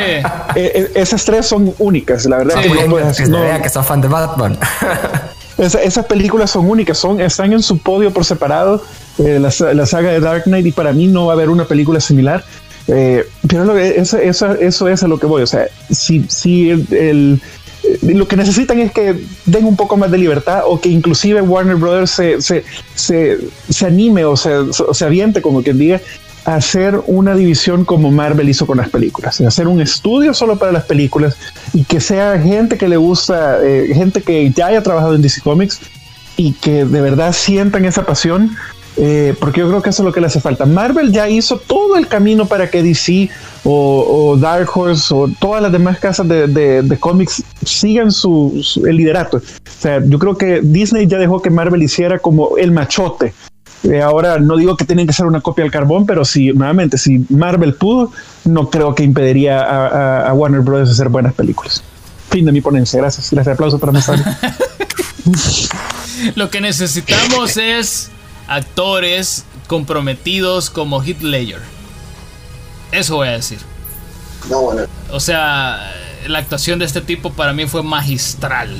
eh, 0.57 0.91
esas 0.95 1.25
tres 1.25 1.47
son 1.47 1.73
únicas, 1.79 2.27
la 2.27 2.39
verdad. 2.39 2.57
Sí, 2.61 2.69
que, 2.69 2.89
no, 2.89 2.97
que, 2.97 3.27
no, 3.29 3.63
que 3.63 3.69
son 3.69 3.85
fan 3.85 4.01
de 4.01 4.09
Batman. 4.09 4.59
Esa, 5.59 5.83
esas 5.83 6.07
películas 6.07 6.51
son 6.51 6.69
únicas, 6.69 6.97
son, 6.97 7.21
están 7.21 7.53
en 7.53 7.63
su 7.63 7.79
podio 7.79 8.11
por 8.11 8.25
separado, 8.25 8.83
eh, 9.19 9.39
la, 9.39 9.75
la, 9.75 9.87
saga 9.87 10.11
de 10.11 10.19
Dark 10.19 10.45
Knight, 10.45 10.67
y 10.67 10.73
para 10.73 10.93
mí 10.93 11.07
no 11.07 11.27
va 11.27 11.35
a 11.35 11.37
haber 11.37 11.51
una 11.51 11.67
película 11.67 12.01
similar. 12.01 12.43
Eh, 12.89 13.29
pero 13.47 13.67
lo 13.67 13.75
que, 13.75 14.01
eso, 14.01 14.17
eso, 14.17 14.53
eso, 14.55 14.89
es 14.89 15.03
a 15.03 15.09
lo 15.09 15.21
que 15.21 15.27
voy. 15.27 15.43
O 15.43 15.47
sea, 15.47 15.67
si, 15.91 16.25
si 16.29 16.71
el, 16.71 16.87
el 16.91 17.43
lo 18.03 18.29
que 18.29 18.37
necesitan 18.37 18.79
es 18.79 18.93
que 18.93 19.17
den 19.47 19.65
un 19.65 19.77
poco 19.77 19.97
más 19.97 20.11
de 20.11 20.19
libertad 20.19 20.63
o 20.67 20.81
que 20.81 20.89
inclusive 20.89 21.41
Warner 21.43 21.77
Brothers 21.77 22.11
se, 22.11 22.41
se, 22.41 22.65
se, 22.95 23.39
se 23.69 23.87
anime 23.87 24.25
o 24.25 24.37
se, 24.37 24.51
se 24.73 25.05
aviente, 25.05 25.43
como 25.43 25.63
quien 25.63 25.79
diga, 25.79 26.01
a 26.45 26.57
hacer 26.57 27.01
una 27.07 27.35
división 27.35 27.85
como 27.85 28.11
Marvel 28.11 28.49
hizo 28.49 28.67
con 28.67 28.79
las 28.79 28.89
películas, 28.89 29.41
hacer 29.41 29.69
un 29.69 29.81
estudio 29.81 30.35
solo 30.35 30.59
para 30.59 30.73
las 30.73 30.85
películas 30.85 31.37
y 31.73 31.85
que 31.85 32.01
sea 32.01 32.39
gente 32.39 32.77
que 32.79 32.89
le 32.89 32.97
gusta, 32.97 33.59
eh, 33.63 33.93
gente 33.95 34.23
que 34.23 34.51
ya 34.51 34.67
haya 34.67 34.83
trabajado 34.83 35.15
en 35.15 35.23
DC 35.23 35.41
Comics 35.41 35.81
y 36.37 36.53
que 36.53 36.85
de 36.85 37.01
verdad 37.01 37.33
sientan 37.33 37.85
esa 37.85 38.05
pasión 38.05 38.57
Eh, 38.97 39.35
porque 39.41 39.61
yo 39.61 39.69
creo 39.69 39.81
que 39.81 39.91
eso 39.91 40.03
es 40.03 40.07
lo 40.07 40.13
que 40.13 40.21
le 40.21 40.27
hace 40.27 40.41
falta. 40.41 40.67
Marvel 40.67 41.13
ya 41.13 41.29
hizo 41.29 41.59
todo 41.59 41.97
el 41.97 42.07
camino 42.09 42.47
para 42.47 42.71
que 42.71 42.83
DC 42.83 43.31
o, 43.65 44.37
Dark 44.39 44.69
Horse 44.75 45.15
o 45.15 45.29
todas 45.41 45.63
las 45.63 45.73
demás 45.73 45.99
casas 45.99 46.29
de, 46.29 46.97
cómics 47.01 47.43
sigan 47.65 48.13
su, 48.13 48.63
el 48.87 48.97
liderato. 48.97 49.39
O 49.39 49.43
sea, 49.81 50.03
yo 50.05 50.19
creo 50.19 50.37
que 50.37 50.61
Disney 50.63 51.07
ya 51.07 51.19
dejó 51.19 51.41
que 51.41 51.51
Marvel 51.51 51.83
hiciera 51.83 52.19
como 52.19 52.57
el 52.59 52.71
machote. 52.71 53.33
Eh, 53.85 54.01
ahora 54.01 54.39
no 54.39 54.57
digo 54.57 54.77
que 54.77 54.85
tienen 54.85 55.07
que 55.09 55.13
ser 55.13 55.27
una 55.27 55.41
copia 55.41 55.65
del 55.65 55.73
carbón, 55.73 56.07
pero 56.07 56.25
si 56.25 56.53
nuevamente, 56.53 56.99
si 56.99 57.27
Marvel 57.31 57.75
pudo, 57.75 58.13
no 58.45 58.71
creo 58.71 58.95
que 58.95 59.03
impediría 59.03 60.29
a, 60.29 60.33
Warner 60.35 60.61
Bros. 60.61 60.89
hacer 60.89 61.09
buenas 61.09 61.35
películas. 61.35 61.83
Fin 62.31 62.45
de 62.45 62.53
mi 62.53 62.61
ponencia. 62.61 63.01
Gracias. 63.01 63.31
Gracias. 63.31 63.55
Aplauso 63.55 63.79
para 63.79 63.93
más 63.93 64.09
Lo 66.35 66.51
que 66.51 66.61
necesitamos 66.61 67.57
es 67.57 68.12
actores 68.55 69.45
comprometidos 69.67 70.71
como 70.71 71.03
Heath 71.03 71.23
Ledger. 71.23 71.61
Eso 72.91 73.17
voy 73.17 73.29
a 73.29 73.33
decir. 73.33 73.59
O 75.11 75.21
sea, 75.21 75.93
la 76.27 76.39
actuación 76.39 76.79
de 76.79 76.85
este 76.85 77.01
tipo 77.01 77.33
para 77.33 77.53
mí 77.53 77.67
fue 77.67 77.83
magistral. 77.83 78.71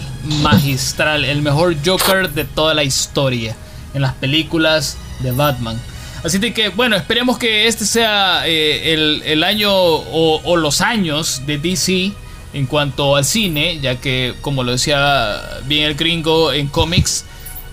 Magistral. 0.43 1.25
El 1.25 1.43
mejor 1.43 1.77
Joker 1.85 2.31
de 2.31 2.45
toda 2.45 2.75
la 2.75 2.85
historia 2.85 3.57
en 3.95 4.03
las 4.03 4.15
películas 4.15 4.97
de 5.21 5.33
Batman. 5.33 5.81
Así 6.25 6.39
que, 6.39 6.69
bueno, 6.69 6.95
esperemos 6.95 7.37
que 7.37 7.67
este 7.67 7.85
sea 7.85 8.43
eh, 8.47 8.95
el, 8.95 9.43
año 9.43 9.73
o, 9.75 10.57
los 10.57 10.81
años 10.81 11.43
de 11.47 11.59
DC 11.59 12.13
en 12.53 12.67
cuanto 12.67 13.17
al 13.17 13.25
cine, 13.25 13.81
ya 13.81 13.97
que, 13.97 14.35
como 14.41 14.63
lo 14.63 14.73
decía 14.73 15.41
bien 15.65 15.85
el 15.85 15.95
gringo 15.95 16.53
en 16.53 16.69
cómics, 16.69 17.25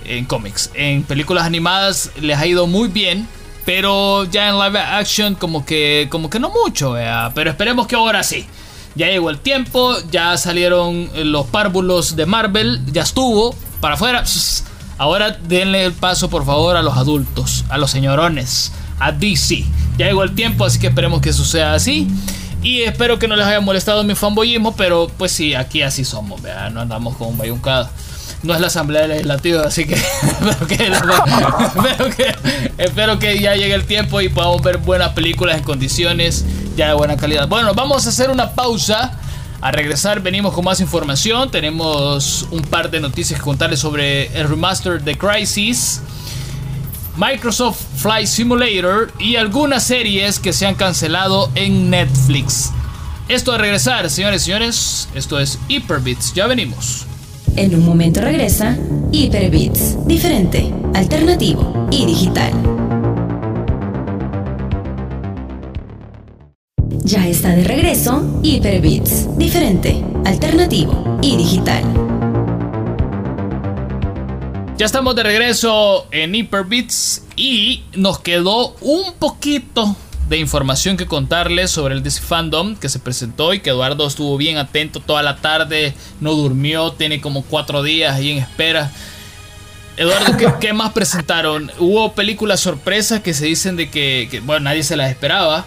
en 0.06 0.26
cómics, 0.26 0.72
en 0.74 1.04
películas 1.04 1.46
animadas 1.46 2.12
les 2.20 2.38
ha 2.38 2.46
ido 2.46 2.68
muy 2.68 2.88
bien, 2.88 3.28
pero 3.66 4.26
ya 4.26 4.50
en 4.50 4.58
live 4.58 4.80
action 4.80 5.36
como 5.36 5.66
que, 5.66 6.08
como 6.10 6.30
que 6.30 6.40
no 6.40 6.50
mucho, 6.50 6.96
pero 7.36 7.50
esperemos 7.50 7.88
que 7.88 7.96
ahora 7.96 8.24
sí. 8.24 8.46
Ya 8.96 9.08
llegó 9.08 9.30
el 9.30 9.40
tiempo, 9.40 9.96
ya 10.12 10.36
salieron 10.38 11.10
los 11.32 11.46
párvulos 11.46 12.16
de 12.16 12.26
Marvel, 12.26 12.82
ya 12.92 13.04
estuvo, 13.04 13.56
para 13.80 13.94
afuera. 13.94 14.24
Ahora 14.98 15.32
denle 15.32 15.86
el 15.86 15.94
paso, 15.94 16.30
por 16.30 16.46
favor, 16.46 16.76
a 16.76 16.82
los 16.82 16.98
adultos, 16.98 17.64
a 17.70 17.78
los 17.78 17.92
señorones, 17.92 18.72
a 19.00 19.12
DC. 19.12 19.64
Ya 19.98 20.08
llegó 20.08 20.24
el 20.24 20.36
tiempo, 20.36 20.66
así 20.66 20.80
que 20.80 20.88
esperemos 20.88 21.22
que 21.22 21.32
suceda 21.32 21.76
así. 21.76 22.08
Y 22.62 22.82
espero 22.82 23.20
que 23.20 23.28
no 23.28 23.38
les 23.38 23.46
haya 23.46 23.62
molestado 23.62 24.04
mi 24.04 24.16
fanboyismo, 24.16 24.76
pero 24.76 25.10
pues 25.18 25.32
sí, 25.32 25.54
aquí 25.54 25.82
así 25.82 26.04
somos, 26.04 26.42
no 26.42 26.82
andamos 26.82 27.16
con 27.16 27.30
un 27.30 27.38
bayuncada. 27.38 27.90
No 28.42 28.54
es 28.54 28.62
la 28.62 28.68
Asamblea 28.68 29.06
Legislativa, 29.08 29.64
así 29.64 29.86
que 29.88 29.96
espero, 32.78 33.20
que 33.20 33.40
ya 33.40 33.56
llegue 33.56 33.74
el 33.74 33.86
tiempo 33.86 34.22
y 34.22 34.30
podamos 34.30 34.62
ver 34.62 34.78
buenas 34.78 35.10
películas 35.10 35.58
en 35.58 35.64
condiciones 35.64 36.46
ya 36.78 36.88
de 36.88 36.94
buena 36.94 37.18
calidad. 37.18 37.48
Bueno, 37.50 37.74
vamos 37.74 38.06
a 38.06 38.10
hacer 38.10 38.30
una 38.30 38.52
pausa. 38.52 39.20
A 39.62 39.72
regresar 39.72 40.22
venimos 40.22 40.54
con 40.54 40.64
más 40.64 40.80
información. 40.80 41.52
Tenemos 41.52 42.48
un 42.52 42.62
par 42.62 42.90
de 42.90 43.02
noticias 43.02 43.38
que 43.38 43.44
contarles 43.44 43.82
sobre 43.82 44.28
el 44.40 44.48
remaster 44.48 45.04
de 45.04 45.18
Crisis, 45.18 46.02
Microsoft 47.18 47.82
Flight 47.98 48.28
Simulator 48.28 49.12
y 49.20 49.36
algunas 49.36 49.84
series 49.84 50.40
que 50.40 50.54
se 50.54 50.66
han 50.66 50.76
cancelado 50.76 51.52
en 51.56 51.90
Netflix. 51.90 52.72
Esto 53.28 53.52
a 53.52 53.58
regresar, 53.58 54.10
señores 54.10 54.44
y 54.44 54.46
señores. 54.46 55.10
Esto 55.14 55.40
es 55.40 55.60
Hyperbits. 55.68 56.34
Ya 56.34 56.48
venimos. 56.48 57.09
En 57.60 57.76
un 57.76 57.86
momento 57.86 58.22
regresa 58.22 58.78
Hyperbits. 59.12 60.08
Diferente, 60.08 60.74
alternativo 60.94 61.90
y 61.92 62.06
digital. 62.06 62.54
Ya 67.04 67.28
está 67.28 67.50
de 67.50 67.66
regreso 67.66 68.40
Hyperbits, 68.44 69.38
diferente, 69.38 70.02
alternativo 70.24 71.20
y 71.22 71.36
digital. 71.36 71.84
Ya 74.78 74.86
estamos 74.86 75.14
de 75.18 75.24
regreso 75.24 76.08
en 76.12 76.34
Hyperbits 76.34 77.26
y 77.36 77.84
nos 77.94 78.20
quedó 78.20 78.74
un 78.80 79.16
poquito 79.20 79.98
de 80.30 80.38
información 80.38 80.96
que 80.96 81.08
contarles 81.08 81.72
sobre 81.72 81.96
el 81.96 82.04
DC 82.04 82.22
Fandom 82.22 82.76
que 82.76 82.88
se 82.88 83.00
presentó 83.00 83.54
y 83.54 83.60
que 83.60 83.72
Eduardo 83.72 84.08
estuvo 84.08 84.38
bien 84.38 84.58
atento 84.58 85.00
toda 85.00 85.24
la 85.24 85.38
tarde, 85.38 85.94
no 86.22 86.34
durmió, 86.34 86.92
tiene 86.92 87.20
como 87.20 87.44
cuatro 87.44 87.82
días 87.82 88.16
ahí 88.16 88.32
en 88.32 88.38
espera. 88.38 88.92
Eduardo, 89.98 90.38
¿qué, 90.60 90.72
más 90.72 90.94
presentaron? 90.94 91.72
Hubo 91.80 92.14
películas 92.14 92.62
sorpresas 92.62 93.22
que 93.22 93.34
se 93.34 93.48
dicen 93.48 93.76
de 93.76 93.90
que, 93.90 94.30
que, 94.32 94.40
bueno, 94.40 94.62
nadie 94.62 94.84
se 94.84 94.96
las 94.96 95.10
esperaba 95.10 95.66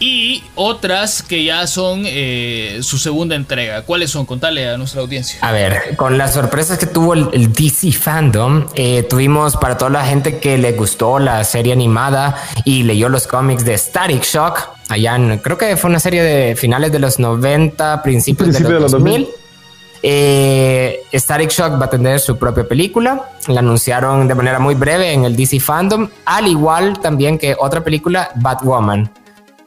y 0.00 0.42
otras 0.54 1.22
que 1.22 1.44
ya 1.44 1.66
son 1.66 2.02
eh, 2.04 2.80
su 2.82 2.98
segunda 2.98 3.36
entrega. 3.36 3.82
¿Cuáles 3.82 4.10
son? 4.10 4.26
Contale 4.26 4.68
a 4.68 4.76
nuestra 4.76 5.00
audiencia. 5.00 5.38
A 5.40 5.52
ver, 5.52 5.96
con 5.96 6.18
las 6.18 6.34
sorpresas 6.34 6.78
que 6.78 6.86
tuvo 6.86 7.14
el, 7.14 7.52
DC 7.52 7.92
Fandom, 7.92 8.66
eh, 8.74 9.04
tuvimos 9.04 9.56
para 9.56 9.78
toda 9.78 9.90
la 9.90 10.04
gente 10.04 10.38
que 10.38 10.58
le 10.58 10.72
gustó 10.72 11.18
la 11.18 11.42
serie 11.44 11.72
animada 11.72 12.36
y 12.64 12.82
leyó 12.82 13.08
los 13.08 13.26
cómics 13.26 13.64
de 13.64 13.78
Static 13.78 14.24
Shock, 14.24 14.68
allá 14.88 15.16
en, 15.16 15.38
creo 15.38 15.56
que 15.56 15.76
fue 15.76 15.90
una 15.90 16.00
serie 16.00 16.22
de 16.22 16.56
finales 16.56 16.90
de 16.90 16.98
los 16.98 17.18
90, 17.18 18.02
principios, 18.02 18.52
de 18.52 18.60
los 18.60 18.92
2000. 18.92 19.28
Eh, 20.06 21.00
Static 21.14 21.50
Shock 21.50 21.80
va 21.80 21.86
a 21.86 21.90
tener 21.90 22.20
su 22.20 22.36
propia 22.36 22.68
película. 22.68 23.30
La 23.46 23.60
anunciaron 23.60 24.28
de 24.28 24.34
manera 24.34 24.58
muy 24.58 24.74
breve 24.74 25.12
en 25.12 25.24
el 25.24 25.34
DC 25.34 25.60
Fandom, 25.60 26.08
al 26.26 26.46
igual 26.46 26.98
también 27.00 27.38
que 27.38 27.56
otra 27.58 27.82
película, 27.82 28.30
Batwoman 28.34 29.10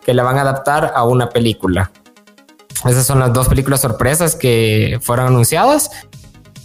que 0.08 0.14
la 0.14 0.24
van 0.24 0.38
a 0.38 0.42
adaptar 0.42 0.94
a 0.96 1.04
una 1.04 1.28
película. 1.28 1.92
Esas 2.86 3.06
son 3.06 3.20
las 3.20 3.34
dos 3.34 3.50
películas 3.50 3.82
sorpresas 3.82 4.36
que 4.36 5.00
fueron 5.02 5.28
anunciadas. 5.28 5.92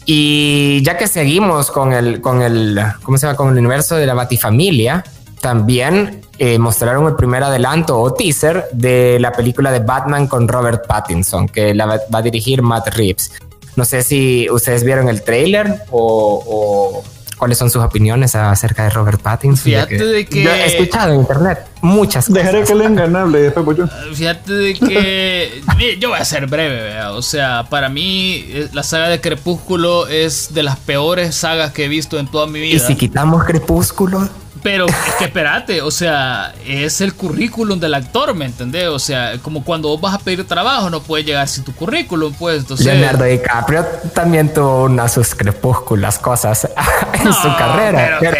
Y 0.06 0.80
ya 0.84 0.96
que 0.96 1.08
seguimos 1.08 1.72
con 1.72 1.92
el, 1.92 2.20
con 2.20 2.40
el, 2.40 2.80
¿cómo 3.02 3.18
se 3.18 3.26
llama? 3.26 3.36
Con 3.36 3.48
el 3.48 3.58
universo 3.58 3.96
de 3.96 4.06
la 4.06 4.14
Batifamilia, 4.14 5.02
también 5.40 6.20
eh, 6.38 6.56
mostraron 6.60 7.08
el 7.08 7.16
primer 7.16 7.42
adelanto 7.42 8.00
o 8.00 8.14
teaser 8.14 8.68
de 8.72 9.18
la 9.18 9.32
película 9.32 9.72
de 9.72 9.80
Batman 9.80 10.28
con 10.28 10.46
Robert 10.46 10.86
Pattinson, 10.86 11.48
que 11.48 11.74
la 11.74 11.86
va, 11.86 11.98
a 12.12 12.22
dirigir 12.22 12.62
Matt 12.62 12.94
Reeves. 12.94 13.32
No 13.74 13.84
sé 13.84 14.04
si 14.04 14.48
ustedes 14.50 14.84
vieron 14.84 15.08
el 15.08 15.22
trailer 15.22 15.82
o 15.90 17.02
cuáles 17.42 17.58
son 17.58 17.70
sus 17.70 17.82
opiniones 17.82 18.36
acerca 18.36 18.84
de 18.84 18.90
Robert 18.90 19.20
Pattinson. 19.20 19.64
Fíjate 19.64 20.06
de 20.06 20.26
que, 20.26 20.44
he 20.44 20.64
escuchado 20.64 21.12
en 21.12 21.18
internet 21.22 21.66
muchas 21.80 22.28
cosas. 22.28 22.44
Dejaré 22.44 22.62
que 22.62 22.72
le 22.76 22.84
enganable 22.84 23.40
y 23.40 23.42
después 23.42 23.66
voy 23.66 23.76
yo. 23.78 23.88
Fíjate 24.14 24.52
de 24.52 24.74
que 24.74 25.60
yo 25.98 26.10
voy 26.10 26.20
a 26.20 26.24
ser 26.24 26.46
breve, 26.46 27.02
o 27.06 27.20
sea, 27.20 27.66
para 27.68 27.88
mí 27.88 28.44
eh, 28.46 28.68
la 28.72 28.84
saga 28.84 29.08
de 29.08 29.20
Crepúsculo 29.20 30.06
es 30.06 30.54
de 30.54 30.62
las 30.62 30.78
peores 30.78 31.34
sagas 31.34 31.72
que 31.72 31.86
he 31.86 31.88
visto 31.88 32.20
en 32.20 32.28
toda 32.28 32.46
mi 32.46 32.60
vida. 32.60 32.76
¿Y 32.76 32.78
si 32.78 32.94
quitamos 32.94 33.42
Crepúsculo? 33.42 34.28
Pero 34.62 34.86
es 34.86 35.14
que 35.18 35.24
espérate, 35.24 35.82
o 35.82 35.90
sea, 35.90 36.54
es 36.64 37.00
el 37.00 37.14
currículum 37.14 37.80
del 37.80 37.94
actor, 37.94 38.32
¿me 38.34 38.44
entendés? 38.44 38.86
O 38.86 38.98
sea, 38.98 39.38
como 39.42 39.64
cuando 39.64 39.88
vos 39.88 40.00
vas 40.00 40.14
a 40.14 40.18
pedir 40.18 40.46
trabajo, 40.46 40.88
no 40.88 41.02
puedes 41.02 41.26
llegar 41.26 41.48
sin 41.48 41.64
tu 41.64 41.74
currículum, 41.74 42.32
pues. 42.34 42.60
Entonces... 42.60 42.86
Leonardo 42.86 43.24
DiCaprio 43.24 43.84
también 44.14 44.54
tuvo 44.54 44.84
unas 44.84 45.12
sus 45.12 45.34
crepúsculas 45.34 46.18
cosas 46.18 46.68
en 47.14 47.32
su 47.32 47.56
carrera. 47.56 48.18
Pero, 48.20 48.36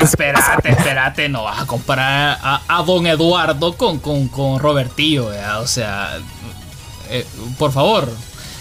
espérate, 0.00 0.70
espérate, 0.70 1.28
no 1.30 1.44
vas 1.44 1.62
a 1.62 1.66
comparar 1.66 2.38
a, 2.42 2.82
Don 2.86 3.06
Eduardo 3.06 3.76
con, 3.76 3.98
con, 3.98 4.28
con 4.28 4.58
Robertillo, 4.58 5.30
o 5.60 5.66
sea, 5.66 6.18
eh, 7.08 7.26
por 7.58 7.72
favor. 7.72 8.08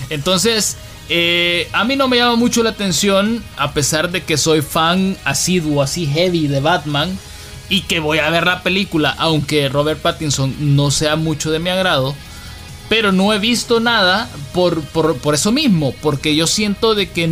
Entonces, 0.09 0.77
eh, 1.13 1.67
a 1.73 1.83
mí 1.83 1.97
no 1.97 2.07
me 2.07 2.15
llama 2.15 2.37
mucho 2.37 2.63
la 2.63 2.69
atención, 2.69 3.43
a 3.57 3.73
pesar 3.73 4.11
de 4.11 4.23
que 4.23 4.37
soy 4.37 4.61
fan 4.61 5.17
asiduo, 5.25 5.81
así 5.81 6.05
heavy 6.05 6.47
de 6.47 6.61
Batman, 6.61 7.19
y 7.67 7.81
que 7.81 7.99
voy 7.99 8.19
a 8.19 8.29
ver 8.29 8.45
la 8.45 8.63
película, 8.63 9.13
aunque 9.17 9.67
Robert 9.67 9.99
Pattinson 9.99 10.55
no 10.73 10.89
sea 10.89 11.17
mucho 11.17 11.51
de 11.51 11.59
mi 11.59 11.69
agrado. 11.69 12.15
Pero 12.87 13.11
no 13.11 13.33
he 13.33 13.39
visto 13.39 13.81
nada 13.81 14.29
por, 14.53 14.83
por, 14.83 15.35
eso 15.35 15.51
mismo, 15.51 15.93
porque 16.01 16.33
yo 16.33 16.47
siento 16.47 16.95
de 16.95 17.09
que, 17.09 17.29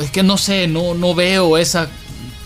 es 0.00 0.10
que 0.10 0.24
no 0.24 0.36
sé, 0.36 0.66
no, 0.66 0.94
no 0.94 1.14
veo 1.14 1.58
esa 1.58 1.88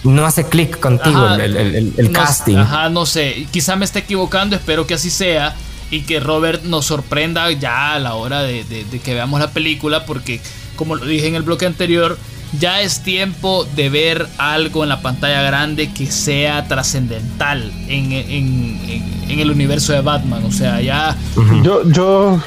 no 0.05 0.27
hace 0.27 0.47
clic 0.47 0.79
contigo 0.79 1.27
el, 1.37 2.11
casting. 2.13 2.57
Ajá, 2.59 2.91
no 2.91 3.07
sé. 3.07 3.47
Quizá 3.51 3.77
me 3.77 3.87
esté 3.87 4.01
equivocando, 4.01 4.57
espero 4.57 4.87
que 4.87 4.93
así 4.93 5.09
sea. 5.09 5.57
Y 5.91 6.03
que 6.03 6.21
Robert 6.21 6.65
nos 6.65 6.85
sorprenda 6.85 7.51
ya 7.53 7.95
a 7.95 7.99
la 7.99 8.15
hora 8.15 8.43
de 8.43 8.65
que 9.03 9.15
veamos 9.15 9.41
la 9.41 9.51
película. 9.51 10.07
Porque 10.07 10.41
como 10.77 10.97
lo 10.97 11.05
dije 11.05 11.27
en 11.27 11.35
el 11.35 11.43
bloque 11.43 11.67
anterior, 11.67 12.17
ya 12.59 12.81
es 12.81 13.03
tiempo 13.03 13.65
de 13.77 13.89
ver 13.89 14.27
algo 14.39 14.83
en 14.83 14.89
la 14.89 15.03
pantalla 15.03 15.43
grande 15.43 15.93
que 15.93 16.07
sea 16.11 16.67
trascendental 16.69 17.73
en, 17.89 18.13
el 19.29 19.51
universo 19.51 19.93
de 19.93 20.01
Batman. 20.01 20.45
O 20.45 20.53
sea, 20.53 20.81
ya. 20.81 21.17
Yo, 21.63 21.83
yo, 21.91 22.41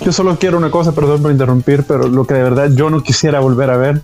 yo 0.00 0.12
solo 0.12 0.38
quiero 0.38 0.58
una 0.58 0.70
cosa, 0.70 0.92
perdón 0.92 1.22
por 1.22 1.30
interrumpir, 1.30 1.84
pero 1.84 2.08
lo 2.08 2.26
que 2.26 2.34
de 2.34 2.42
verdad 2.42 2.70
yo 2.74 2.90
no 2.90 3.02
quisiera 3.02 3.40
volver 3.40 3.70
a 3.70 3.76
ver 3.76 4.02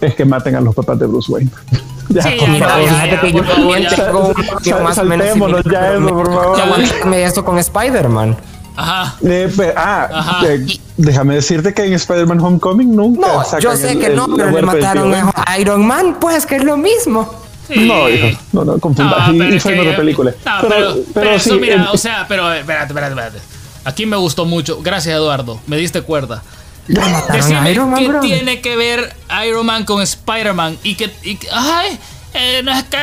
es 0.00 0.14
que 0.14 0.24
maten 0.24 0.56
a 0.56 0.60
los 0.60 0.74
papás 0.74 0.98
de 0.98 1.06
Bruce 1.06 1.32
Wayne. 1.32 1.50
ya, 2.08 2.22
sí, 2.22 2.30
fíjate 2.38 3.20
que 3.20 3.32
yo 3.32 3.44
también 3.44 3.86
tengo 4.62 4.80
más 4.82 4.98
o 4.98 5.04
menos 5.04 5.26
ya 5.70 5.94
eso, 5.94 6.08
por 6.08 6.26
favor. 6.26 7.14
esto 7.14 7.44
con 7.44 7.58
Spider-Man. 7.58 8.36
Ajá. 8.76 9.16
Eh, 9.22 9.74
ah, 9.76 10.42
eh, 10.46 10.66
déjame 10.96 11.34
decirte 11.34 11.74
que 11.74 11.84
en 11.84 11.94
Spider-Man 11.94 12.40
Homecoming 12.40 12.94
nunca. 12.94 13.28
No, 13.28 13.58
yo 13.58 13.76
sé 13.76 13.98
que 13.98 14.10
no, 14.10 14.28
pero 14.34 14.50
le 14.50 14.62
mataron 14.62 15.14
a 15.14 15.58
Iron 15.58 15.86
Man, 15.86 16.16
pues 16.20 16.46
que 16.46 16.56
es 16.56 16.64
lo 16.64 16.76
mismo. 16.76 17.42
No, 17.68 18.08
hijo, 18.08 18.38
no, 18.52 18.64
no, 18.64 18.78
confunda. 18.78 19.28
No, 19.28 19.48
y, 19.48 19.60
soy 19.60 19.78
otra 19.78 19.96
película. 19.96 20.34
pero, 20.62 20.96
pero, 21.14 21.38
sí, 21.38 21.52
mira, 21.52 21.90
o 21.92 21.96
sea, 21.96 22.26
pero 22.28 22.52
espérate, 22.52 22.88
espérate, 22.88 23.12
espérate. 23.12 23.38
Aquí 23.84 24.06
me 24.06 24.16
gustó 24.16 24.44
mucho. 24.44 24.80
Gracias, 24.82 25.14
Eduardo. 25.14 25.60
Me 25.66 25.76
diste 25.76 26.02
cuerda. 26.02 26.42
Decime, 26.86 27.74
¿qué 27.74 28.18
tiene 28.20 28.60
que 28.60 28.76
ver 28.76 29.14
Iron 29.46 29.66
Man 29.66 29.84
con 29.84 30.02
Spider-Man? 30.02 30.78
Y 30.82 30.94
que, 30.96 31.10
y, 31.22 31.38
ay, 31.52 31.98
eh, 32.34 32.62
no 32.64 32.72
es 32.72 32.84
que. 32.84 32.98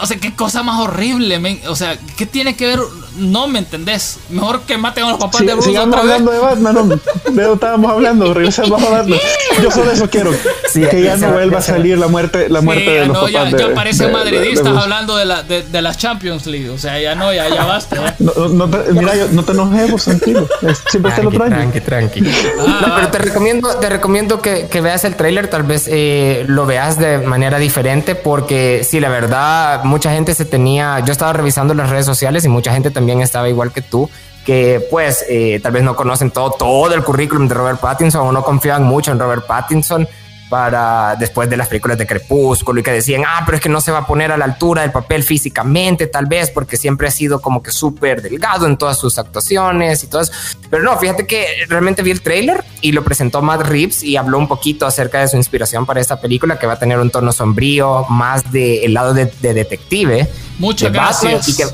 O 0.00 0.06
sea, 0.06 0.16
qué 0.18 0.34
cosa 0.34 0.62
más 0.62 0.80
horrible. 0.80 1.60
o 1.66 1.76
sea, 1.76 1.98
¿qué 2.16 2.26
tiene 2.26 2.54
que 2.56 2.66
ver? 2.66 2.80
No 3.18 3.48
me 3.48 3.58
entendés. 3.58 4.18
Mejor 4.30 4.62
que 4.62 4.78
maten 4.78 5.04
a 5.04 5.10
los 5.10 5.18
papás 5.20 5.40
de 5.40 5.52
Bruce. 5.52 5.68
Sigamos 5.68 5.98
hablando 5.98 6.30
de 6.30 6.38
Batman. 6.38 6.88
de 6.88 7.42
eso 7.42 7.54
estábamos 7.54 7.90
hablando. 7.90 8.34
Regresamos 8.34 8.82
a 8.82 8.90
Batman. 8.90 9.18
Yo 9.62 9.70
solo 9.70 9.90
eso 9.90 10.08
quiero. 10.08 10.30
que 10.72 11.02
ya 11.02 11.16
no 11.16 11.32
vuelva 11.32 11.58
a 11.58 11.62
salir 11.62 11.98
la 11.98 12.08
muerte, 12.08 12.48
la 12.48 12.60
muerte 12.60 12.90
de 12.90 13.06
los 13.06 13.16
papás. 13.16 13.32
Ya, 13.32 13.44
de, 13.44 13.58
ya 13.58 13.74
parecen 13.74 14.12
madridistas 14.12 14.76
hablando 14.76 15.16
de, 15.16 15.24
la, 15.24 15.42
de, 15.42 15.62
de, 15.62 15.82
las 15.82 15.98
Champions 15.98 16.46
League. 16.46 16.70
O 16.70 16.78
sea, 16.78 17.00
ya 17.00 17.14
no, 17.14 17.32
ya, 17.32 17.48
ya 17.48 17.64
basta. 17.64 18.16
No, 18.18 18.48
no 18.48 18.68
te, 18.68 18.92
mira, 18.92 19.16
yo, 19.16 19.28
no 19.32 19.44
te 19.44 19.52
enojemos, 19.52 20.04
tranquilo. 20.04 20.46
Siempre 20.88 21.12
te 21.12 21.22
lo 21.22 21.30
traigo. 21.30 21.56
Tranqui, 21.56 21.80
tranqui. 21.80 22.20
Ah, 22.60 22.84
no, 22.86 22.94
pero 22.94 23.08
te 23.08 23.18
recomiendo, 23.18 23.68
te 23.76 23.88
recomiendo 23.88 24.42
que, 24.42 24.68
que 24.70 24.80
veas 24.80 25.04
el 25.04 25.16
tráiler. 25.16 25.48
Tal 25.48 25.62
vez 25.62 25.88
eh, 25.88 26.44
lo 26.46 26.66
veas 26.66 26.98
de 26.98 27.18
manera 27.18 27.58
diferente 27.58 28.14
porque 28.14 28.82
sí, 28.88 29.00
la 29.00 29.08
verdad, 29.08 29.84
mucha 29.84 30.12
gente 30.12 30.34
se 30.34 30.44
tenía, 30.44 31.00
yo 31.00 31.12
estaba 31.12 31.32
revisando 31.32 31.74
las 31.74 31.90
redes 31.90 32.06
sociales 32.06 32.44
y 32.44 32.48
mucha 32.48 32.72
gente 32.72 32.90
también 32.90 33.07
estaba 33.10 33.48
igual 33.48 33.72
que 33.72 33.82
tú, 33.82 34.08
que 34.44 34.86
pues 34.90 35.24
eh, 35.28 35.60
tal 35.62 35.72
vez 35.72 35.82
no 35.82 35.94
conocen 35.94 36.30
todo, 36.30 36.52
todo 36.52 36.94
el 36.94 37.02
currículum 37.02 37.48
de 37.48 37.54
Robert 37.54 37.80
Pattinson 37.80 38.28
o 38.28 38.32
no 38.32 38.42
confían 38.42 38.82
mucho 38.82 39.12
en 39.12 39.18
Robert 39.18 39.46
Pattinson 39.46 40.08
para 40.48 41.16
después 41.16 41.50
de 41.50 41.56
las 41.56 41.68
películas 41.68 41.98
de 41.98 42.06
Crepúsculo 42.06 42.80
y 42.80 42.82
que 42.82 42.90
decían, 42.90 43.24
ah, 43.26 43.42
pero 43.44 43.56
es 43.56 43.62
que 43.62 43.68
no 43.68 43.80
se 43.80 43.92
va 43.92 43.98
a 43.98 44.06
poner 44.06 44.32
a 44.32 44.36
la 44.36 44.46
altura 44.46 44.82
del 44.82 44.90
papel 44.90 45.22
físicamente, 45.22 46.06
tal 46.06 46.26
vez, 46.26 46.50
porque 46.50 46.76
siempre 46.76 47.08
ha 47.08 47.10
sido 47.10 47.40
como 47.40 47.62
que 47.62 47.70
súper 47.70 48.22
delgado 48.22 48.66
en 48.66 48.76
todas 48.76 48.98
sus 48.98 49.18
actuaciones 49.18 50.02
y 50.04 50.06
todo 50.06 50.22
eso. 50.22 50.32
Pero 50.70 50.82
no, 50.82 50.96
fíjate 50.98 51.26
que 51.26 51.46
realmente 51.68 52.02
vi 52.02 52.10
el 52.10 52.22
trailer 52.22 52.64
y 52.80 52.92
lo 52.92 53.04
presentó 53.04 53.42
Matt 53.42 53.66
Reeves 53.66 54.02
y 54.02 54.16
habló 54.16 54.38
un 54.38 54.48
poquito 54.48 54.86
acerca 54.86 55.20
de 55.20 55.28
su 55.28 55.36
inspiración 55.36 55.86
para 55.86 56.00
esta 56.00 56.20
película 56.20 56.58
que 56.58 56.66
va 56.66 56.74
a 56.74 56.78
tener 56.78 56.98
un 56.98 57.10
tono 57.10 57.32
sombrío, 57.32 58.06
más 58.08 58.50
del 58.50 58.94
lado 58.94 59.14
de, 59.14 59.26
detective. 59.40 60.28
Muchas 60.58 60.92
gracias. 60.92 61.48
Y 61.48 61.56
que, 61.56 61.64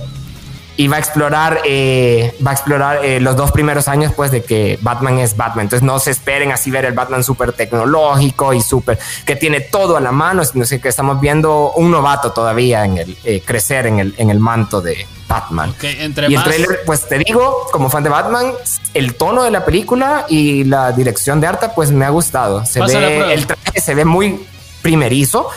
y 0.76 0.88
va 0.88 0.96
a 0.96 0.98
explorar, 0.98 1.60
eh, 1.64 2.34
va 2.44 2.50
a 2.50 2.54
explorar 2.54 3.04
eh, 3.04 3.20
los 3.20 3.36
dos 3.36 3.52
primeros 3.52 3.86
años, 3.86 4.12
pues, 4.14 4.30
de 4.30 4.42
que 4.42 4.78
Batman 4.82 5.18
es 5.18 5.36
Batman. 5.36 5.66
Entonces, 5.66 5.84
no 5.84 5.98
se 6.00 6.10
esperen 6.10 6.50
así 6.50 6.70
ver 6.70 6.84
el 6.84 6.92
Batman 6.92 7.22
súper 7.22 7.52
tecnológico 7.52 8.52
y 8.52 8.60
súper 8.60 8.98
que 9.24 9.36
tiene 9.36 9.60
todo 9.60 9.96
a 9.96 10.00
la 10.00 10.10
mano, 10.10 10.44
sino 10.44 10.64
que 10.64 10.88
estamos 10.88 11.20
viendo 11.20 11.72
un 11.72 11.90
novato 11.90 12.32
todavía 12.32 12.84
en 12.84 12.98
el 12.98 13.16
eh, 13.24 13.42
crecer 13.44 13.86
en 13.86 14.00
el, 14.00 14.14
en 14.18 14.30
el 14.30 14.40
manto 14.40 14.80
de 14.80 15.06
Batman. 15.28 15.74
entre 15.80 16.28
y 16.28 16.34
el 16.34 16.42
trailer, 16.42 16.80
pues, 16.84 17.08
te 17.08 17.18
digo, 17.18 17.68
como 17.70 17.88
fan 17.88 18.02
de 18.02 18.10
Batman, 18.10 18.52
el 18.94 19.14
tono 19.14 19.44
de 19.44 19.52
la 19.52 19.64
película 19.64 20.26
y 20.28 20.64
la 20.64 20.90
dirección 20.90 21.40
de 21.40 21.46
arte, 21.46 21.68
pues, 21.74 21.92
me 21.92 22.04
ha 22.04 22.10
gustado. 22.10 22.66
Se 22.66 22.80
ve, 22.80 23.32
el 23.32 23.46
traje 23.46 23.80
se 23.80 23.94
ve 23.94 24.04
muy 24.04 24.44
primerizo 24.82 25.48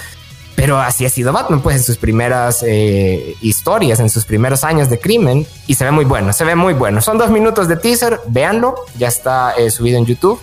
pero 0.57 0.81
así 0.81 1.05
ha 1.05 1.09
sido 1.09 1.31
Batman, 1.31 1.61
pues 1.61 1.75
en 1.75 1.83
sus 1.83 1.97
primeras 1.97 2.63
eh, 2.65 3.35
historias, 3.41 3.99
en 3.99 4.09
sus 4.09 4.25
primeros 4.25 4.63
años 4.63 4.89
de 4.89 4.99
crimen, 4.99 5.45
y 5.67 5.75
se 5.75 5.85
ve 5.85 5.91
muy 5.91 6.03
bueno, 6.03 6.33
se 6.33 6.43
ve 6.45 6.55
muy 6.55 6.73
bueno. 6.73 6.99
Son 6.99 7.19
dos 7.19 7.29
minutos 7.29 7.67
de 7.67 7.75
teaser, 7.75 8.19
véanlo, 8.27 8.73
ya 8.97 9.07
está 9.07 9.51
eh, 9.51 9.69
subido 9.69 9.99
en 9.99 10.07
YouTube. 10.07 10.41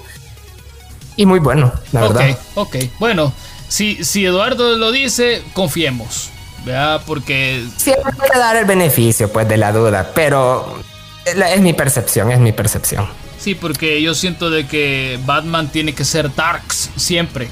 Y 1.16 1.26
muy 1.26 1.40
bueno, 1.40 1.72
la 1.90 2.02
verdad. 2.02 2.38
Ok, 2.54 2.74
ok. 2.74 2.84
Bueno, 3.00 3.32
si, 3.66 4.04
si 4.04 4.24
Eduardo 4.24 4.76
lo 4.76 4.92
dice, 4.92 5.42
confiemos. 5.52 6.30
¿verdad? 6.64 7.02
Porque. 7.04 7.66
Siempre 7.76 8.12
hay 8.22 8.30
que 8.30 8.38
dar 8.38 8.54
el 8.54 8.66
beneficio, 8.66 9.32
pues, 9.32 9.48
de 9.48 9.56
la 9.56 9.72
duda, 9.72 10.12
pero 10.14 10.78
es 11.24 11.60
mi 11.60 11.72
percepción, 11.72 12.30
es 12.30 12.38
mi 12.38 12.52
percepción. 12.52 13.08
Sí, 13.40 13.56
porque 13.56 14.00
yo 14.00 14.14
siento 14.14 14.48
de 14.48 14.68
que 14.68 15.18
Batman 15.26 15.72
tiene 15.72 15.92
que 15.92 16.04
ser 16.04 16.32
Darks 16.32 16.90
siempre. 16.94 17.48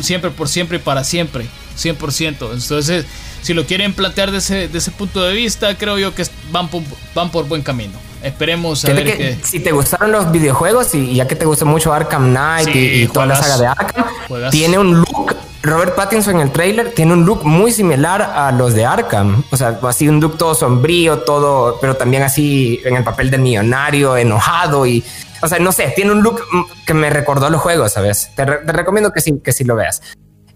Siempre, 0.00 0.30
por 0.30 0.48
siempre 0.48 0.76
y 0.76 0.80
para 0.80 1.02
siempre. 1.02 1.48
100%. 1.78 2.52
Entonces, 2.52 3.06
si 3.42 3.54
lo 3.54 3.66
quieren 3.66 3.94
plantear 3.94 4.30
desde 4.30 4.64
ese, 4.64 4.76
ese 4.76 4.90
punto 4.90 5.22
de 5.22 5.34
vista, 5.34 5.76
creo 5.76 5.98
yo 5.98 6.14
que 6.14 6.24
van 6.50 6.68
por, 6.68 6.82
van 7.14 7.30
por 7.30 7.46
buen 7.46 7.62
camino. 7.62 7.98
Esperemos 8.22 8.84
a 8.84 8.92
ver 8.92 9.16
que, 9.16 9.38
Si 9.44 9.60
te 9.60 9.70
gustaron 9.70 10.10
los 10.10 10.32
videojuegos 10.32 10.94
y 10.94 11.14
ya 11.14 11.28
que 11.28 11.36
te 11.36 11.44
gusta 11.44 11.64
mucho 11.64 11.92
Arkham 11.92 12.30
Knight 12.30 12.68
y, 12.74 13.06
toda 13.08 13.26
la 13.26 13.36
saga 13.36 13.58
de 13.58 13.66
Arkham, 13.66 14.06
tiene 14.50 14.78
un 14.78 14.98
look. 14.98 15.36
Robert 15.60 15.94
Pattinson 15.96 16.36
en 16.36 16.42
el 16.42 16.52
trailer 16.52 16.92
tiene 16.92 17.12
un 17.12 17.26
look 17.26 17.44
muy 17.44 17.72
similar 17.72 18.22
a 18.22 18.50
los 18.52 18.74
de 18.74 18.86
Arkham. 18.86 19.42
O 19.50 19.56
sea, 19.56 19.78
así 19.82 20.08
un 20.08 20.20
look 20.20 20.38
todo 20.38 20.54
sombrío, 20.54 21.20
todo, 21.20 21.78
pero 21.80 21.96
también 21.96 22.22
así 22.22 22.80
en 22.84 22.96
el 22.96 23.04
papel 23.04 23.30
de 23.30 23.38
millonario, 23.38 24.16
enojado 24.16 24.86
y. 24.86 25.04
O 25.40 25.46
sea, 25.46 25.60
no 25.60 25.70
sé, 25.70 25.92
tiene 25.94 26.10
un 26.10 26.22
look 26.22 26.42
que 26.84 26.94
me 26.94 27.10
recordó 27.10 27.46
a 27.46 27.50
los 27.50 27.60
juegos, 27.60 27.92
¿sabes? 27.92 28.30
Te, 28.34 28.44
te 28.44 28.72
recomiendo 28.72 29.12
que 29.12 29.20
sí, 29.20 29.34
que 29.42 29.52
sí 29.52 29.62
lo 29.62 29.76
veas. 29.76 30.00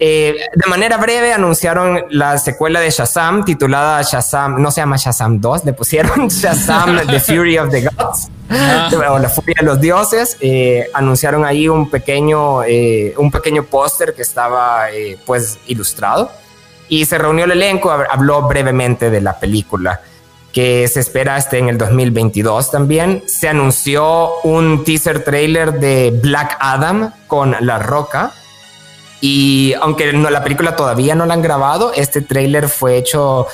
Eh, 0.05 0.35
de 0.53 0.69
manera 0.69 0.97
breve 0.97 1.33
anunciaron 1.33 2.07
la 2.11 2.37
secuela 2.37 2.81
de 2.81 2.91
Shazam 2.91 3.45
titulada 3.45 4.03
Shazam, 4.03 4.61
no 4.61 4.73
se 4.73 4.81
llama 4.81 4.97
Shazam 4.97 5.41
2, 5.41 5.65
le 5.65 5.75
pusieron 5.75 6.27
Shazam 6.29 7.07
The 7.07 7.21
Fury 7.21 7.57
of 7.57 7.71
the 7.71 7.83
Gods 7.83 8.29
ah. 8.51 8.91
o 9.13 9.21
la 9.21 9.29
furia 9.29 9.55
de 9.61 9.65
los 9.65 9.81
dioses. 9.81 10.39
Eh, 10.41 10.91
anunciaron 10.93 11.45
ahí 11.45 11.69
un 11.69 11.89
pequeño, 11.89 12.65
eh, 12.65 13.15
un 13.17 13.31
pequeño 13.31 13.63
póster 13.63 14.13
que 14.13 14.23
estaba 14.23 14.87
pues 15.25 15.61
ilustrado 15.69 16.33
y 16.89 17.05
se 17.05 17.17
reunió 17.17 17.45
el 17.45 17.53
elenco, 17.53 17.93
habló 17.93 18.43
brevemente 18.49 19.09
de 19.09 19.21
la 19.21 19.39
película 19.39 20.01
que 20.53 20.89
se 20.89 20.99
espera 20.99 21.39
este 21.39 21.59
en 21.59 21.69
el 21.69 21.79
2022 21.79 22.73
también. 22.73 23.23
Se 23.29 23.49
anunció 23.49 24.41
un 24.43 24.83
teaser 24.83 25.23
trailer 25.23 25.75
de 25.75 26.11
Black 26.21 26.57
Adam 26.59 27.13
con 27.29 27.55
La 27.61 27.79
Roca 27.79 28.33
y 29.23 29.73
aunque 29.81 30.13
no, 30.13 30.29
la 30.31 30.43
película 30.43 30.75
todavía 30.75 31.15
no 31.15 31.25
la 31.27 31.35
han 31.35 31.43
grabado, 31.43 31.93
este 31.95 32.23
tráiler 32.23 32.69
fue 32.69 32.97
hecho 32.97 33.47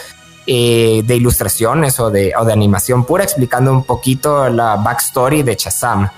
eh, 0.47 1.03
de 1.05 1.16
ilustraciones 1.16 2.01
o 2.01 2.11
de, 2.11 2.33
o 2.39 2.45
de 2.47 2.55
animación 2.55 3.05
pura, 3.05 3.23
explicando 3.23 3.71
un 3.71 3.85
poquito 3.85 4.49
la 4.49 4.77
backstory 4.77 5.43
de 5.43 5.57
Shazam. 5.57 6.09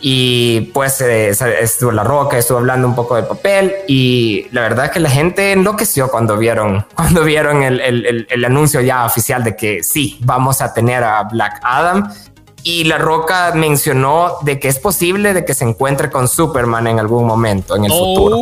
Y 0.00 0.72
pues 0.74 1.00
eh, 1.02 1.30
estuvo 1.60 1.92
La 1.92 2.02
Roca, 2.02 2.36
estuvo 2.36 2.58
hablando 2.58 2.88
un 2.88 2.96
poco 2.96 3.14
del 3.14 3.26
papel 3.26 3.72
y 3.86 4.48
la 4.50 4.62
verdad 4.62 4.86
es 4.86 4.90
que 4.90 5.00
la 5.00 5.08
gente 5.08 5.52
enloqueció 5.52 6.08
cuando 6.08 6.36
vieron, 6.36 6.84
cuando 6.96 7.22
vieron 7.22 7.62
el, 7.62 7.80
el, 7.80 8.26
el 8.28 8.44
anuncio 8.44 8.80
ya 8.80 9.06
oficial 9.06 9.44
de 9.44 9.54
que 9.54 9.84
sí, 9.84 10.18
vamos 10.22 10.60
a 10.60 10.74
tener 10.74 11.04
a 11.04 11.22
Black 11.22 11.60
Adam 11.62 12.12
y 12.64 12.84
La 12.84 12.96
Roca 12.96 13.52
mencionó 13.54 14.38
de 14.40 14.58
que 14.58 14.68
es 14.68 14.78
posible 14.78 15.34
de 15.34 15.44
que 15.44 15.52
se 15.52 15.64
encuentre 15.64 16.10
con 16.10 16.26
Superman 16.26 16.86
en 16.86 16.98
algún 16.98 17.26
momento 17.26 17.76
en 17.76 17.84
el 17.84 17.90
futuro. 17.92 18.38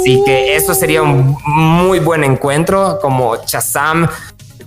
Así 0.00 0.22
que 0.24 0.54
eso 0.54 0.74
sería 0.74 1.02
un 1.02 1.36
muy 1.44 1.98
buen 1.98 2.22
encuentro 2.22 3.00
como 3.02 3.36
Shazam 3.44 4.08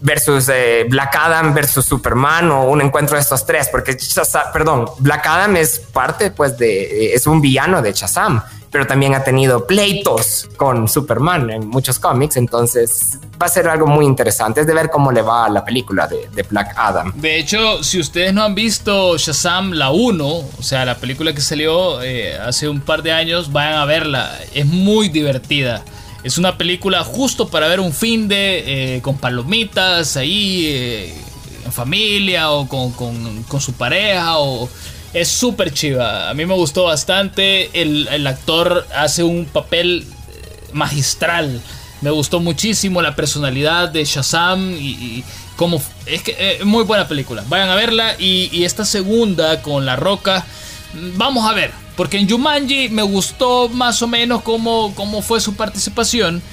versus 0.02 0.50
eh, 0.50 0.86
Black 0.90 1.16
Adam 1.16 1.54
versus 1.54 1.86
Superman 1.86 2.52
o 2.52 2.66
un 2.66 2.82
encuentro 2.82 3.16
de 3.16 3.22
estos 3.22 3.46
tres, 3.46 3.70
porque 3.70 3.94
Shazam, 3.94 4.52
perdón, 4.52 4.86
Black 5.00 5.26
Adam 5.26 5.56
es 5.56 5.80
parte 5.80 6.30
pues 6.30 6.58
de, 6.58 7.14
es 7.14 7.26
un 7.28 7.40
villano 7.40 7.82
de 7.82 7.94
Shazam 7.94 8.44
pero 8.78 8.86
también 8.86 9.16
ha 9.16 9.24
tenido 9.24 9.66
pleitos 9.66 10.48
con 10.56 10.88
Superman 10.88 11.50
en 11.50 11.68
muchos 11.68 11.98
cómics, 11.98 12.38
entonces 12.38 13.18
va 13.42 13.48
a 13.48 13.50
ser 13.50 13.68
algo 13.68 13.88
muy 13.88 14.06
interesante, 14.06 14.62
es 14.62 14.68
de 14.68 14.74
ver 14.76 14.92
cómo 14.92 15.12
le 15.12 15.24
va 15.24 15.46
a 15.46 15.50
la 15.50 15.66
película 15.66 16.06
de, 16.06 16.30
Black 16.48 16.76
Adam. 16.78 17.12
De 17.16 17.40
hecho, 17.40 17.84
si 17.84 18.00
ustedes 18.00 18.36
no 18.36 18.44
han 18.44 18.54
visto 18.54 19.18
Shazam 19.18 19.72
la 19.72 19.90
1, 19.90 20.28
o 20.28 20.48
sea, 20.62 20.86
la 20.86 20.96
película 20.96 21.34
que 21.34 21.42
salió 21.42 22.04
eh, 22.04 22.38
hace 22.38 22.70
un 22.70 22.80
par 22.80 23.02
de 23.02 23.14
años, 23.14 23.52
vayan 23.52 23.80
a 23.80 23.86
verla, 23.86 24.38
es 24.54 24.68
muy 24.68 25.10
divertida. 25.10 25.84
Es 26.24 26.38
una 26.38 26.56
película 26.56 27.04
justo 27.04 27.48
para 27.48 27.68
ver 27.68 27.80
un 27.80 27.94
fin 27.94 28.28
de 28.28 28.98
eh, 28.98 29.02
con 29.02 29.18
palomitas 29.18 30.18
ahí 30.18 30.68
eh, 30.68 31.16
en 31.66 31.72
familia 31.72 32.52
o 32.52 32.68
con, 32.68 32.92
con, 32.92 33.42
con 33.42 33.60
su 33.60 33.74
pareja 33.74 34.38
o 34.38 34.70
es 35.22 35.30
súper 35.30 35.74
chiva. 35.74 36.30
A 36.30 36.34
mí 36.34 36.46
me 36.46 36.54
gustó 36.54 36.86
bastante. 36.86 37.70
El, 37.74 38.26
actor 38.28 38.88
hace 38.96 39.24
un 39.24 39.46
papel 39.46 40.06
eh, 40.06 40.70
magistral. 40.74 41.62
Me 42.02 42.12
gustó 42.12 42.40
muchísimo 42.40 43.02
la 43.02 43.16
personalidad 43.16 43.90
de 43.90 44.06
Shazam 44.06 44.74
y, 44.74 45.24
como 45.56 45.82
es 46.06 46.22
que 46.22 46.32
es 46.32 46.62
eh, 46.62 46.66
muy 46.66 46.84
buena 46.84 47.08
película. 47.08 47.44
Vayan 47.48 47.70
a 47.70 47.76
verla 47.76 48.16
y, 48.20 48.64
esta 48.64 48.86
segunda 48.86 49.62
con 49.62 49.86
La 49.86 49.96
Roca, 49.96 50.46
vamos 51.16 51.50
a 51.50 51.54
ver. 51.54 51.72
Porque 51.96 52.20
en 52.20 52.30
Jumanji 52.30 52.90
me 52.90 53.02
gustó 53.02 53.70
más 53.70 54.04
o 54.04 54.08
menos 54.08 54.44
cómo, 54.44 54.94
cómo 54.94 55.24
fue 55.24 55.42
su 55.42 55.56
participación. 55.56 56.44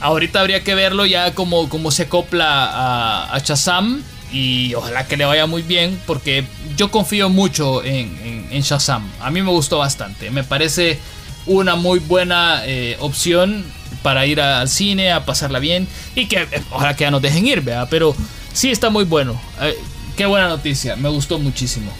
Ahorita 0.00 0.40
habría 0.40 0.64
que 0.64 0.74
verlo 0.74 1.04
ya 1.04 1.34
como, 1.34 1.68
como 1.68 1.90
se 1.90 2.04
acopla 2.04 3.30
a 3.34 3.38
Shazam. 3.40 4.02
Y 4.32 4.74
ojalá 4.74 5.06
que 5.06 5.16
le 5.16 5.24
vaya 5.24 5.46
muy 5.46 5.62
bien. 5.62 6.00
Porque 6.06 6.44
yo 6.76 6.90
confío 6.90 7.28
mucho 7.28 7.84
en, 7.84 8.48
en, 8.50 8.60
Shazam. 8.62 9.10
A 9.20 9.30
mí 9.30 9.42
me 9.42 9.50
gustó 9.50 9.78
bastante. 9.78 10.30
Me 10.30 10.44
parece 10.44 10.98
una 11.46 11.76
muy 11.76 12.00
buena 12.00 12.62
eh, 12.64 12.96
opción 13.00 13.64
para 14.02 14.26
ir 14.26 14.40
al 14.40 14.68
cine, 14.68 15.12
a 15.12 15.24
pasarla 15.24 15.58
bien. 15.58 15.88
Y 16.14 16.26
que 16.26 16.42
eh, 16.42 16.62
ojalá 16.70 16.94
que 16.94 17.04
ya 17.04 17.10
nos 17.10 17.22
dejen 17.22 17.46
ir. 17.46 17.64
Pero 17.90 18.14
sí 18.52 18.70
está 18.70 18.90
muy 18.90 19.04
bueno. 19.04 19.40
Eh, 19.60 19.76
qué 20.16 20.26
buena 20.26 20.48
noticia. 20.48 20.96
Me 20.96 21.08
gustó 21.08 21.38
muchísimo. 21.38 21.92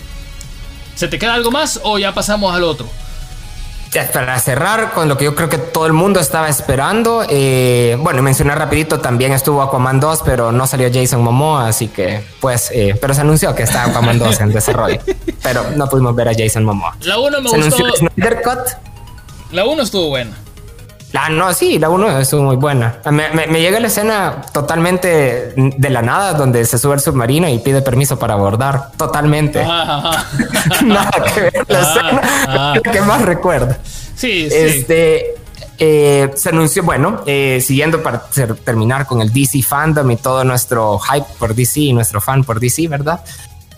¿Se 0.94 1.08
te 1.08 1.18
queda 1.18 1.34
algo 1.34 1.50
más 1.50 1.80
o 1.82 1.98
ya 1.98 2.14
pasamos 2.14 2.54
al 2.54 2.64
otro? 2.64 2.88
Para 4.12 4.38
cerrar 4.38 4.92
con 4.92 5.08
lo 5.08 5.16
que 5.16 5.24
yo 5.24 5.34
creo 5.34 5.48
que 5.48 5.58
todo 5.58 5.86
el 5.86 5.92
mundo 5.92 6.20
estaba 6.20 6.48
esperando, 6.48 7.24
eh, 7.28 7.96
bueno, 8.00 8.22
mencionar 8.22 8.58
rapidito, 8.58 9.00
también 9.00 9.32
estuvo 9.32 9.62
Aquaman 9.62 10.00
2, 10.00 10.22
pero 10.24 10.52
no 10.52 10.66
salió 10.66 10.90
Jason 10.92 11.22
Momoa, 11.22 11.68
así 11.68 11.88
que 11.88 12.22
pues, 12.40 12.70
eh, 12.72 12.96
pero 13.00 13.14
se 13.14 13.22
anunció 13.22 13.54
que 13.54 13.62
está 13.62 13.84
Aquaman 13.84 14.18
2 14.18 14.40
en 14.40 14.52
desarrollo, 14.52 15.00
pero 15.42 15.64
no 15.76 15.88
pudimos 15.88 16.14
ver 16.14 16.28
a 16.28 16.32
Jason 16.36 16.64
Momoa. 16.64 16.96
La 17.00 17.18
1 17.18 17.40
me 17.40 17.50
gustó. 17.50 17.84
La 19.52 19.64
1 19.64 19.82
estuvo 19.82 20.08
buena. 20.08 20.36
Ah, 21.14 21.28
no, 21.30 21.52
sí, 21.54 21.78
la 21.78 21.88
1 21.88 22.18
estuvo 22.18 22.42
muy 22.42 22.56
buena. 22.56 22.98
Me, 23.10 23.30
me, 23.30 23.60
llega 23.60 23.80
la 23.80 23.86
escena 23.86 24.42
totalmente 24.52 25.54
de 25.56 25.90
la 25.90 26.02
nada, 26.02 26.34
donde 26.34 26.64
se 26.66 26.78
sube 26.78 26.94
el 26.94 27.00
submarino 27.00 27.48
y 27.48 27.58
pide 27.58 27.80
permiso 27.80 28.18
para 28.18 28.34
abordar. 28.34 28.90
Totalmente. 28.96 29.64
Nada 30.84 31.24
que 31.34 31.40
ver 31.40 31.64
la 31.68 31.80
escena. 31.80 32.80
que 32.82 33.00
más 33.02 33.22
recuerdo. 33.22 33.76
Sí, 34.14 34.48
sí. 34.50 34.56
Este. 34.56 35.34
Eh, 35.78 36.30
se 36.34 36.48
anunció, 36.48 36.82
bueno, 36.82 37.22
eh, 37.26 37.62
siguiendo 37.62 38.02
para 38.02 38.22
terminar 38.64 39.06
con 39.06 39.20
el 39.20 39.30
DC 39.30 39.62
fandom 39.62 40.10
y 40.10 40.16
todo 40.16 40.42
nuestro 40.42 40.98
hype 40.98 41.26
por 41.38 41.54
DC 41.54 41.80
y 41.80 41.92
nuestro 41.92 42.20
fan 42.22 42.44
por 42.44 42.60
DC, 42.60 42.88
¿verdad? 42.88 43.20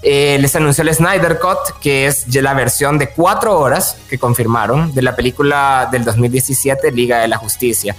Eh, 0.03 0.38
les 0.40 0.55
anunció 0.55 0.82
el 0.82 0.94
Snyder 0.94 1.40
Cut, 1.40 1.80
que 1.80 2.07
es 2.07 2.32
la 2.34 2.55
versión 2.55 2.99
de 2.99 3.11
cuatro 3.11 3.59
horas 3.59 3.96
que 4.09 4.18
confirmaron 4.18 4.94
de 4.94 5.03
la 5.03 5.16
película 5.16 5.88
del 5.90 6.05
2017, 6.05 6.92
Liga 6.92 7.20
de 7.20 7.28
la 7.28 7.36
Justicia. 7.36 7.96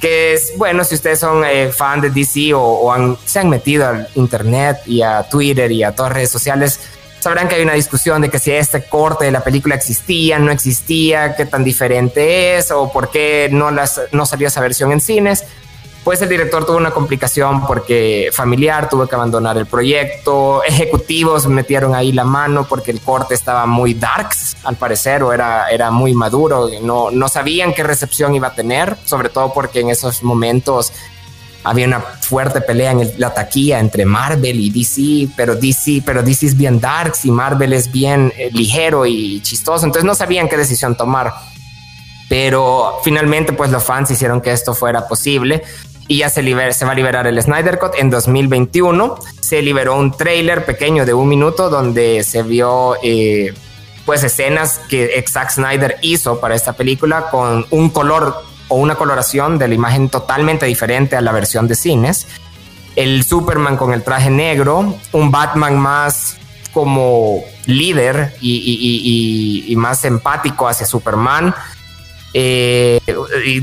Que 0.00 0.34
es, 0.34 0.52
bueno, 0.56 0.84
si 0.84 0.96
ustedes 0.96 1.20
son 1.20 1.44
eh, 1.44 1.70
fan 1.72 2.00
de 2.00 2.10
DC 2.10 2.52
o, 2.54 3.16
se 3.24 3.38
han 3.38 3.48
metido 3.48 3.86
al 3.86 4.08
internet 4.16 4.78
y 4.86 5.02
a 5.02 5.22
Twitter 5.22 5.70
y 5.70 5.84
a 5.84 5.92
todas 5.92 6.10
las 6.10 6.16
redes 6.16 6.30
sociales, 6.30 6.80
sabrán 7.20 7.48
que 7.48 7.54
hay 7.54 7.62
una 7.62 7.74
discusión 7.74 8.22
de 8.22 8.28
que 8.28 8.38
si 8.38 8.50
este 8.50 8.84
corte 8.84 9.24
de 9.24 9.30
la 9.30 9.42
película 9.42 9.76
existía, 9.76 10.38
no 10.38 10.50
existía, 10.50 11.36
qué 11.36 11.46
tan 11.46 11.64
diferente 11.64 12.56
es 12.56 12.70
o 12.72 12.92
por 12.92 13.10
qué 13.10 13.48
no, 13.50 13.70
las, 13.70 14.00
no 14.10 14.26
salió 14.26 14.48
esa 14.48 14.60
versión 14.60 14.92
en 14.92 15.00
cines 15.00 15.44
pues 16.06 16.22
el 16.22 16.28
director 16.28 16.64
tuvo 16.64 16.76
una 16.76 16.92
complicación 16.92 17.66
porque 17.66 18.30
familiar 18.32 18.88
tuvo 18.88 19.08
que 19.08 19.16
abandonar 19.16 19.58
el 19.58 19.66
proyecto, 19.66 20.62
ejecutivos 20.62 21.48
metieron 21.48 21.96
ahí 21.96 22.12
la 22.12 22.22
mano 22.22 22.64
porque 22.68 22.92
el 22.92 23.00
corte 23.00 23.34
estaba 23.34 23.66
muy 23.66 23.92
darks 23.92 24.56
al 24.62 24.76
parecer 24.76 25.24
o 25.24 25.32
era, 25.32 25.68
era 25.68 25.90
muy 25.90 26.14
maduro, 26.14 26.68
no, 26.80 27.10
no 27.10 27.28
sabían 27.28 27.74
qué 27.74 27.82
recepción 27.82 28.36
iba 28.36 28.46
a 28.46 28.54
tener, 28.54 28.96
sobre 29.04 29.30
todo 29.30 29.52
porque 29.52 29.80
en 29.80 29.90
esos 29.90 30.22
momentos 30.22 30.92
había 31.64 31.88
una 31.88 31.98
fuerte 31.98 32.60
pelea 32.60 32.92
en 32.92 33.12
la 33.18 33.34
taquilla 33.34 33.80
entre 33.80 34.04
Marvel 34.04 34.60
y 34.60 34.70
DC, 34.70 35.32
pero 35.36 35.56
DC, 35.56 36.04
pero 36.06 36.22
DC 36.22 36.46
es 36.46 36.56
bien 36.56 36.80
darks 36.80 37.24
y 37.24 37.32
Marvel 37.32 37.72
es 37.72 37.90
bien 37.90 38.32
eh, 38.36 38.48
ligero 38.52 39.06
y 39.06 39.40
chistoso, 39.40 39.84
entonces 39.84 40.04
no 40.04 40.14
sabían 40.14 40.48
qué 40.48 40.56
decisión 40.56 40.96
tomar. 40.96 41.34
Pero 42.28 42.98
finalmente, 43.04 43.52
pues 43.52 43.70
los 43.70 43.84
fans 43.84 44.10
hicieron 44.10 44.40
que 44.40 44.50
esto 44.50 44.74
fuera 44.74 45.06
posible 45.06 45.62
y 46.08 46.18
ya 46.18 46.30
se, 46.30 46.42
va 46.54 46.92
a 46.92 46.94
liberar 46.94 47.26
el 47.26 47.40
Snyder 47.40 47.78
Cut 47.78 47.94
en 47.98 48.10
2021. 48.10 49.18
Se 49.40 49.62
liberó 49.62 49.96
un 49.96 50.12
trailer 50.12 50.64
pequeño 50.64 51.04
de 51.04 51.14
un 51.14 51.28
minuto 51.28 51.68
donde 51.68 52.22
se 52.22 52.42
vio 52.42 52.96
eh, 53.02 53.52
pues 54.04 54.22
escenas 54.22 54.80
que 54.88 55.24
Zack 55.28 55.50
Snyder 55.50 55.98
hizo 56.02 56.40
para 56.40 56.54
esta 56.54 56.74
película 56.74 57.28
con 57.30 57.66
un 57.70 57.90
color 57.90 58.42
o 58.68 58.76
una 58.76 58.94
coloración 58.94 59.58
de 59.58 59.68
la 59.68 59.74
imagen 59.74 60.08
totalmente 60.08 60.66
diferente 60.66 61.16
a 61.16 61.20
la 61.20 61.32
versión 61.32 61.66
de 61.66 61.74
cines. 61.74 62.26
El 62.94 63.24
Superman 63.24 63.76
con 63.76 63.92
el 63.92 64.02
traje 64.02 64.30
negro, 64.30 64.94
un 65.12 65.30
Batman 65.30 65.78
más 65.78 66.36
como 66.72 67.42
líder 67.66 68.36
y 68.40 69.74
más 69.76 70.04
empático 70.04 70.68
hacia 70.68 70.86
Superman 70.86 71.54
eh, 72.38 73.00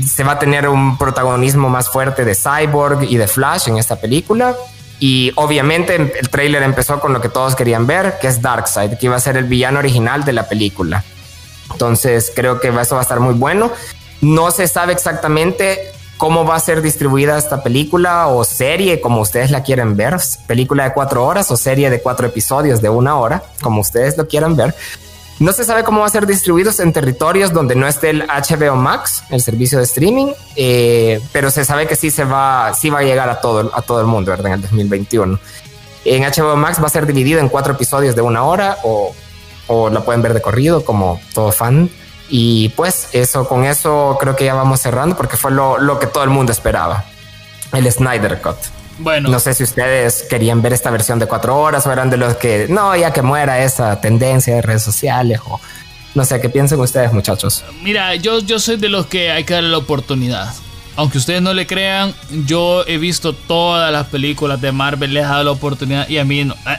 se 0.04 0.24
va 0.24 0.32
a 0.32 0.38
tener 0.40 0.68
un 0.68 0.98
protagonismo 0.98 1.68
más 1.68 1.88
fuerte 1.88 2.24
de 2.24 2.34
Cyborg 2.34 3.04
y 3.04 3.16
de 3.16 3.28
Flash 3.28 3.68
en 3.68 3.78
esta 3.78 3.94
película. 4.00 4.56
Y 4.98 5.30
obviamente 5.36 5.94
el 5.94 6.28
trailer 6.28 6.64
empezó 6.64 6.98
con 6.98 7.12
lo 7.12 7.20
que 7.20 7.28
todos 7.28 7.54
querían 7.54 7.86
ver, 7.86 8.18
que 8.20 8.26
es 8.26 8.42
Darkseid, 8.42 8.98
que 8.98 9.06
iba 9.06 9.14
a 9.14 9.20
ser 9.20 9.36
el 9.36 9.44
villano 9.44 9.78
original 9.78 10.24
de 10.24 10.32
la 10.32 10.48
película. 10.48 11.04
Entonces 11.70 12.32
creo 12.34 12.58
que 12.58 12.68
eso 12.68 12.96
va 12.96 13.02
a 13.02 13.04
estar 13.04 13.20
muy 13.20 13.34
bueno. 13.34 13.70
No 14.20 14.50
se 14.50 14.66
sabe 14.66 14.92
exactamente 14.92 15.92
cómo 16.16 16.44
va 16.44 16.56
a 16.56 16.60
ser 16.60 16.82
distribuida 16.82 17.38
esta 17.38 17.62
película 17.62 18.26
o 18.26 18.42
serie, 18.42 19.00
como 19.00 19.20
ustedes 19.20 19.52
la 19.52 19.62
quieren 19.62 19.96
ver, 19.96 20.16
película 20.48 20.82
de 20.82 20.94
cuatro 20.94 21.24
horas 21.24 21.48
o 21.52 21.56
serie 21.56 21.90
de 21.90 22.00
cuatro 22.00 22.26
episodios 22.26 22.82
de 22.82 22.88
una 22.88 23.16
hora, 23.18 23.44
como 23.62 23.82
ustedes 23.82 24.16
lo 24.16 24.26
quieran 24.26 24.56
ver. 24.56 24.74
No 25.40 25.52
se 25.52 25.64
sabe 25.64 25.82
cómo 25.82 26.00
va 26.00 26.06
a 26.06 26.10
ser 26.10 26.26
distribuidos 26.26 26.78
en 26.78 26.92
territorios 26.92 27.52
donde 27.52 27.74
no 27.74 27.88
esté 27.88 28.10
el 28.10 28.22
HBO 28.22 28.76
Max, 28.76 29.24
el 29.30 29.42
servicio 29.42 29.78
de 29.78 29.84
streaming, 29.84 30.32
eh, 30.54 31.20
pero 31.32 31.50
se 31.50 31.64
sabe 31.64 31.88
que 31.88 31.96
sí 31.96 32.10
se 32.10 32.24
va, 32.24 32.72
sí 32.74 32.88
va 32.88 33.00
a 33.00 33.02
llegar 33.02 33.28
a 33.28 33.40
todo, 33.40 33.70
a 33.74 33.82
todo 33.82 34.00
el 34.00 34.06
mundo, 34.06 34.30
¿verdad? 34.30 34.46
En 34.46 34.52
el 34.54 34.62
2021. 34.62 35.38
En 36.04 36.22
HBO 36.22 36.56
Max 36.56 36.80
va 36.80 36.86
a 36.86 36.90
ser 36.90 37.06
dividido 37.06 37.40
en 37.40 37.48
cuatro 37.48 37.72
episodios 37.72 38.14
de 38.14 38.22
una 38.22 38.44
hora 38.44 38.78
o, 38.84 39.12
la 39.90 40.00
pueden 40.02 40.22
ver 40.22 40.34
de 40.34 40.42
corrido 40.42 40.84
como 40.84 41.20
todo 41.32 41.50
fan. 41.50 41.90
Y 42.28 42.68
pues 42.70 43.08
eso, 43.12 43.48
con 43.48 43.64
eso 43.64 44.16
creo 44.20 44.36
que 44.36 44.44
ya 44.44 44.54
vamos 44.54 44.80
cerrando 44.80 45.16
porque 45.16 45.36
fue 45.36 45.50
lo 45.50 45.98
que 45.98 46.06
todo 46.06 46.22
el 46.22 46.30
mundo 46.30 46.52
esperaba. 46.52 47.04
El 47.72 47.90
Snyder 47.90 48.40
Cut. 48.40 48.56
Bueno. 48.98 49.28
No 49.28 49.38
sé 49.40 49.54
si 49.54 49.64
ustedes 49.64 50.24
querían 50.28 50.62
ver 50.62 50.72
esta 50.72 50.90
versión 50.90 51.18
de 51.18 51.26
cuatro 51.26 51.58
horas 51.58 51.86
o 51.86 51.92
eran 51.92 52.10
de 52.10 52.16
los 52.16 52.36
que, 52.36 52.66
no, 52.68 52.94
ya 52.96 53.12
que 53.12 53.22
muera 53.22 53.62
esa 53.64 54.00
tendencia 54.00 54.54
de 54.54 54.62
redes 54.62 54.82
sociales 54.82 55.40
o 55.46 55.60
no 56.14 56.24
sé, 56.24 56.40
¿qué 56.40 56.48
piensan 56.48 56.78
ustedes 56.78 57.12
muchachos? 57.12 57.64
Mira, 57.82 58.14
yo, 58.14 58.38
yo 58.38 58.60
soy 58.60 58.76
de 58.76 58.88
los 58.88 59.06
que 59.06 59.32
hay 59.32 59.42
que 59.42 59.54
darle 59.54 59.70
la 59.70 59.78
oportunidad. 59.78 60.54
Aunque 60.96 61.18
ustedes 61.18 61.42
no 61.42 61.52
le 61.52 61.66
crean, 61.66 62.14
yo 62.46 62.84
he 62.86 62.98
visto 62.98 63.32
todas 63.32 63.90
las 63.90 64.06
películas 64.06 64.60
de 64.60 64.70
Marvel, 64.70 65.12
les 65.12 65.24
he 65.24 65.26
dado 65.26 65.42
la 65.42 65.50
oportunidad 65.50 66.08
y 66.08 66.18
a 66.18 66.24
mí 66.24 66.44
no. 66.44 66.54
Eh, 66.54 66.78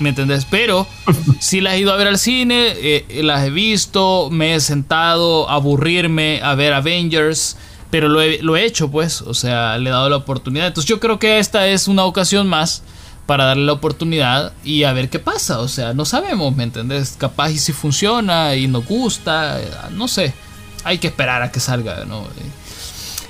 ¿Me 0.00 0.10
entendés? 0.10 0.44
Pero 0.44 0.86
si 1.40 1.62
las 1.62 1.74
he 1.74 1.78
ido 1.78 1.92
a 1.92 1.96
ver 1.96 2.08
al 2.08 2.18
cine, 2.18 2.74
eh, 2.76 3.20
las 3.22 3.46
he 3.46 3.50
visto, 3.50 4.28
me 4.30 4.54
he 4.54 4.60
sentado 4.60 5.48
a 5.48 5.54
aburrirme 5.54 6.40
a 6.42 6.54
ver 6.54 6.74
Avengers 6.74 7.56
pero 7.90 8.08
lo 8.08 8.20
he, 8.20 8.64
hecho, 8.64 8.90
pues, 8.90 9.22
o 9.22 9.34
sea, 9.34 9.78
le 9.78 9.90
he 9.90 9.92
dado 9.92 10.08
la 10.08 10.16
oportunidad. 10.16 10.66
Entonces 10.66 10.88
yo 10.88 11.00
creo 11.00 11.18
que 11.18 11.38
esta 11.38 11.68
es 11.68 11.86
una 11.86 12.04
ocasión 12.04 12.48
más 12.48 12.82
para 13.26 13.44
darle 13.44 13.64
la 13.64 13.72
oportunidad 13.72 14.52
y 14.64 14.84
a 14.84 14.92
ver 14.92 15.08
qué 15.08 15.18
pasa. 15.18 15.60
O 15.60 15.68
sea, 15.68 15.94
no 15.94 16.04
sabemos, 16.04 16.54
¿me 16.54 16.64
entendés? 16.64 17.16
Capaz 17.18 17.50
y 17.50 17.58
si 17.58 17.72
funciona 17.72 18.56
y 18.56 18.66
nos 18.66 18.84
gusta, 18.86 19.60
no 19.92 20.08
sé. 20.08 20.34
Hay 20.82 20.98
que 20.98 21.06
esperar 21.06 21.42
a 21.42 21.50
que 21.50 21.60
salga, 21.60 22.04
¿no? 22.04 22.26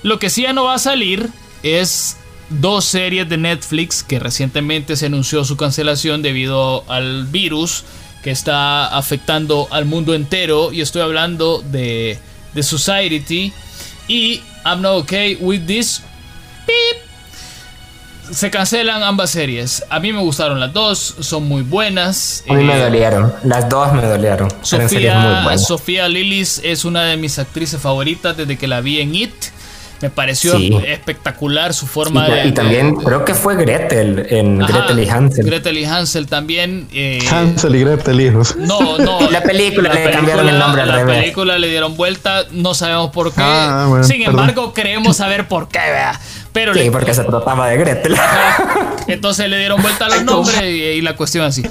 Lo 0.03 0.19
que 0.19 0.31
sí 0.31 0.43
ya 0.43 0.53
no 0.53 0.65
va 0.65 0.75
a 0.75 0.79
salir 0.79 1.29
es 1.63 2.17
dos 2.51 2.85
series 2.85 3.29
de 3.29 3.37
Netflix 3.37 4.03
que 4.03 4.19
recientemente 4.19 4.97
se 4.97 5.07
anunció 5.07 5.45
su 5.45 5.57
cancelación 5.57 6.23
debido 6.23 6.85
al 6.91 7.27
virus 7.27 7.85
que 8.23 8.31
está 8.31 8.87
afectando 8.87 9.69
al 9.71 9.85
mundo 9.85 10.15
entero. 10.15 10.73
Y 10.73 10.81
estoy 10.81 11.03
hablando 11.03 11.63
de 11.63 12.19
The 12.55 12.63
Society 12.63 13.53
y 14.09 14.43
I'm 14.65 14.83
not 14.83 15.03
okay 15.03 15.37
with 15.41 15.67
this. 15.67 16.03
Se 18.31 18.51
cancelan 18.51 19.03
ambas 19.03 19.31
series. 19.31 19.85
A 19.91 20.01
mí 20.01 20.13
me 20.13 20.21
gustaron 20.21 20.59
las 20.59 20.73
dos, 20.73 21.17
son 21.21 21.47
muy 21.47 21.63
buenas. 21.63 22.43
A 22.49 22.55
mí 22.55 22.65
me 22.65 22.77
eh, 22.77 22.83
dolieron, 22.83 23.33
las 23.45 23.69
dos 23.69 23.93
me 23.93 24.03
dolieron. 24.03 24.51
Sofía, 24.63 25.45
Sofía 25.59 26.09
Lillis 26.09 26.61
es 26.65 26.85
una 26.85 27.05
de 27.05 27.17
mis 27.19 27.39
actrices 27.39 27.81
favoritas 27.81 28.37
desde 28.37 28.57
que 28.57 28.67
la 28.67 28.81
vi 28.81 29.01
en 29.01 29.15
It. 29.15 29.35
Me 30.05 30.11
pareció 30.11 30.55
espectacular 30.81 31.73
su 31.73 31.87
forma 31.87 32.29
de. 32.29 32.49
Y 32.49 32.53
también 32.53 32.95
creo 32.97 33.25
que 33.25 33.33
fue 33.33 33.57
Gretel 33.57 34.27
en 34.29 34.59
Gretel 34.59 34.99
y 34.99 35.09
Hansel. 35.09 35.47
Gretel 35.47 35.79
y 35.79 35.87
Hansel 35.87 36.27
también. 36.27 36.87
Eh, 36.93 37.21
Hansel 37.31 37.75
y 37.75 37.81
Gretel 37.81 38.21
hijos. 38.21 38.55
No, 38.55 38.99
no. 38.99 39.19
la 39.31 39.43
película 39.43 39.95
le 39.95 40.11
cambiaron 40.11 40.47
el 40.47 40.59
nombre 40.59 40.83
al 40.83 40.89
La 40.89 41.07
película 41.07 41.57
le 41.57 41.69
dieron 41.69 41.97
vuelta, 41.97 42.45
no 42.51 42.75
sabemos 42.75 43.13
por 43.13 43.33
qué. 43.33 43.41
Ah, 43.43 44.03
Sin 44.03 44.21
embargo, 44.21 44.75
queremos 44.75 45.17
saber 45.17 45.49
por 45.49 45.69
qué, 45.69 45.79
vea. 45.79 46.21
Pero 46.55 46.73
sí, 46.73 46.89
porque 46.89 47.13
se 47.13 47.25
trataba 47.25 47.69
de 47.69 47.79
Gretel. 47.79 48.15
Entonces 49.09 49.51
le 49.51 49.59
dieron 49.59 49.83
vuelta 49.83 50.07
a 50.07 50.09
los 50.09 50.23
nombres 50.23 50.63
y, 50.63 51.01
la 51.01 51.17
cuestión 51.17 51.45
así. 51.45 51.65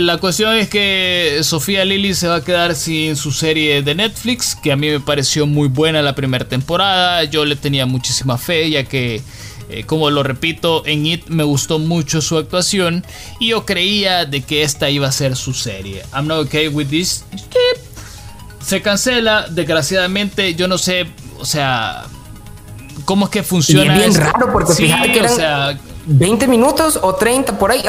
la 0.00 0.18
cuestión 0.18 0.56
es 0.56 0.68
que 0.68 1.38
Sofía 1.42 1.84
Lily 1.84 2.12
se 2.14 2.26
va 2.26 2.36
a 2.36 2.44
quedar 2.44 2.74
sin 2.74 3.14
su 3.14 3.30
serie 3.30 3.82
de 3.82 3.94
Netflix, 3.94 4.56
que 4.56 4.72
a 4.72 4.76
mí 4.76 4.90
me 4.90 4.98
pareció 4.98 5.46
muy 5.46 5.68
buena 5.68 6.02
la 6.02 6.16
primera 6.16 6.44
temporada. 6.44 7.22
Yo 7.22 7.44
le 7.44 7.54
tenía 7.54 7.86
muchísima 7.86 8.36
fe, 8.36 8.68
ya 8.68 8.82
que, 8.82 9.22
eh, 9.70 9.84
como 9.84 10.10
lo 10.10 10.24
repito, 10.24 10.82
en 10.84 11.06
It 11.06 11.28
me 11.28 11.44
gustó 11.44 11.78
mucho 11.78 12.20
su 12.22 12.36
actuación 12.36 13.04
y 13.38 13.50
yo 13.50 13.64
creía 13.64 14.24
de 14.24 14.42
que 14.42 14.64
esta 14.64 14.90
iba 14.90 15.06
a 15.06 15.12
ser 15.12 15.36
su 15.36 15.54
serie. 15.54 16.02
I'm 16.12 16.26
not 16.26 16.46
okay 16.46 16.66
with 16.66 16.88
this. 16.88 17.24
Se 18.60 18.82
cancela, 18.82 19.46
desgraciadamente, 19.48 20.56
yo 20.56 20.66
no 20.66 20.78
sé, 20.78 21.06
o 21.38 21.44
sea 21.44 22.06
cómo 23.04 23.26
es 23.26 23.30
que 23.30 23.42
funciona. 23.42 23.96
Y 23.96 24.00
es 24.00 24.18
bien 24.18 24.32
raro 24.32 24.52
porque 24.52 24.74
fíjate 24.74 25.12
que 25.12 25.18
eran 25.18 25.80
20 26.06 26.46
minutos 26.48 26.98
o 27.02 27.14
30 27.14 27.58
por 27.58 27.70
ahí. 27.70 27.82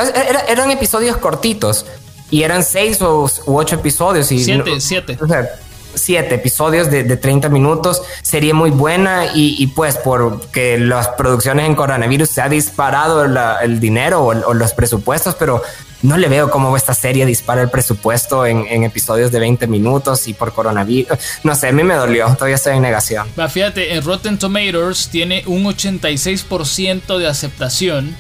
eran 0.47 0.71
episodios 0.71 1.17
cortitos 1.17 1.85
y 2.29 2.43
eran 2.43 2.63
6 2.63 3.01
o 3.01 3.29
8 3.45 3.75
episodios. 3.75 4.27
7, 4.27 4.79
7. 4.79 5.17
O 5.21 5.27
sea, 5.27 5.49
7 5.93 6.35
episodios 6.35 6.89
de, 6.89 7.03
de, 7.03 7.17
30 7.17 7.49
minutos. 7.49 8.01
Sería 8.21 8.53
muy 8.53 8.69
buena 8.69 9.27
y, 9.35 9.55
y, 9.61 9.67
pues 9.67 9.97
porque 9.97 10.77
las 10.77 11.09
producciones 11.09 11.65
en 11.67 11.75
coronavirus 11.75 12.29
se 12.29 12.41
ha 12.41 12.49
disparado 12.49 13.25
el 13.25 13.79
dinero 13.79 14.23
o, 14.23 14.27
o 14.27 14.53
los 14.53 14.73
presupuestos, 14.73 15.35
pero 15.35 15.61
no 16.01 16.17
le 16.17 16.27
veo 16.27 16.49
cómo 16.49 16.75
esta 16.75 16.93
serie 16.93 17.25
dispara 17.25 17.61
el 17.61 17.69
presupuesto 17.69 18.45
en, 18.45 18.83
episodios 18.83 19.31
de 19.31 19.39
20 19.39 19.67
minutos 19.67 20.27
y 20.27 20.33
por 20.33 20.53
coronavirus. 20.53 21.17
No 21.43 21.55
sé, 21.55 21.67
a 21.67 21.71
mí 21.71 21.83
me 21.83 21.93
dolió, 21.93 22.33
todavía 22.35 22.55
estoy 22.55 22.75
en 22.75 22.81
negación. 22.81 23.27
fíjate, 23.49 23.93
en 23.93 24.03
Rotten 24.03 24.37
Tomatoes 24.37 25.09
tiene 25.09 25.43
un 25.45 25.63
86% 25.63 27.17
de 27.17 27.27
aceptación 27.27 28.15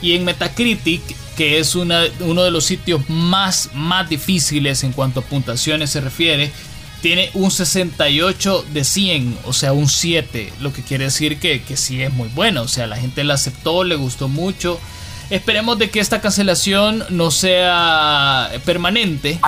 y 0.00 0.14
en 0.14 0.24
Metacritic, 0.24 1.02
que 1.36 1.58
es 1.58 1.74
uno 1.74 2.00
de 2.00 2.50
los 2.50 2.64
sitios 2.64 3.08
más, 3.08 3.70
más 3.74 4.08
difíciles 4.08 4.84
en 4.84 4.92
cuanto 4.92 5.20
a 5.20 5.22
puntuaciones 5.22 5.90
se 5.90 6.00
refiere, 6.00 6.50
tiene 7.02 7.30
un 7.34 7.50
68 7.50 8.66
de 8.72 8.84
100, 8.84 9.38
o 9.44 9.52
sea, 9.52 9.72
un 9.72 9.88
7, 9.88 10.52
lo 10.60 10.72
que 10.72 10.82
quiere 10.82 11.04
decir 11.04 11.38
que, 11.38 11.62
que 11.62 11.76
sí 11.76 12.02
es 12.02 12.12
muy 12.12 12.28
bueno, 12.28 12.62
o 12.62 12.68
sea, 12.68 12.86
la 12.86 12.96
gente 12.96 13.22
la 13.22 13.34
aceptó, 13.34 13.84
le 13.84 13.96
gustó 13.96 14.28
mucho 14.28 14.80
Esperemos 15.30 15.78
de 15.78 15.90
que 15.90 15.98
esta 15.98 16.20
cancelación 16.20 17.04
no 17.10 17.30
sea 17.30 18.50
permanente. 18.64 19.40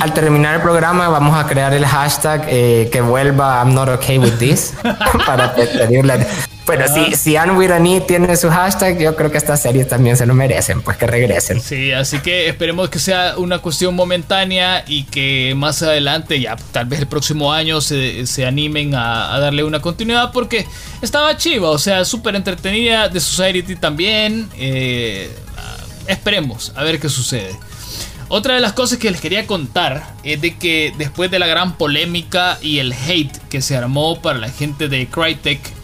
Al 0.00 0.14
terminar 0.14 0.56
el 0.56 0.62
programa 0.62 1.08
vamos 1.08 1.36
a 1.36 1.46
crear 1.46 1.74
el 1.74 1.84
hashtag 1.84 2.44
eh, 2.48 2.88
que 2.90 3.00
vuelva 3.00 3.62
I'm 3.62 3.74
not 3.74 3.88
okay 3.88 4.18
with 4.18 4.38
this 4.38 4.74
para 5.26 5.54
pedirle 5.54 6.26
pero 6.66 6.86
si, 6.88 7.16
si 7.16 7.36
Anne 7.36 7.52
Wirani 7.52 8.00
tiene 8.00 8.36
su 8.36 8.48
hashtag, 8.48 8.98
yo 8.98 9.16
creo 9.16 9.30
que 9.30 9.38
estas 9.38 9.60
series 9.62 9.88
también 9.88 10.16
se 10.16 10.26
lo 10.26 10.34
merecen, 10.34 10.82
pues 10.82 10.96
que 10.96 11.06
regresen. 11.06 11.60
Sí, 11.60 11.92
así 11.92 12.20
que 12.20 12.48
esperemos 12.48 12.90
que 12.90 12.98
sea 12.98 13.34
una 13.38 13.58
cuestión 13.58 13.94
momentánea 13.94 14.84
y 14.86 15.04
que 15.04 15.54
más 15.56 15.82
adelante, 15.82 16.40
ya 16.40 16.56
tal 16.72 16.86
vez 16.86 17.00
el 17.00 17.06
próximo 17.06 17.52
año, 17.52 17.80
se, 17.80 18.26
se 18.26 18.46
animen 18.46 18.94
a, 18.94 19.38
darle 19.40 19.64
una 19.64 19.80
continuidad 19.80 20.32
porque 20.32 20.66
estaba 21.02 21.36
chiva, 21.36 21.70
o 21.70 21.78
sea, 21.78 22.04
súper 22.04 22.36
entretenida. 22.36 23.08
De 23.08 23.20
Society 23.20 23.76
también. 23.76 24.48
Eh, 24.56 25.30
esperemos 26.06 26.72
a 26.76 26.84
ver 26.84 27.00
qué 27.00 27.08
sucede. 27.08 27.56
Otra 28.28 28.54
de 28.54 28.60
las 28.60 28.74
cosas 28.74 28.98
que 28.98 29.10
les 29.10 29.20
quería 29.20 29.46
contar 29.46 30.14
es 30.22 30.40
de 30.40 30.56
que 30.56 30.94
después 30.96 31.32
de 31.32 31.40
la 31.40 31.48
gran 31.48 31.76
polémica 31.76 32.58
y 32.62 32.78
el 32.78 32.92
hate 32.92 33.36
que 33.48 33.60
se 33.60 33.76
armó 33.76 34.22
para 34.22 34.38
la 34.38 34.50
gente 34.50 34.88
de 34.88 35.08
Crytek 35.08 35.79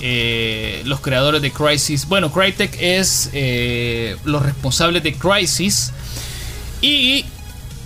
eh, 0.00 0.82
los 0.84 1.00
creadores 1.00 1.42
de 1.42 1.50
Crisis. 1.50 2.06
Bueno, 2.06 2.32
Crytek 2.32 2.76
es 2.80 3.30
eh, 3.32 4.16
los 4.24 4.42
responsables 4.42 5.02
de 5.02 5.14
Crisis. 5.14 5.92
Y 6.80 7.24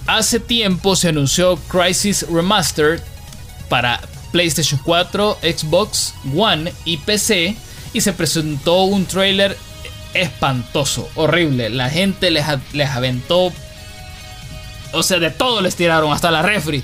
hace 0.07 0.41
tiempo 0.41 0.97
se 0.97 1.09
anunció 1.09 1.57
Crisis 1.69 2.27
Remastered 2.29 3.01
para 3.69 4.01
PlayStation 4.33 4.81
4, 4.85 5.39
Xbox 5.43 6.15
One 6.37 6.73
y 6.85 6.99
PC. 6.99 7.57
Y 7.93 8.01
se 8.01 8.13
presentó 8.13 8.85
un 8.85 9.07
trailer 9.07 9.57
espantoso, 10.15 11.09
horrible. 11.15 11.71
La 11.71 11.91
gente 11.91 12.31
les, 12.31 12.45
les 12.73 12.89
aventó. 12.91 13.53
O 14.93 15.03
sea, 15.03 15.19
de 15.19 15.31
todo 15.31 15.61
les 15.61 15.75
tiraron, 15.75 16.13
hasta 16.13 16.31
la 16.31 16.43
refri. 16.43 16.83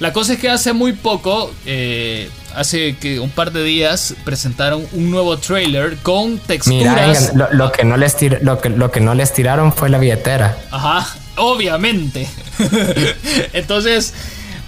La 0.00 0.12
cosa 0.12 0.34
es 0.34 0.40
que 0.40 0.50
hace 0.50 0.72
muy 0.72 0.92
poco, 0.92 1.52
eh, 1.66 2.28
hace 2.54 2.96
que 2.96 3.20
un 3.20 3.30
par 3.30 3.52
de 3.52 3.62
días, 3.62 4.14
presentaron 4.24 4.86
un 4.92 5.10
nuevo 5.10 5.36
trailer 5.38 5.96
con 5.98 6.38
texturas. 6.38 7.32
lo, 7.34 7.72
que 7.72 7.84
no 7.84 7.96
les 7.96 8.16
lo, 8.42 8.60
que, 8.60 8.70
lo 8.70 8.90
que 8.90 9.00
no 9.00 9.14
les 9.14 9.32
tiraron 9.32 9.72
fue 9.72 9.88
la 9.88 9.98
billetera. 9.98 10.56
Ajá, 10.70 11.06
obviamente. 11.36 12.28
Entonces, 13.52 14.14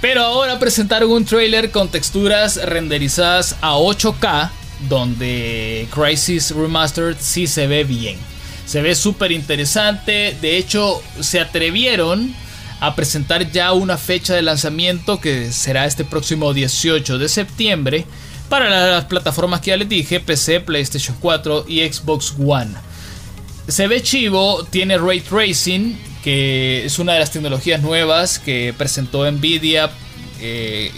pero 0.01 0.23
ahora 0.23 0.59
presentaron 0.59 1.11
un 1.11 1.25
trailer 1.25 1.71
con 1.71 1.89
texturas 1.89 2.57
renderizadas 2.65 3.57
a 3.61 3.75
8K, 3.75 4.51
donde 4.89 5.89
Crisis 5.91 6.51
Remastered 6.51 7.17
sí 7.19 7.47
se 7.47 7.67
ve 7.67 7.85
bien. 7.85 8.17
Se 8.67 8.83
ve 8.83 8.95
súper 8.95 9.33
interesante. 9.33 10.37
De 10.41 10.57
hecho, 10.57 11.01
se 11.21 11.41
atrevieron 11.41 12.35
a 12.87 12.95
presentar 12.95 13.51
ya 13.51 13.73
una 13.73 13.97
fecha 13.97 14.35
de 14.35 14.43
lanzamiento 14.43 15.21
que 15.21 15.53
será 15.53 15.87
este 15.87 16.05
próximo 16.05 16.55
18 16.55 17.19
de 17.19 17.29
septiembre 17.29 18.07
para 18.49 18.71
las 18.71 19.05
plataformas 19.07 19.61
que 19.61 19.71
ya 19.71 19.77
les 19.77 19.89
dije, 19.89 20.21
PC, 20.21 20.61
PlayStation 20.61 21.17
4 21.21 21.65
y 21.69 21.81
Xbox 21.81 22.35
One. 22.39 22.73
Se 23.67 23.89
ve 23.89 24.03
chivo, 24.03 24.65
tiene 24.71 24.99
ray 24.99 25.21
tracing, 25.21 25.99
que 26.23 26.85
es 26.85 26.99
una 26.99 27.15
de 27.15 27.19
las 27.19 27.33
tecnologías 27.33 27.83
nuevas 27.83 28.39
que 28.39 28.73
presentó 28.77 29.29
Nvidia 29.31 29.91
eh, 30.41 30.93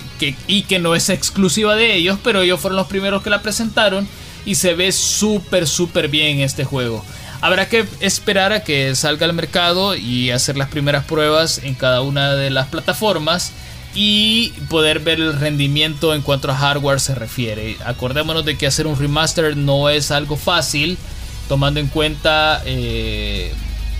y 0.46 0.62
que 0.62 0.78
no 0.78 0.94
es 0.94 1.08
exclusiva 1.08 1.74
de 1.74 1.94
ellos, 1.94 2.18
pero 2.22 2.42
ellos 2.42 2.60
fueron 2.60 2.76
los 2.76 2.86
primeros 2.86 3.22
que 3.22 3.30
la 3.30 3.40
presentaron 3.40 4.06
y 4.44 4.56
se 4.56 4.74
ve 4.74 4.92
súper, 4.92 5.66
súper 5.66 6.08
bien 6.08 6.40
este 6.40 6.64
juego. 6.64 7.02
Habrá 7.40 7.68
que 7.68 7.86
esperar 8.00 8.52
a 8.52 8.64
que 8.64 8.96
salga 8.96 9.24
al 9.24 9.32
mercado 9.32 9.94
y 9.94 10.30
hacer 10.30 10.56
las 10.56 10.68
primeras 10.68 11.04
pruebas 11.04 11.60
en 11.62 11.74
cada 11.74 12.02
una 12.02 12.34
de 12.34 12.50
las 12.50 12.66
plataformas 12.66 13.52
y 13.94 14.50
poder 14.68 15.00
ver 15.00 15.20
el 15.20 15.38
rendimiento 15.38 16.14
en 16.14 16.22
cuanto 16.22 16.50
a 16.50 16.56
hardware 16.56 17.00
se 17.00 17.14
refiere. 17.14 17.76
Acordémonos 17.84 18.44
de 18.44 18.58
que 18.58 18.66
hacer 18.66 18.86
un 18.86 18.98
remaster 18.98 19.56
no 19.56 19.88
es 19.88 20.10
algo 20.10 20.36
fácil, 20.36 20.98
tomando 21.48 21.78
en 21.78 21.86
cuenta 21.86 22.60
eh, 22.64 23.52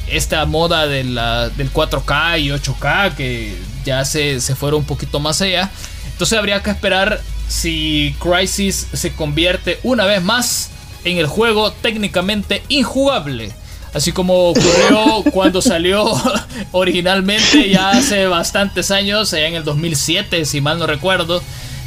esta 0.08 0.44
moda 0.44 0.86
del 0.88 1.16
4K 1.16 2.40
y 2.40 2.48
8K 2.48 3.14
que 3.14 3.56
ya 3.84 4.04
se, 4.04 4.40
se 4.40 4.56
fueron 4.56 4.80
un 4.80 4.86
poquito 4.86 5.20
más 5.20 5.40
allá. 5.42 5.70
Entonces 6.12 6.36
habría 6.36 6.60
que 6.62 6.70
esperar 6.70 7.20
si 7.48 8.16
Crisis 8.18 8.88
se 8.92 9.12
convierte 9.12 9.78
una 9.84 10.04
vez 10.04 10.22
más 10.22 10.70
en 11.04 11.18
el 11.18 11.26
juego 11.26 11.72
técnicamente 11.72 12.62
injugable. 12.68 13.52
Así 13.94 14.12
como 14.12 14.50
ocurrió 14.50 15.22
cuando 15.32 15.62
salió 15.62 16.04
originalmente 16.72 17.70
ya 17.70 17.90
hace 17.90 18.26
bastantes 18.26 18.90
años, 18.90 19.32
allá 19.32 19.48
en 19.48 19.54
el 19.54 19.64
2007, 19.64 20.44
si 20.44 20.60
mal 20.60 20.78
no 20.78 20.86
recuerdo, 20.86 21.42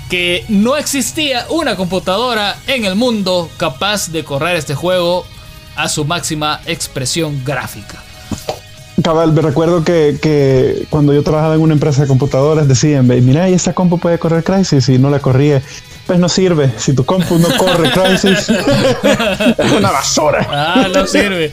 que 0.09 0.43
no 0.49 0.75
existía 0.75 1.45
una 1.49 1.75
computadora 1.75 2.57
en 2.67 2.85
el 2.85 2.95
mundo 2.95 3.49
capaz 3.57 4.09
de 4.09 4.23
correr 4.23 4.57
este 4.57 4.75
juego 4.75 5.25
a 5.75 5.87
su 5.87 6.03
máxima 6.05 6.59
expresión 6.65 7.43
gráfica. 7.45 8.03
Cabal, 9.01 9.31
me 9.33 9.41
recuerdo 9.41 9.83
que, 9.83 10.85
cuando 10.89 11.13
yo 11.13 11.23
trabajaba 11.23 11.55
en 11.55 11.61
una 11.61 11.73
empresa 11.73 12.01
de 12.01 12.07
computadoras 12.07 12.67
decían, 12.67 13.07
mira, 13.07 13.49
y 13.49 13.53
esta 13.53 13.73
compu 13.73 13.97
puede 13.97 14.19
correr 14.19 14.43
Crisis 14.43 14.89
y 14.89 14.99
no 14.99 15.09
la 15.09 15.19
corría. 15.19 15.61
Pues 16.05 16.19
no 16.19 16.27
sirve. 16.29 16.71
Si 16.77 16.93
tu 16.93 17.05
compu 17.05 17.37
no 17.37 17.55
corre 17.57 17.91
Crisis, 18.19 18.49
es 18.49 19.71
una 19.71 19.91
basura. 19.91 20.47
Ah, 20.51 20.87
no 20.93 21.07
sirve. 21.07 21.51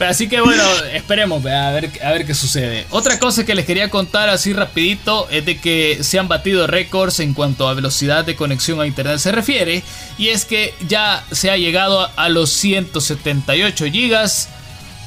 Así 0.00 0.28
que 0.28 0.40
bueno, 0.40 0.62
esperemos 0.92 1.44
a 1.46 1.70
ver, 1.70 1.90
a 2.02 2.10
ver 2.10 2.26
qué 2.26 2.34
sucede. 2.34 2.86
Otra 2.90 3.18
cosa 3.18 3.44
que 3.44 3.54
les 3.54 3.66
quería 3.66 3.90
contar 3.90 4.28
así 4.28 4.52
rapidito 4.52 5.28
es 5.30 5.44
de 5.44 5.58
que 5.58 5.98
se 6.02 6.18
han 6.18 6.28
batido 6.28 6.66
récords 6.66 7.20
en 7.20 7.34
cuanto 7.34 7.68
a 7.68 7.74
velocidad 7.74 8.24
de 8.24 8.36
conexión 8.36 8.80
a 8.80 8.86
internet 8.86 9.18
se 9.18 9.32
refiere. 9.32 9.82
Y 10.18 10.28
es 10.28 10.44
que 10.44 10.74
ya 10.88 11.24
se 11.30 11.50
ha 11.50 11.56
llegado 11.56 12.08
a 12.16 12.28
los 12.28 12.50
178 12.50 13.86
gigas 13.86 14.48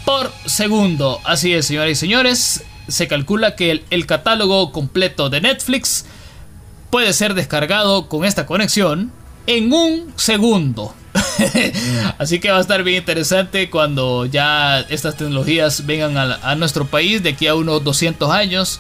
por 0.06 0.32
segundo. 0.46 1.20
Así 1.24 1.54
es, 1.54 1.66
señoras 1.66 1.92
y 1.92 1.96
señores. 1.96 2.64
Se 2.88 3.08
calcula 3.08 3.56
que 3.56 3.84
el 3.90 4.06
catálogo 4.06 4.72
completo 4.72 5.30
de 5.30 5.42
Netflix 5.42 6.06
puede 6.90 7.14
ser 7.14 7.34
descargado 7.34 8.08
con 8.08 8.26
esta 8.26 8.46
conexión 8.46 9.12
en 9.48 9.72
un 9.74 10.14
segundo. 10.16 10.94
Así 12.18 12.40
que 12.40 12.52
va 12.52 12.58
a 12.58 12.62
estar 12.62 12.84
bien 12.84 12.98
interesante 12.98 13.70
cuando 13.70 14.26
ya 14.26 14.82
estas 14.82 15.16
tecnologías 15.16 15.86
vengan 15.86 16.18
a, 16.18 16.56
nuestro 16.56 16.86
país 16.86 17.24
de 17.24 17.30
aquí 17.30 17.48
a 17.48 17.56
unos 17.56 17.84
200 17.84 18.30
años. 18.32 18.80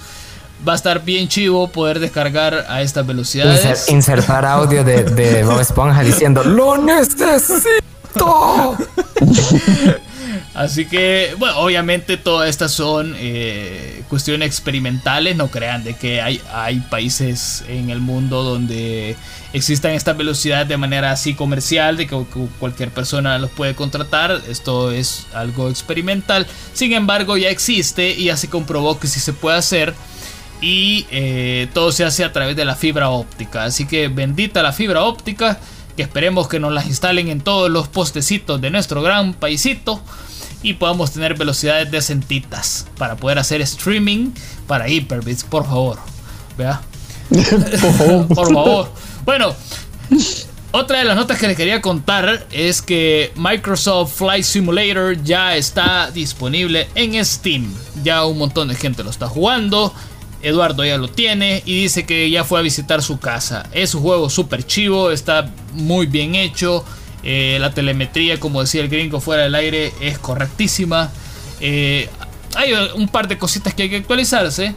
Va 0.67 0.73
a 0.73 0.75
estar 0.75 1.05
bien 1.05 1.29
chivo 1.29 1.69
poder 1.69 1.99
descargar 1.99 2.65
a 2.67 2.81
estas 2.81 3.07
velocidades. 3.07 3.87
insertar 3.89 4.45
audio 4.45 4.83
de, 4.83 5.03
de 5.03 5.43
Bob 5.45 5.61
Esponja 5.61 6.03
diciendo 6.03 6.43
¡Lo 6.43 6.77
necesito! 6.77 8.75
Así 10.55 10.85
que, 10.85 11.35
bueno, 11.37 11.59
obviamente 11.59 12.17
todas 12.17 12.49
estas 12.49 12.71
son 12.71 13.15
eh, 13.17 14.03
cuestiones 14.09 14.47
experimentales. 14.47 15.35
No 15.35 15.49
crean 15.49 15.83
de 15.83 15.95
que 15.95 16.21
hay, 16.21 16.41
hay 16.51 16.79
países 16.79 17.63
en 17.67 17.91
el 17.91 17.99
mundo 17.99 18.41
donde 18.43 19.15
existan 19.53 19.91
estas 19.91 20.17
velocidades 20.17 20.67
de 20.67 20.77
manera 20.77 21.11
así 21.11 21.35
comercial, 21.35 21.97
de 21.97 22.07
que, 22.07 22.25
cualquier 22.59 22.89
persona 22.89 23.37
los 23.37 23.51
puede 23.51 23.75
contratar. 23.75 24.41
Esto 24.49 24.91
es 24.91 25.27
algo 25.33 25.69
experimental. 25.69 26.47
Sin 26.73 26.93
embargo, 26.93 27.37
ya 27.37 27.49
existe 27.49 28.09
y 28.11 28.25
ya 28.25 28.37
se 28.37 28.49
comprobó 28.49 28.99
que 28.99 29.07
sí 29.07 29.19
se 29.19 29.33
puede 29.33 29.57
hacer. 29.57 29.93
Y 30.61 31.05
eh, 31.11 31.67
todo 31.73 31.91
se 31.91 32.03
hace 32.03 32.25
a 32.25 32.33
través 32.33 32.55
de 32.55 32.65
la 32.65 32.75
fibra 32.75 33.09
óptica. 33.09 33.65
Así 33.65 33.85
que 33.85 34.07
bendita 34.07 34.63
la 34.63 34.73
fibra 34.73 35.03
óptica. 35.03 35.59
Que 35.95 36.03
esperemos 36.03 36.47
que 36.47 36.59
nos 36.59 36.73
las 36.73 36.87
instalen 36.87 37.27
en 37.27 37.41
todos 37.41 37.69
los 37.69 37.87
postecitos 37.87 38.59
de 38.61 38.71
nuestro 38.71 39.01
gran 39.01 39.33
paisito 39.33 40.01
y 40.61 40.73
podamos 40.73 41.11
tener 41.11 41.35
velocidades 41.35 41.89
decentitas 41.91 42.85
para 42.97 43.15
poder 43.15 43.39
hacer 43.39 43.61
streaming 43.61 44.31
para 44.67 44.87
Hyperbits, 44.87 45.43
por 45.43 45.65
favor. 45.65 45.97
Vea. 46.57 46.81
por 47.29 47.93
favor. 47.93 48.27
por 48.27 48.53
favor. 48.53 48.91
Bueno, 49.23 49.55
otra 50.71 50.99
de 50.99 51.05
las 51.05 51.15
notas 51.15 51.39
que 51.39 51.47
les 51.47 51.57
quería 51.57 51.81
contar 51.81 52.45
es 52.51 52.81
que 52.81 53.31
Microsoft 53.35 54.17
Flight 54.17 54.43
Simulator 54.43 55.23
ya 55.23 55.55
está 55.55 56.11
disponible 56.11 56.87
en 56.93 57.23
Steam. 57.25 57.73
Ya 58.03 58.25
un 58.25 58.37
montón 58.37 58.67
de 58.67 58.75
gente 58.75 59.03
lo 59.03 59.09
está 59.09 59.27
jugando. 59.27 59.93
Eduardo 60.41 60.85
ya 60.85 60.97
lo 60.97 61.09
tiene 61.09 61.63
y 61.65 61.81
dice 61.81 62.05
que 62.05 62.29
ya 62.29 62.43
fue 62.43 62.59
a 62.59 62.61
visitar 62.61 63.01
su 63.01 63.19
casa. 63.19 63.67
Es 63.71 63.95
un 63.95 64.03
juego 64.03 64.29
súper 64.29 64.65
chivo, 64.65 65.11
está 65.11 65.49
muy 65.73 66.05
bien 66.05 66.35
hecho. 66.35 66.85
Eh, 67.23 67.57
la 67.59 67.73
telemetría, 67.73 68.39
como 68.39 68.61
decía 68.61 68.81
el 68.81 68.89
gringo 68.89 69.19
fuera 69.19 69.43
del 69.43 69.55
aire, 69.55 69.93
es 70.01 70.19
correctísima. 70.19 71.11
Eh, 71.59 72.09
hay 72.55 72.73
un 72.95 73.07
par 73.07 73.27
de 73.27 73.37
cositas 73.37 73.73
que 73.73 73.83
hay 73.83 73.89
que 73.89 73.97
actualizarse, 73.97 74.73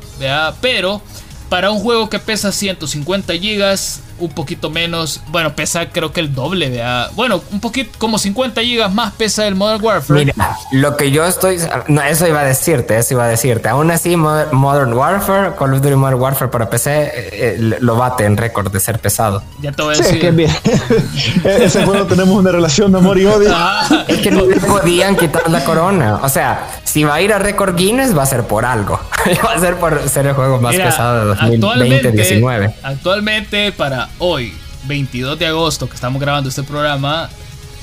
pero 0.61 1.01
para 1.49 1.70
un 1.70 1.80
juego 1.80 2.09
que 2.09 2.18
pesa 2.18 2.53
150 2.53 3.34
gigas, 3.34 4.01
un 4.22 4.30
poquito 4.30 4.70
menos, 4.70 5.20
bueno, 5.28 5.54
pesa 5.54 5.90
creo 5.90 6.12
que 6.12 6.20
el 6.20 6.34
doble, 6.34 6.70
vea. 6.70 7.10
Bueno, 7.14 7.42
un 7.50 7.60
poquito, 7.60 7.90
como 7.98 8.18
50 8.18 8.60
gigas 8.62 8.92
más 8.92 9.12
pesa 9.12 9.46
el 9.46 9.54
Modern 9.54 9.82
Warfare. 9.82 10.24
Mira, 10.26 10.56
lo 10.70 10.96
que 10.96 11.10
yo 11.10 11.24
estoy, 11.26 11.58
no, 11.88 12.02
eso 12.02 12.26
iba 12.26 12.40
a 12.40 12.44
decirte, 12.44 12.96
eso 12.96 13.14
iba 13.14 13.24
a 13.24 13.28
decirte. 13.28 13.68
Aún 13.68 13.90
así, 13.90 14.16
Modern 14.16 14.92
Warfare, 14.92 15.54
Call 15.58 15.74
of 15.74 15.82
Duty 15.82 15.96
Modern 15.96 16.20
Warfare 16.20 16.50
para 16.50 16.70
PC, 16.70 17.02
eh, 17.02 17.10
eh, 17.14 17.78
lo 17.80 17.96
bate 17.96 18.24
en 18.24 18.36
récord 18.36 18.72
de 18.72 18.80
ser 18.80 18.98
pesado. 19.00 19.42
Ya 19.60 19.72
te 19.72 19.82
voy 19.82 19.94
a 19.94 19.98
decir. 19.98 20.20
que 20.20 20.30
bien. 20.30 20.50
E-, 21.44 21.64
ese 21.64 21.84
juego 21.84 22.06
tenemos 22.06 22.36
una 22.36 22.52
relación 22.52 22.92
de 22.92 22.98
amor 22.98 23.18
y 23.18 23.26
odio. 23.26 23.50
Ah. 23.52 24.04
Es 24.06 24.18
que 24.18 24.30
no 24.30 24.46
le 24.46 24.56
podían 24.56 25.16
quitar 25.16 25.50
la 25.50 25.64
corona. 25.64 26.20
O 26.22 26.28
sea, 26.28 26.68
si 26.93 27.05
va 27.05 27.14
a 27.14 27.22
ir 27.22 27.32
a 27.32 27.38
récord 27.38 27.74
Guinness, 27.74 28.14
va 28.14 28.24
a 28.24 28.26
ser 28.26 28.43
por 28.43 28.66
algo. 28.66 29.01
va 29.47 29.55
a 29.55 29.59
ser 29.59 29.76
por 29.76 30.07
ser 30.11 30.26
el 30.26 30.34
juego 30.34 30.61
más 30.61 30.76
pesado 30.76 31.34
de 31.34 31.59
2020-19. 31.59 32.74
Actualmente, 32.82 33.72
para 33.72 34.11
hoy, 34.18 34.53
22 34.84 35.38
de 35.38 35.47
agosto, 35.47 35.88
que 35.88 35.95
estamos 35.95 36.20
grabando 36.20 36.51
este 36.51 36.62
programa, 36.62 37.30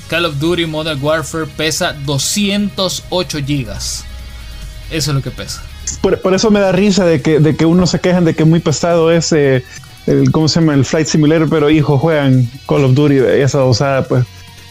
Call 0.10 0.26
of 0.26 0.38
Duty 0.38 0.68
Modern 0.68 1.04
Warfare 1.04 1.48
pesa 1.48 1.94
208 2.06 3.40
gigas. 3.48 4.06
Eso 4.92 5.10
es 5.10 5.16
lo 5.16 5.24
que 5.24 5.32
pesa. 5.32 5.64
Por, 6.02 6.36
eso 6.36 6.52
me 6.52 6.60
da 6.60 6.72
risa 6.72 7.04
de 7.04 7.24
que, 7.24 7.40
de 7.40 7.56
que 7.56 7.66
uno 7.66 7.88
se 7.88 8.00
quejan 8.00 8.26
de 8.26 8.36
que 8.36 8.44
es 8.44 8.50
muy 8.50 8.60
pesado 8.60 9.12
ese, 9.12 9.64
el, 10.06 10.32
¿cómo 10.32 10.48
se 10.48 10.60
llama? 10.60 10.76
El 10.76 10.86
Flight 10.86 11.08
Simulator, 11.08 11.50
pero 11.50 11.72
hijo, 11.72 11.98
juegan 11.98 12.48
Call 12.68 12.84
of 12.84 12.94
Duty, 12.94 13.18
esa 13.18 13.64
usada, 13.64 14.04
pues 14.04 14.24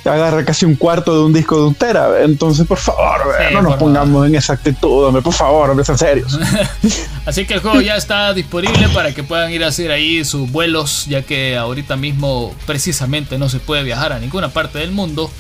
agarra 0.05 0.45
casi 0.45 0.65
un 0.65 0.77
cuarto 0.77 1.15
de 1.15 1.25
un 1.25 1.33
disco 1.33 1.57
de 1.57 1.67
un 1.69 1.75
tera. 1.75 2.23
Entonces, 2.23 2.67
por 2.67 2.79
favor, 2.79 3.35
no 3.53 3.63
nos 3.63 3.77
pongamos 3.77 4.27
en 4.27 4.35
esa 4.35 4.55
actitud, 4.55 5.07
hombre, 5.07 5.23
por 5.23 5.35
favor, 5.35 5.71
hombre, 5.71 5.85
sean 5.85 5.99
serios. 5.99 6.39
Así 7.27 7.47
que 7.47 7.55
el 7.55 7.61
juego 7.61 7.81
ya 7.81 7.97
está 7.97 8.33
disponible 8.33 8.89
para 8.91 9.13
que 9.13 9.23
puedan 9.23 9.53
ir 9.53 9.65
a 9.65 9.69
hacer 9.69 9.91
ahí 9.91 10.25
sus 10.25 10.51
vuelos, 10.51 11.07
ya 11.07 11.23
que 11.23 11.57
ahorita 11.57 11.97
mismo 11.97 12.55
precisamente 12.67 13.39
no 13.39 13.49
se 13.49 13.59
puede 13.59 13.83
viajar 13.83 14.13
a 14.13 14.19
ninguna 14.19 14.51
parte 14.51 14.79
del 14.79 14.93
mundo, 14.93 15.31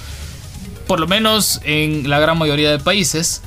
por 0.86 1.00
lo 1.00 1.06
menos 1.06 1.60
en 1.64 2.08
la 2.08 2.18
gran 2.18 2.38
mayoría 2.38 2.70
de 2.70 2.78
países. 2.78 3.42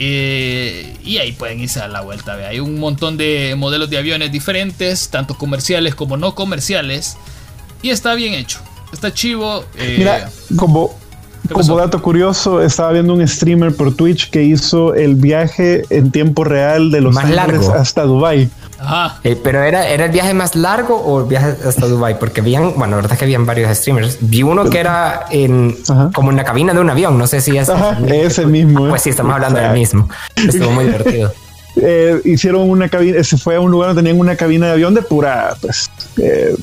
Eh, 0.00 0.96
y 1.02 1.18
ahí 1.18 1.32
pueden 1.32 1.58
irse 1.58 1.80
a 1.80 1.88
la 1.88 2.02
vuelta. 2.02 2.34
Hay 2.34 2.60
un 2.60 2.78
montón 2.78 3.16
de 3.16 3.54
modelos 3.56 3.90
de 3.90 3.98
aviones 3.98 4.30
diferentes, 4.30 5.08
tanto 5.08 5.36
comerciales 5.36 5.96
como 5.96 6.16
no 6.16 6.36
comerciales. 6.36 7.16
Y 7.82 7.90
está 7.90 8.14
bien 8.14 8.34
hecho. 8.34 8.60
Está 8.92 9.12
chivo. 9.12 9.64
Eh, 9.76 9.96
Mira, 9.98 10.30
como, 10.56 10.96
como 11.52 11.76
dato 11.76 12.00
curioso, 12.02 12.62
estaba 12.62 12.92
viendo 12.92 13.14
un 13.14 13.26
streamer 13.26 13.74
por 13.74 13.94
Twitch 13.94 14.30
que 14.30 14.42
hizo 14.42 14.94
el 14.94 15.14
viaje 15.14 15.84
en 15.90 16.10
tiempo 16.10 16.44
real 16.44 16.90
de 16.90 17.00
Los 17.00 17.16
Ángeles 17.16 17.68
hasta 17.68 18.02
Dubai. 18.04 18.50
Ajá. 18.80 19.18
Eh, 19.24 19.36
pero 19.42 19.62
era, 19.62 19.88
era 19.88 20.04
el 20.04 20.12
viaje 20.12 20.34
más 20.34 20.54
largo 20.54 20.96
o 20.96 21.20
el 21.20 21.26
viaje 21.26 21.56
hasta 21.66 21.86
Dubai, 21.86 22.18
porque 22.18 22.40
habían, 22.40 22.74
bueno, 22.76 22.90
la 22.90 22.96
verdad 22.96 23.12
es 23.12 23.18
que 23.18 23.24
habían 23.24 23.44
varios 23.44 23.76
streamers. 23.76 24.18
Vi 24.20 24.42
uno 24.42 24.70
que 24.70 24.78
era 24.78 25.26
en 25.30 25.76
como 26.14 26.30
en 26.30 26.36
la 26.36 26.44
cabina 26.44 26.72
de 26.72 26.80
un 26.80 26.88
avión. 26.88 27.18
No 27.18 27.26
sé 27.26 27.40
si 27.40 27.56
es, 27.56 27.68
es 28.06 28.38
el 28.38 28.46
mismo. 28.46 28.88
Pues 28.88 29.02
sí, 29.02 29.10
estamos 29.10 29.34
hablando 29.34 29.58
del 29.58 29.72
mismo. 29.72 30.08
Estuvo 30.36 30.70
muy 30.70 30.84
divertido. 30.84 31.32
Eh, 31.76 32.20
hicieron 32.24 32.68
una 32.68 32.88
cabina, 32.88 33.22
se 33.22 33.36
fue 33.36 33.56
a 33.56 33.60
un 33.60 33.70
lugar 33.70 33.88
donde 33.88 34.02
tenían 34.02 34.18
una 34.20 34.36
cabina 34.36 34.66
de 34.66 34.72
avión 34.72 34.94
de 34.94 35.02
pura, 35.02 35.56
pues, 35.60 35.88
eh, 36.16 36.54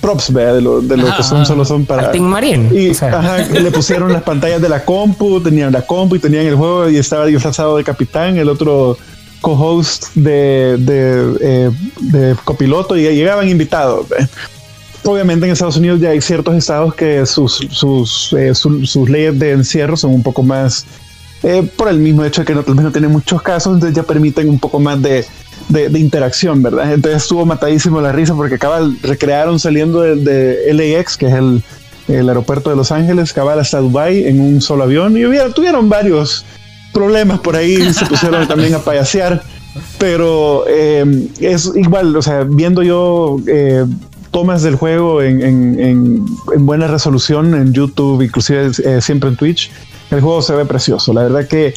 props, 0.00 0.32
de 0.32 0.60
lo, 0.60 0.80
de 0.80 0.96
lo 0.96 1.16
que 1.16 1.22
son, 1.22 1.46
solo 1.46 1.64
son 1.64 1.86
para. 1.86 2.12
Marine. 2.18 2.68
Y 2.72 2.92
le 3.60 3.70
pusieron 3.70 4.12
las 4.12 4.22
pantallas 4.22 4.60
de 4.60 4.68
la 4.68 4.84
compu, 4.84 5.40
tenían 5.40 5.72
la 5.72 5.82
compu 5.82 6.16
y 6.16 6.18
tenían 6.18 6.46
el 6.46 6.56
juego 6.56 6.88
y 6.88 6.96
estaba 6.96 7.26
disfrazado 7.26 7.76
de 7.76 7.84
capitán, 7.84 8.36
el 8.38 8.48
otro 8.48 8.96
co-host 9.40 10.14
de, 10.14 10.76
de, 10.78 11.36
eh, 11.40 11.70
de, 12.00 12.36
copiloto 12.44 12.96
y 12.96 13.02
llegaban 13.02 13.48
invitados. 13.48 14.06
Obviamente 15.04 15.46
en 15.46 15.52
Estados 15.52 15.76
Unidos 15.76 16.00
ya 16.00 16.10
hay 16.10 16.20
ciertos 16.20 16.54
estados 16.56 16.94
que 16.94 17.24
sus, 17.24 17.66
sus, 17.70 18.34
sus 18.84 19.08
leyes 19.08 19.38
de 19.38 19.52
encierro 19.52 19.96
son 19.96 20.12
un 20.12 20.22
poco 20.22 20.42
más 20.42 20.84
eh, 21.42 21.68
por 21.76 21.88
el 21.88 21.98
mismo 21.98 22.24
hecho 22.24 22.42
de 22.42 22.46
que 22.46 22.54
no, 22.54 22.62
tal 22.62 22.74
vez 22.74 22.84
no 22.84 22.92
tiene 22.92 23.08
muchos 23.08 23.40
casos, 23.40 23.74
entonces 23.74 23.96
ya 23.96 24.02
permiten 24.02 24.48
un 24.48 24.58
poco 24.58 24.78
más 24.78 25.00
de, 25.00 25.24
de, 25.68 25.98
interacción, 25.98 26.62
¿verdad? 26.62 26.92
Entonces 26.92 27.22
estuvo 27.22 27.46
matadísimo 27.46 28.00
la 28.00 28.12
risa 28.12 28.34
porque 28.34 28.58
cabal 28.58 28.96
recrearon 29.02 29.58
saliendo 29.58 30.02
de, 30.02 30.16
de 30.16 30.74
LAX, 30.74 31.16
que 31.16 31.28
es 31.28 31.34
el, 31.34 31.62
el, 32.08 32.28
aeropuerto 32.28 32.68
de 32.68 32.76
Los 32.76 32.92
Ángeles, 32.92 33.32
cabal 33.32 33.58
hasta 33.58 33.78
Dubai 33.78 34.26
en 34.26 34.40
un 34.40 34.60
solo 34.60 34.84
avión 34.84 35.16
y 35.16 35.24
hubiera, 35.24 35.48
tuvieron 35.50 35.88
varios 35.88 36.44
problemas 36.92 37.40
por 37.40 37.56
ahí, 37.56 37.90
se 37.92 38.04
pusieron 38.04 38.46
también 38.48 38.74
a 38.74 38.80
payasear, 38.80 39.42
pero 39.98 40.64
eh, 40.68 41.28
es 41.40 41.72
igual, 41.74 42.14
o 42.16 42.22
sea, 42.22 42.44
viendo 42.44 42.82
yo... 42.82 43.38
Eh, 43.46 43.84
tomas 44.32 44.62
del 44.62 44.76
juego 44.76 45.22
en, 45.22 45.42
en, 45.42 45.80
en, 45.80 46.24
en, 46.54 46.64
buena 46.64 46.86
resolución 46.86 47.52
en 47.52 47.72
YouTube, 47.72 48.22
inclusive 48.22 48.72
siempre 49.00 49.28
en 49.28 49.34
Twitch, 49.34 49.72
el 50.10 50.20
juego 50.20 50.42
se 50.42 50.54
ve 50.54 50.64
precioso. 50.64 51.12
La 51.12 51.22
verdad 51.22 51.46
que, 51.46 51.74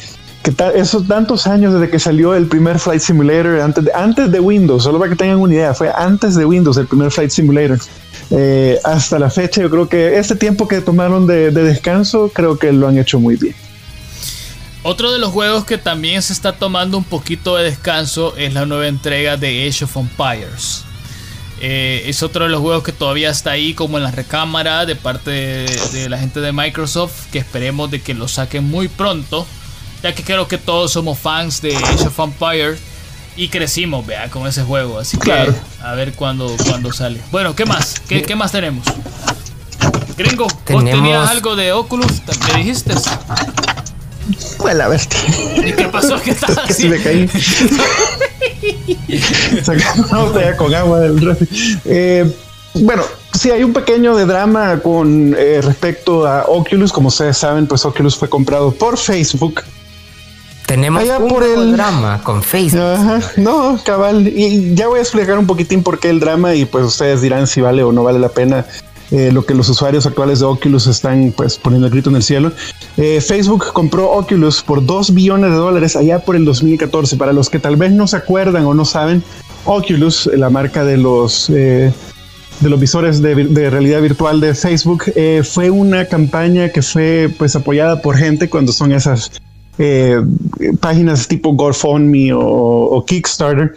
esos 0.74 1.06
tantos 1.08 1.46
años 1.46 1.72
desde 1.72 1.88
que 1.88 1.98
salió 1.98 2.34
el 2.34 2.46
primer 2.46 2.78
Flight 2.78 3.00
Simulator, 3.00 3.60
antes 3.60 4.26
de, 4.26 4.30
de 4.30 4.40
Windows, 4.40 4.82
solo 4.82 4.98
para 4.98 5.10
que 5.10 5.16
tengan 5.16 5.38
una 5.38 5.54
idea, 5.54 5.72
fue 5.72 5.90
antes 5.96 6.34
de 6.34 6.44
Windows 6.44 6.76
el 6.76 6.86
primer 6.86 7.10
Flight 7.10 7.30
Simulator. 7.30 7.78
Eh, 8.30 8.78
hasta 8.84 9.18
la 9.18 9.30
fecha, 9.30 9.60
yo 9.60 9.70
creo 9.70 9.88
que 9.88 10.18
este 10.18 10.36
tiempo 10.36 10.66
que 10.66 10.80
tomaron 10.80 11.26
de, 11.26 11.50
descanso, 11.50 12.30
creo 12.32 12.58
que 12.58 12.72
lo 12.72 12.88
han 12.88 12.98
hecho 12.98 13.20
muy 13.20 13.36
bien. 13.36 13.54
Otro 14.82 15.12
de 15.12 15.18
los 15.18 15.30
juegos 15.30 15.64
que 15.64 15.78
también 15.78 16.20
se 16.20 16.32
está 16.32 16.52
tomando 16.52 16.98
un 16.98 17.04
poquito 17.04 17.56
de 17.56 17.64
descanso 17.64 18.36
es 18.36 18.52
la 18.52 18.66
nueva 18.66 18.86
entrega 18.86 19.36
de 19.36 19.66
Age 19.66 19.84
of 19.84 19.96
Empires. 19.96 20.84
Eh, 21.66 22.10
es 22.10 22.22
otro 22.22 22.44
de 22.44 22.50
los 22.50 22.60
juegos 22.60 22.82
que 22.82 22.92
todavía 22.92 23.30
está 23.30 23.52
ahí 23.52 23.72
como 23.72 23.96
en 23.96 24.04
la 24.04 24.10
recámara 24.10 24.84
de 24.84 24.96
parte 24.96 25.30
de, 25.30 26.08
la 26.10 26.18
gente 26.18 26.40
de 26.40 26.52
Microsoft 26.52 27.30
que 27.32 27.38
esperemos 27.38 27.90
de 27.90 28.02
que 28.02 28.12
lo 28.12 28.28
saquen 28.28 28.68
muy 28.68 28.88
pronto 28.88 29.46
ya 30.02 30.14
que 30.14 30.22
creo 30.22 30.46
que 30.46 30.58
todos 30.58 30.92
somos 30.92 31.18
fans 31.18 31.62
de 31.62 31.74
Age 31.74 32.08
of 32.08 32.18
Empires 32.18 32.80
y 33.34 33.48
crecimos 33.48 34.06
vea 34.06 34.28
con 34.28 34.46
ese 34.46 34.62
juego 34.62 34.98
así 34.98 35.16
que 35.16 35.32
a 35.82 35.94
ver 35.94 36.12
cuándo, 36.12 36.54
cuándo 36.68 36.92
sale 36.92 37.18
bueno 37.32 37.56
¿qué 37.56 37.64
más? 37.64 37.98
¿Qué, 38.06 38.20
qué 38.20 38.36
más 38.36 38.52
tenemos? 38.52 38.84
Gringo, 40.18 40.46
¿vos 40.68 40.84
tenías 40.84 41.30
algo 41.30 41.56
de 41.56 41.72
Oculus? 41.72 42.20
¿Me 42.52 42.58
dijiste? 42.58 42.92
Fue 44.58 44.74
la 44.74 44.88
bestia. 44.88 45.18
¿Y 45.56 45.72
qué 45.72 45.88
pasó? 45.88 46.20
¿Qué 46.22 46.34
Casi 46.66 46.88
me 46.88 47.02
caí. 47.02 47.28
Sacando 49.62 50.32
una 50.32 50.56
con 50.56 50.74
agua 50.74 51.00
del 51.00 51.20
refri. 51.20 51.48
Eh, 51.84 52.32
bueno, 52.74 53.02
sí, 53.32 53.50
hay 53.50 53.62
un 53.62 53.72
pequeño 53.72 54.16
de 54.16 54.26
drama 54.26 54.80
con 54.80 55.34
eh, 55.38 55.60
respecto 55.62 56.26
a 56.26 56.44
Oculus. 56.44 56.92
Como 56.92 57.08
ustedes 57.08 57.36
saben, 57.36 57.66
pues 57.66 57.84
Oculus 57.84 58.16
fue 58.16 58.28
comprado 58.28 58.72
por 58.72 58.98
Facebook. 58.98 59.62
tenemos 60.66 61.04
un 61.04 61.28
por 61.28 61.44
el 61.44 61.72
drama 61.72 62.20
con 62.22 62.42
Facebook. 62.42 62.98
no, 63.36 63.78
cabal. 63.84 64.26
Y 64.26 64.74
ya 64.74 64.88
voy 64.88 64.98
a 64.98 65.02
explicar 65.02 65.38
un 65.38 65.46
poquitín 65.46 65.82
por 65.82 66.00
qué 66.00 66.10
el 66.10 66.20
drama 66.20 66.54
y 66.54 66.64
pues 66.64 66.84
ustedes 66.84 67.20
dirán 67.20 67.46
si 67.46 67.60
vale 67.60 67.82
o 67.82 67.92
no 67.92 68.02
vale 68.02 68.18
la 68.18 68.30
pena 68.30 68.66
eh, 69.10 69.30
lo 69.32 69.44
que 69.44 69.54
los 69.54 69.68
usuarios 69.68 70.06
actuales 70.06 70.40
de 70.40 70.46
Oculus 70.46 70.86
están 70.86 71.32
pues 71.36 71.58
poniendo 71.58 71.86
el 71.86 71.92
grito 71.92 72.10
en 72.10 72.16
el 72.16 72.22
cielo. 72.22 72.52
Eh, 72.96 73.20
Facebook 73.20 73.72
compró 73.72 74.10
Oculus 74.10 74.62
por 74.62 74.84
2 74.84 75.12
billones 75.14 75.50
de 75.50 75.56
dólares 75.56 75.96
allá 75.96 76.20
por 76.20 76.36
el 76.36 76.44
2014. 76.44 77.16
Para 77.16 77.32
los 77.32 77.50
que 77.50 77.58
tal 77.58 77.76
vez 77.76 77.92
no 77.92 78.06
se 78.06 78.16
acuerdan 78.16 78.64
o 78.64 78.74
no 78.74 78.84
saben, 78.84 79.22
Oculus, 79.64 80.26
la 80.34 80.50
marca 80.50 80.84
de 80.84 80.96
los... 80.96 81.50
Eh, 81.50 81.92
de 82.60 82.70
los 82.70 82.78
visores 82.78 83.20
de, 83.20 83.34
realidad 83.68 84.00
virtual 84.00 84.40
de 84.40 84.54
Facebook 84.54 85.12
fue 85.42 85.70
una 85.70 86.06
campaña 86.06 86.68
que 86.68 86.82
fue 86.82 87.28
pues 87.36 87.56
apoyada 87.56 88.00
por 88.00 88.16
gente 88.16 88.48
cuando 88.48 88.70
son 88.72 88.92
esas 88.92 89.32
páginas 90.80 91.26
tipo 91.26 91.52
GoFundMe 91.52 92.32
o, 92.32 92.40
o 92.40 93.04
Kickstarter 93.04 93.74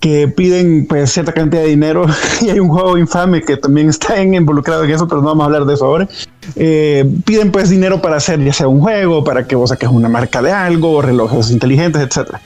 que 0.00 0.28
piden 0.28 0.86
pues 0.88 1.12
cierta 1.12 1.32
cantidad 1.32 1.62
de 1.62 1.68
dinero 1.68 2.06
y 2.40 2.48
hay 2.48 2.58
un 2.58 2.70
juego 2.70 2.96
infame 2.96 3.42
que 3.42 3.58
también 3.58 3.90
está 3.90 4.20
involucrado 4.20 4.82
en 4.84 4.90
eso, 4.90 5.06
pero 5.06 5.20
no 5.20 5.28
vamos 5.28 5.42
a 5.42 5.46
hablar 5.46 5.66
de 5.66 5.74
eso 5.74 5.84
ahora. 5.84 6.08
Eh, 6.56 7.04
piden 7.24 7.52
pues 7.52 7.68
dinero 7.68 8.00
para 8.00 8.16
hacer 8.16 8.42
ya 8.42 8.52
sea 8.52 8.66
un 8.66 8.80
juego, 8.80 9.22
para 9.22 9.46
que 9.46 9.54
vos 9.54 9.68
saques 9.68 9.88
una 9.90 10.08
marca 10.08 10.40
de 10.40 10.50
algo, 10.50 11.02
relojes 11.02 11.50
inteligentes, 11.50 12.02
etcétera. 12.02 12.40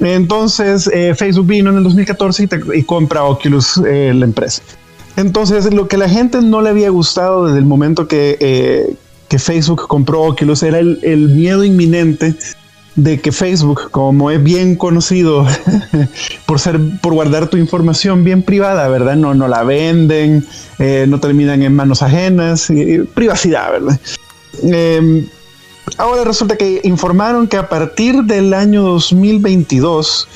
Entonces 0.00 0.88
eh, 0.92 1.14
Facebook 1.14 1.46
vino 1.46 1.70
en 1.70 1.76
el 1.76 1.84
2014 1.84 2.48
y, 2.74 2.82
compra 2.84 3.24
Oculus 3.24 3.80
eh, 3.86 4.12
la 4.14 4.24
empresa. 4.24 4.62
Entonces 5.16 5.72
lo 5.74 5.88
que 5.88 5.98
la 5.98 6.08
gente 6.08 6.40
no 6.40 6.62
le 6.62 6.70
había 6.70 6.88
gustado 6.88 7.46
desde 7.46 7.58
el 7.58 7.66
momento 7.66 8.08
que, 8.08 8.96
que 9.28 9.38
Facebook 9.38 9.88
compró 9.88 10.22
Oculus 10.22 10.62
era 10.62 10.78
el, 10.78 11.00
el 11.02 11.28
miedo 11.28 11.64
inminente 11.64 12.34
de 12.98 13.20
que 13.20 13.30
Facebook, 13.30 13.92
como 13.92 14.28
es 14.32 14.42
bien 14.42 14.74
conocido 14.74 15.46
por 16.46 16.58
ser, 16.58 16.80
por 17.00 17.14
guardar 17.14 17.46
tu 17.48 17.56
información 17.56 18.24
bien 18.24 18.42
privada, 18.42 18.88
¿verdad? 18.88 19.14
No, 19.14 19.34
no 19.34 19.46
la 19.46 19.62
venden, 19.62 20.44
eh, 20.80 21.06
no 21.08 21.20
terminan 21.20 21.62
en 21.62 21.76
manos 21.76 22.02
ajenas, 22.02 22.66
privacidad, 23.14 23.70
¿verdad? 23.70 24.00
Em, 24.64 25.26
ahora 25.96 26.24
resulta 26.24 26.56
que 26.56 26.80
informaron 26.82 27.46
que 27.46 27.56
a 27.56 27.68
partir 27.68 28.24
del 28.24 28.52
año 28.52 28.82
2022 28.82 30.26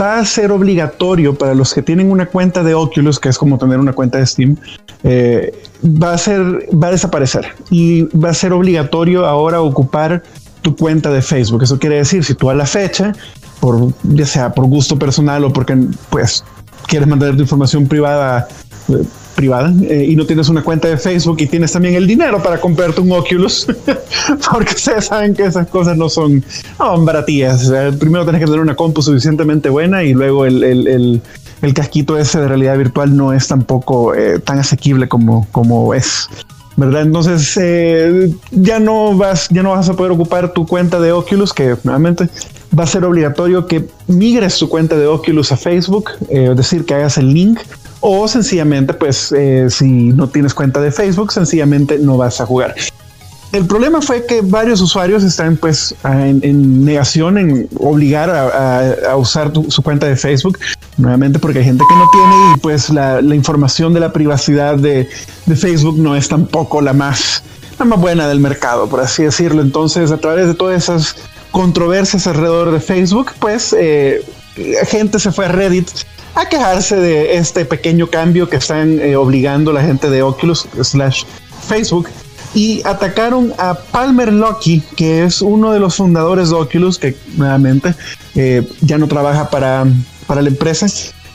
va 0.00 0.18
a 0.18 0.24
ser 0.24 0.52
obligatorio 0.52 1.36
para 1.36 1.54
los 1.54 1.74
que 1.74 1.82
tienen 1.82 2.10
una 2.10 2.24
cuenta 2.24 2.62
de 2.62 2.72
Oculus, 2.72 3.20
que 3.20 3.28
es 3.28 3.36
como 3.36 3.58
tener 3.58 3.78
una 3.78 3.92
cuenta 3.92 4.16
de 4.16 4.26
Steam, 4.26 4.56
eh, 5.04 5.52
va 5.84 6.14
a 6.14 6.18
ser, 6.18 6.40
va 6.82 6.88
a 6.88 6.92
desaparecer 6.92 7.46
y 7.70 8.04
va 8.16 8.30
a 8.30 8.34
ser 8.34 8.54
obligatorio 8.54 9.26
ahora 9.26 9.60
ocupar 9.60 10.22
tu 10.66 10.74
cuenta 10.74 11.12
de 11.12 11.22
Facebook. 11.22 11.62
Eso 11.62 11.78
quiere 11.78 11.98
decir, 11.98 12.24
si 12.24 12.34
tú 12.34 12.50
a 12.50 12.54
la 12.54 12.66
fecha, 12.66 13.12
por, 13.60 13.92
ya 14.02 14.26
sea 14.26 14.52
por 14.52 14.66
gusto 14.66 14.98
personal 14.98 15.44
o 15.44 15.52
porque 15.52 15.78
pues 16.10 16.42
quieres 16.88 17.06
mantener 17.06 17.36
tu 17.36 17.42
información 17.42 17.86
privada, 17.86 18.48
privada 19.36 19.72
eh, 19.88 20.06
y 20.08 20.16
no 20.16 20.26
tienes 20.26 20.48
una 20.48 20.64
cuenta 20.64 20.88
de 20.88 20.96
Facebook 20.96 21.36
y 21.38 21.46
tienes 21.46 21.70
también 21.70 21.94
el 21.94 22.08
dinero 22.08 22.42
para 22.42 22.60
comprarte 22.60 23.00
un 23.00 23.12
Oculus, 23.12 23.68
porque 24.50 24.74
ustedes 24.74 25.04
saben 25.04 25.36
que 25.36 25.44
esas 25.44 25.68
cosas 25.68 25.96
no 25.96 26.08
son, 26.08 26.44
no, 26.80 27.04
baratillas. 27.04 27.72
primero 28.00 28.24
tienes 28.24 28.40
que 28.40 28.46
tener 28.46 28.60
una 28.60 28.74
compu 28.74 29.02
suficientemente 29.02 29.68
buena 29.68 30.02
y 30.02 30.14
luego 30.14 30.46
el, 30.46 30.64
el, 30.64 31.22
el, 31.62 31.74
casquito 31.74 32.18
ese 32.18 32.40
de 32.40 32.48
realidad 32.48 32.76
virtual 32.76 33.16
no 33.16 33.32
es 33.32 33.46
tampoco 33.46 34.16
eh, 34.16 34.40
tan 34.40 34.58
asequible 34.58 35.06
como, 35.06 35.46
como 35.52 35.94
es. 35.94 36.28
¿Verdad? 36.76 37.02
Entonces 37.02 37.56
eh, 37.60 38.30
ya 38.50 38.78
no 38.78 39.16
vas, 39.16 39.48
ya 39.48 39.62
no 39.62 39.70
vas 39.70 39.88
a 39.88 39.94
poder 39.94 40.12
ocupar 40.12 40.52
tu 40.52 40.66
cuenta 40.66 41.00
de 41.00 41.12
Oculus, 41.12 41.52
que 41.52 41.76
nuevamente 41.82 42.28
va 42.78 42.84
a 42.84 42.86
ser 42.86 43.04
obligatorio 43.04 43.66
que 43.66 43.88
migres 44.06 44.58
tu 44.58 44.68
cuenta 44.68 44.96
de 44.96 45.06
Oculus 45.06 45.52
a 45.52 45.56
Facebook, 45.56 46.10
eh, 46.28 46.48
es 46.50 46.56
decir, 46.56 46.84
que 46.84 46.94
hagas 46.94 47.18
el 47.18 47.32
link, 47.32 47.60
o 48.00 48.28
sencillamente, 48.28 48.92
pues, 48.94 49.32
eh, 49.32 49.68
si 49.70 49.86
no 49.86 50.28
tienes 50.28 50.54
cuenta 50.54 50.80
de 50.80 50.92
Facebook, 50.92 51.32
sencillamente 51.32 51.98
no 51.98 52.16
vas 52.16 52.40
a 52.40 52.46
jugar. 52.46 52.74
El 53.52 53.66
problema 53.66 54.02
fue 54.02 54.26
que 54.26 54.40
varios 54.42 54.80
usuarios 54.80 55.22
están 55.22 55.56
pues 55.56 55.94
en, 56.04 56.84
negación 56.84 57.38
en 57.38 57.68
obligar 57.78 58.28
a, 58.30 59.16
usar 59.16 59.52
su 59.68 59.82
cuenta 59.82 60.06
de 60.06 60.16
Facebook, 60.16 60.58
nuevamente 60.96 61.38
porque 61.38 61.60
hay 61.60 61.64
gente 61.64 61.84
que 61.88 61.94
no 61.94 62.10
tiene 62.10 62.34
y 62.54 62.58
pues 62.58 62.90
la, 62.90 63.20
información 63.34 63.94
de 63.94 64.00
la 64.00 64.12
privacidad 64.12 64.76
de, 64.76 65.08
Facebook 65.54 65.98
no 65.98 66.16
es 66.16 66.28
tampoco 66.28 66.80
la 66.80 66.92
más, 66.92 67.42
la 67.78 67.84
más 67.84 68.00
buena 68.00 68.28
del 68.28 68.40
mercado, 68.40 68.88
por 68.88 69.00
así 69.00 69.22
decirlo. 69.22 69.62
Entonces, 69.62 70.10
a 70.10 70.18
través 70.18 70.48
de 70.48 70.54
todas 70.54 70.82
esas 70.82 71.16
controversias 71.50 72.26
alrededor 72.26 72.72
de 72.72 72.80
Facebook, 72.80 73.32
pues 73.38 73.74
eh, 73.78 74.22
gente 74.88 75.18
se 75.18 75.30
fue 75.30 75.46
a 75.46 75.48
Reddit 75.48 75.88
a 76.34 76.46
quejarse 76.46 76.96
de 76.96 77.36
este 77.36 77.64
pequeño 77.64 78.08
cambio 78.08 78.48
que 78.50 78.56
están 78.56 79.00
eh, 79.00 79.16
obligando 79.16 79.72
la 79.72 79.82
gente 79.82 80.10
de 80.10 80.22
Oculus 80.22 80.68
slash 80.82 81.24
Facebook 81.66 82.08
y 82.56 82.80
atacaron 82.86 83.52
a 83.58 83.74
Palmer 83.74 84.32
Lucky, 84.32 84.82
que 84.96 85.24
es 85.24 85.42
uno 85.42 85.72
de 85.72 85.78
los 85.78 85.96
fundadores 85.96 86.48
de 86.48 86.56
Oculus, 86.56 86.98
que 86.98 87.14
nuevamente 87.36 87.94
eh, 88.34 88.66
ya 88.80 88.96
no 88.96 89.08
trabaja 89.08 89.50
para, 89.50 89.84
para 90.26 90.40
la 90.40 90.48
empresa. 90.48 90.86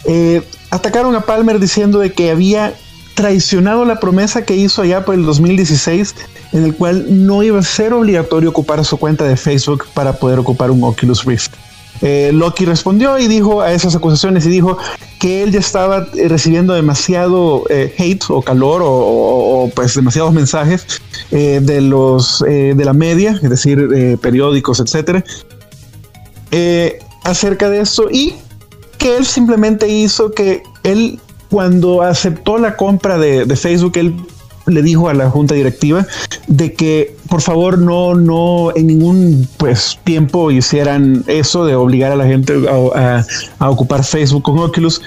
Eh, 0.05 0.41
atacaron 0.71 1.15
a 1.15 1.21
Palmer 1.21 1.59
diciendo 1.59 1.99
de 1.99 2.11
que 2.11 2.31
había 2.31 2.73
traicionado 3.13 3.85
la 3.85 3.99
promesa 3.99 4.45
que 4.45 4.55
hizo 4.55 4.81
allá 4.81 5.05
por 5.05 5.13
el 5.13 5.23
2016, 5.23 6.15
en 6.53 6.63
el 6.63 6.73
cual 6.73 7.05
no 7.07 7.43
iba 7.43 7.59
a 7.59 7.63
ser 7.63 7.93
obligatorio 7.93 8.49
ocupar 8.49 8.83
su 8.83 8.97
cuenta 8.97 9.23
de 9.23 9.37
Facebook 9.37 9.85
para 9.93 10.13
poder 10.13 10.39
ocupar 10.39 10.71
un 10.71 10.83
Oculus 10.83 11.23
Rift. 11.23 11.51
Eh, 12.01 12.31
Loki 12.33 12.65
respondió 12.65 13.19
y 13.19 13.27
dijo 13.27 13.61
a 13.61 13.71
esas 13.71 13.95
acusaciones 13.95 14.45
y 14.45 14.49
dijo 14.49 14.77
que 15.19 15.43
él 15.43 15.51
ya 15.51 15.59
estaba 15.59 16.07
eh, 16.15 16.27
recibiendo 16.27 16.73
demasiado 16.73 17.63
eh, 17.69 17.93
hate 17.97 18.23
o 18.29 18.41
calor 18.41 18.81
o, 18.83 19.69
pues 19.75 19.95
demasiados 19.95 20.33
mensajes 20.33 21.01
de 21.29 21.81
los 21.81 22.39
de 22.39 22.83
la 22.83 22.93
media, 22.93 23.39
es 23.41 23.49
decir, 23.49 24.17
periódicos, 24.21 24.79
etcétera, 24.79 25.23
acerca 27.23 27.69
de 27.69 27.81
esto 27.81 28.09
y 28.11 28.33
que 28.97 29.15
él 29.15 29.25
simplemente 29.25 29.87
hizo 29.87 30.31
que 30.31 30.63
él 30.83 31.19
cuando 31.49 32.01
aceptó 32.01 32.57
la 32.57 32.75
compra 32.75 33.17
de, 33.17 33.45
de 33.45 33.55
Facebook, 33.55 33.93
él 33.95 34.13
le 34.65 34.81
dijo 34.81 35.09
a 35.09 35.13
la 35.13 35.29
junta 35.29 35.55
directiva 35.55 36.05
de 36.47 36.73
que 36.73 37.15
por 37.31 37.41
favor 37.41 37.77
no, 37.77 38.13
no 38.13 38.75
en 38.75 38.87
ningún 38.87 39.47
pues 39.55 39.97
tiempo 40.03 40.51
hicieran 40.51 41.23
eso 41.27 41.63
de 41.63 41.75
obligar 41.75 42.11
a 42.11 42.17
la 42.17 42.25
gente 42.25 42.53
a, 42.67 43.69
ocupar 43.69 44.03
Facebook 44.03 44.43
con 44.43 44.59
Oculus. 44.59 45.01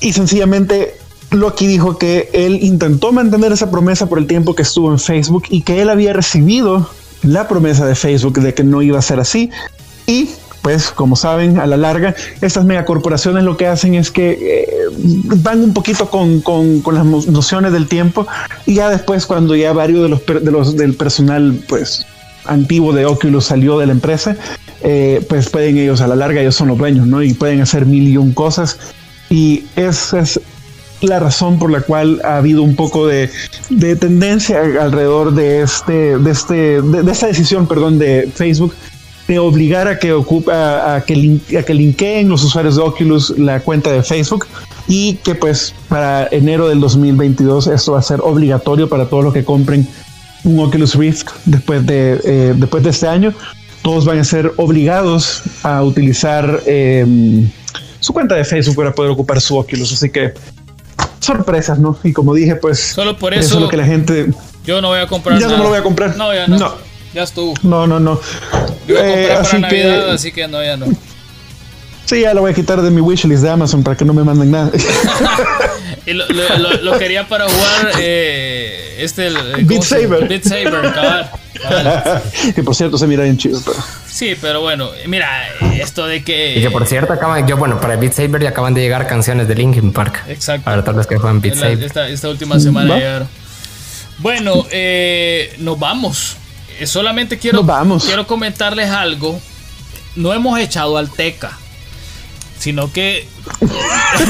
Y 0.00 0.12
sencillamente 0.12 0.96
Loki 1.30 1.68
dijo 1.68 1.96
que 1.96 2.28
él 2.32 2.58
intentó 2.60 3.12
mantener 3.12 3.52
esa 3.52 3.70
promesa 3.70 4.08
por 4.08 4.18
el 4.18 4.26
tiempo 4.26 4.56
que 4.56 4.62
estuvo 4.62 4.90
en 4.90 4.98
Facebook 4.98 5.44
y 5.48 5.62
que 5.62 5.80
él 5.80 5.90
había 5.90 6.12
recibido 6.12 6.90
la 7.22 7.46
promesa 7.46 7.86
de 7.86 7.94
Facebook 7.94 8.40
de 8.40 8.52
que 8.52 8.64
no 8.64 8.82
iba 8.82 8.98
a 8.98 9.02
ser 9.02 9.20
así. 9.20 9.48
Y 10.08 10.30
pues 10.62 10.90
como 10.90 11.16
saben, 11.16 11.58
a 11.58 11.66
la 11.66 11.76
larga, 11.76 12.14
estas 12.40 12.64
megacorporaciones 12.64 13.44
lo 13.44 13.56
que 13.56 13.66
hacen 13.66 13.94
es 13.94 14.10
que 14.10 14.38
eh, 14.40 14.66
van 15.36 15.62
un 15.62 15.72
poquito 15.72 16.10
con, 16.10 16.42
las 16.92 17.04
nociones 17.04 17.72
del 17.72 17.88
tiempo 17.88 18.26
y 18.66 18.74
ya 18.74 18.90
después 18.90 19.26
cuando 19.26 19.54
ya 19.56 19.72
varios 19.72 20.02
de 20.02 20.08
los, 20.08 20.26
de 20.26 20.50
los 20.50 20.76
del 20.76 20.94
personal 20.94 21.58
pues 21.68 22.06
antiguo 22.44 22.92
de 22.92 23.06
Oculus 23.06 23.46
salió 23.46 23.78
de 23.78 23.86
la 23.86 23.92
empresa, 23.92 24.36
eh, 24.82 25.24
pues 25.28 25.48
pueden 25.50 25.76
ellos 25.76 26.00
a 26.00 26.08
la 26.08 26.16
larga, 26.16 26.40
ellos 26.40 26.54
son 26.54 26.68
los 26.68 26.78
dueños, 26.78 27.06
¿no? 27.06 27.22
Y 27.22 27.34
pueden 27.34 27.60
hacer 27.60 27.86
mil 27.86 28.08
y 28.08 28.16
un 28.16 28.32
cosas. 28.32 28.78
Y 29.30 29.64
esa 29.76 30.20
es 30.20 30.40
la 31.00 31.20
razón 31.20 31.58
por 31.58 31.70
la 31.70 31.80
cual 31.80 32.20
ha 32.24 32.38
habido 32.38 32.62
un 32.62 32.74
poco 32.74 33.06
de, 33.06 33.30
tendencia 34.00 34.60
alrededor 34.80 35.34
de 35.34 35.62
este, 35.62 36.18
de 36.18 36.30
este, 36.30 36.82
de 36.82 37.12
esta 37.12 37.26
decisión, 37.26 37.68
perdón, 37.68 37.98
de 37.98 38.30
Facebook 38.34 38.74
de 39.28 39.38
obligar 39.38 39.86
a 39.86 39.98
que 39.98 40.12
ocupa, 40.12 40.96
a, 40.96 41.04
que 41.04 41.40
a 41.58 41.62
que 41.62 41.74
linkeen 41.74 42.28
los 42.28 42.42
usuarios 42.42 42.76
de 42.76 42.82
Oculus 42.82 43.38
la 43.38 43.60
cuenta 43.60 43.92
de 43.92 44.02
Facebook 44.02 44.46
y 44.88 45.16
que 45.16 45.34
pues 45.34 45.74
para 45.88 46.26
enero 46.30 46.68
del 46.68 46.80
2022 46.80 47.66
esto 47.66 47.92
va 47.92 47.98
a 47.98 48.02
ser 48.02 48.20
obligatorio 48.22 48.88
para 48.88 49.04
todos 49.04 49.22
los 49.22 49.34
que 49.34 49.44
compren 49.44 49.86
un 50.44 50.58
Oculus 50.60 50.94
Rift 50.94 51.28
después 51.44 51.86
de, 51.86 52.20
eh, 52.24 52.54
después 52.56 52.82
de 52.82 52.90
este 52.90 53.06
año. 53.06 53.34
Todos 53.82 54.06
van 54.06 54.18
a 54.18 54.24
ser 54.24 54.52
obligados 54.56 55.42
a 55.62 55.82
utilizar 55.82 56.62
em, 56.66 57.50
su 58.00 58.12
cuenta 58.12 58.34
de 58.34 58.44
Facebook 58.44 58.76
para 58.76 58.92
poder 58.92 59.10
ocupar 59.10 59.40
su 59.40 59.56
Oculus. 59.56 59.92
Así 59.92 60.10
que 60.10 60.32
sorpresas, 61.20 61.78
¿no? 61.78 61.98
Y 62.02 62.12
como 62.12 62.34
dije, 62.34 62.56
pues 62.56 62.78
solo 62.80 63.18
por 63.18 63.34
eso, 63.34 63.56
es 63.56 63.60
lo 63.60 63.68
que 63.68 63.76
la 63.76 63.84
gente. 63.84 64.32
Yo 64.64 64.80
no 64.80 64.88
voy 64.88 65.00
a 65.00 65.06
comprar. 65.06 65.38
Ya 65.38 65.48
no 65.48 65.58
me 65.58 65.62
lo 65.64 65.68
voy 65.68 65.78
a 65.78 65.82
comprar. 65.82 66.16
No, 66.16 66.32
ya 66.32 66.46
no. 66.46 66.58
no. 66.58 66.74
Ya 67.14 67.22
estuvo. 67.22 67.54
No, 67.62 67.86
no, 67.86 68.00
no. 68.00 68.20
Yo 68.88 68.94
voy 68.94 69.02
a 69.02 69.06
comprar 69.06 69.30
eh, 69.30 69.38
para 69.42 69.58
Navidad, 69.58 70.04
que, 70.06 70.10
así 70.12 70.32
que 70.32 70.48
no, 70.48 70.64
ya 70.64 70.76
no. 70.76 70.86
Sí, 72.06 72.22
ya 72.22 72.32
lo 72.32 72.40
voy 72.40 72.52
a 72.52 72.54
quitar 72.54 72.80
de 72.80 72.90
mi 72.90 73.02
wishlist 73.02 73.42
de 73.42 73.50
Amazon 73.50 73.82
para 73.82 73.94
que 73.94 74.02
no 74.02 74.14
me 74.14 74.24
manden 74.24 74.50
nada. 74.50 74.70
y 76.06 76.14
lo, 76.14 76.26
lo, 76.26 76.72
lo, 76.80 76.98
quería 76.98 77.28
para 77.28 77.44
jugar 77.44 77.92
eh, 78.00 78.96
este 79.00 79.26
el, 79.26 79.36
Beat 79.66 79.82
Saber. 79.82 80.26
Beat 80.26 80.42
Saber, 80.42 80.90
cabal. 80.94 81.30
que 82.54 82.62
por 82.62 82.74
cierto 82.74 82.96
se 82.96 83.06
mira 83.06 83.24
bien 83.24 83.36
chido, 83.36 83.60
pero. 83.62 83.76
Sí, 84.06 84.34
pero 84.40 84.62
bueno, 84.62 84.88
mira, 85.06 85.28
esto 85.78 86.06
de 86.06 86.24
que. 86.24 86.56
Y 86.56 86.62
que 86.62 86.70
por 86.70 86.86
cierto 86.86 87.12
acaban, 87.12 87.46
yo 87.46 87.58
bueno, 87.58 87.78
para 87.78 87.96
Beat 87.96 88.14
Saber 88.14 88.42
ya 88.42 88.48
acaban 88.48 88.72
de 88.72 88.80
llegar 88.80 89.06
canciones 89.06 89.46
de 89.46 89.54
Linkin 89.54 89.92
Park. 89.92 90.24
Exacto. 90.28 90.64
Para 90.64 90.82
todos 90.82 90.96
los 90.96 91.06
que 91.06 91.18
juegan 91.18 91.42
Beat 91.42 91.56
Saber. 91.56 91.84
Esta, 91.84 92.08
esta, 92.08 92.30
última 92.30 92.58
semana 92.58 92.96
llegaron. 92.96 93.28
Bueno, 94.16 94.66
eh, 94.70 95.54
nos 95.58 95.78
vamos. 95.78 96.38
Eh, 96.78 96.86
solamente 96.86 97.38
quiero, 97.38 97.62
vamos. 97.62 98.04
quiero 98.04 98.26
comentarles 98.26 98.90
algo. 98.90 99.40
No 100.16 100.32
hemos 100.32 100.58
echado 100.58 100.96
al 100.96 101.10
Teca 101.10 101.56
sino 102.58 102.92
que 102.92 103.26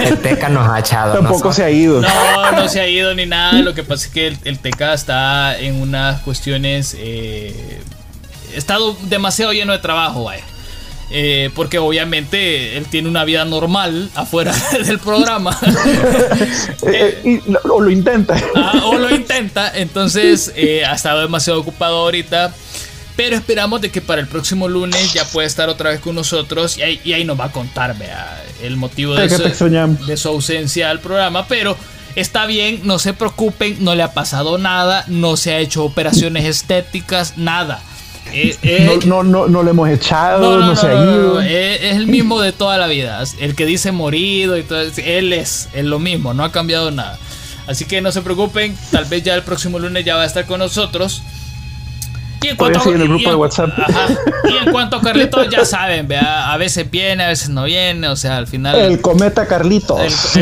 el 0.06 0.18
Teca 0.18 0.48
nos 0.48 0.68
ha 0.68 0.78
echado. 0.78 1.14
Tampoco 1.14 1.52
se 1.52 1.64
ha 1.64 1.70
ido. 1.70 2.00
No, 2.00 2.52
no 2.52 2.68
se 2.68 2.80
ha 2.80 2.86
ido 2.86 3.14
ni 3.14 3.26
nada. 3.26 3.54
Lo 3.54 3.74
que 3.74 3.82
pasa 3.82 4.06
es 4.06 4.12
que 4.12 4.36
el, 4.44 4.58
Teca 4.58 4.94
está 4.94 5.58
en 5.58 5.80
unas 5.80 6.20
cuestiones. 6.20 6.94
Eh, 6.98 7.80
estado 8.54 8.96
demasiado 9.02 9.52
lleno 9.52 9.72
de 9.72 9.78
trabajo, 9.78 10.24
vaya. 10.24 10.44
Eh, 11.10 11.50
porque 11.54 11.78
obviamente 11.78 12.76
él 12.76 12.86
tiene 12.86 13.08
una 13.08 13.24
vida 13.24 13.44
normal 13.46 14.10
afuera 14.14 14.54
del 14.86 14.98
programa. 14.98 15.58
Eh, 16.86 17.40
o 17.64 17.80
lo 17.80 17.90
intenta. 17.90 18.36
Ah, 18.54 18.82
o 18.84 18.96
lo 18.96 19.14
intenta. 19.14 19.72
Entonces 19.74 20.52
ha 20.86 20.94
estado 20.94 21.20
demasiado 21.20 21.60
ocupado 21.60 21.96
ahorita. 21.98 22.54
Pero 23.18 23.34
esperamos 23.34 23.80
de 23.80 23.90
que 23.90 24.00
para 24.00 24.20
el 24.20 24.28
próximo 24.28 24.68
lunes 24.68 25.12
ya 25.12 25.24
pueda 25.24 25.44
estar 25.44 25.68
otra 25.68 25.90
vez 25.90 25.98
con 25.98 26.14
nosotros 26.14 26.78
y 26.78 27.12
ahí, 27.12 27.24
nos 27.24 27.38
va 27.38 27.46
a 27.46 27.50
contar 27.50 27.98
vea, 27.98 28.44
el 28.62 28.76
motivo 28.76 29.16
de 29.16 30.16
su, 30.16 30.28
ausencia 30.28 30.88
al 30.88 31.00
programa. 31.00 31.48
Pero 31.48 31.76
está 32.14 32.46
bien, 32.46 32.82
no 32.84 33.00
se 33.00 33.14
preocupen, 33.14 33.78
no 33.80 33.96
le 33.96 34.04
ha 34.04 34.14
pasado 34.14 34.56
nada, 34.56 35.04
no 35.08 35.36
se 35.36 35.52
ha 35.52 35.58
hecho 35.58 35.84
operaciones 35.84 36.44
estéticas, 36.44 37.36
nada. 37.36 37.82
Eh, 38.32 38.56
eh, 38.62 38.98
no, 39.06 39.22
no, 39.22 39.48
no, 39.48 39.62
le 39.62 39.70
hemos 39.70 39.88
echado, 39.88 40.58
no, 40.58 40.76
se 40.76 40.86
ha 40.86 40.92
ido. 40.92 41.40
Eh, 41.42 41.90
es, 41.90 41.96
el 41.96 42.06
mismo 42.06 42.40
de 42.40 42.52
toda 42.52 42.78
la 42.78 42.86
vida. 42.86 43.22
El 43.40 43.54
que 43.54 43.66
dice 43.66 43.92
morido 43.92 44.56
y 44.56 44.62
todo, 44.62 44.80
él 44.80 45.32
es, 45.32 45.68
es 45.72 45.84
lo 45.84 45.98
mismo, 45.98 46.34
no 46.34 46.44
ha 46.44 46.52
cambiado 46.52 46.90
nada. 46.90 47.18
Así 47.66 47.84
que 47.84 48.00
no 48.00 48.12
se 48.12 48.22
preocupen, 48.22 48.76
tal 48.90 49.04
vez 49.04 49.22
ya 49.22 49.34
el 49.34 49.42
próximo 49.42 49.78
lunes 49.78 50.04
ya 50.04 50.16
va 50.16 50.22
a 50.22 50.26
estar 50.26 50.46
con 50.46 50.58
nosotros. 50.58 51.22
Y 52.40 52.48
en 52.48 52.56
cuanto, 52.56 52.94
en 52.94 53.00
el 53.00 53.08
grupo 53.08 53.30
de 53.30 53.36
WhatsApp. 53.36 53.70
y 54.44 54.56
en 54.56 54.72
cuanto 54.72 54.96
a 54.96 55.00
Carlitos, 55.00 55.48
ya 55.50 55.64
saben, 55.64 56.06
vea, 56.06 56.52
a 56.52 56.56
veces 56.56 56.88
viene, 56.88 57.24
a 57.24 57.28
veces 57.28 57.48
no 57.48 57.64
viene, 57.64 58.08
o 58.08 58.16
sea, 58.16 58.36
al 58.36 58.46
final. 58.46 58.76
El 58.76 59.00
cometa 59.00 59.46
Carlitos. 59.46 60.00
es 60.00 60.36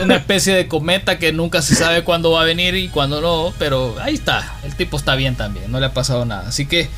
una 0.00 0.16
especie 0.16 0.54
de 0.54 0.68
cometa 0.68 1.18
que 1.18 1.32
nunca 1.32 1.60
se 1.60 1.74
sabe 1.74 2.04
cuándo 2.04 2.30
va 2.30 2.42
a 2.42 2.44
venir 2.44 2.74
y 2.76 2.88
cuándo 2.88 3.20
no, 3.20 3.52
pero 3.58 3.96
ahí 4.00 4.14
está, 4.14 4.54
el 4.64 4.74
tipo 4.76 4.96
está 4.96 5.16
bien 5.16 5.34
también, 5.34 5.70
no 5.72 5.80
le 5.80 5.86
ha 5.86 5.92
pasado 5.92 6.24
nada. 6.24 6.48
Así 6.48 6.66
que, 6.66 6.88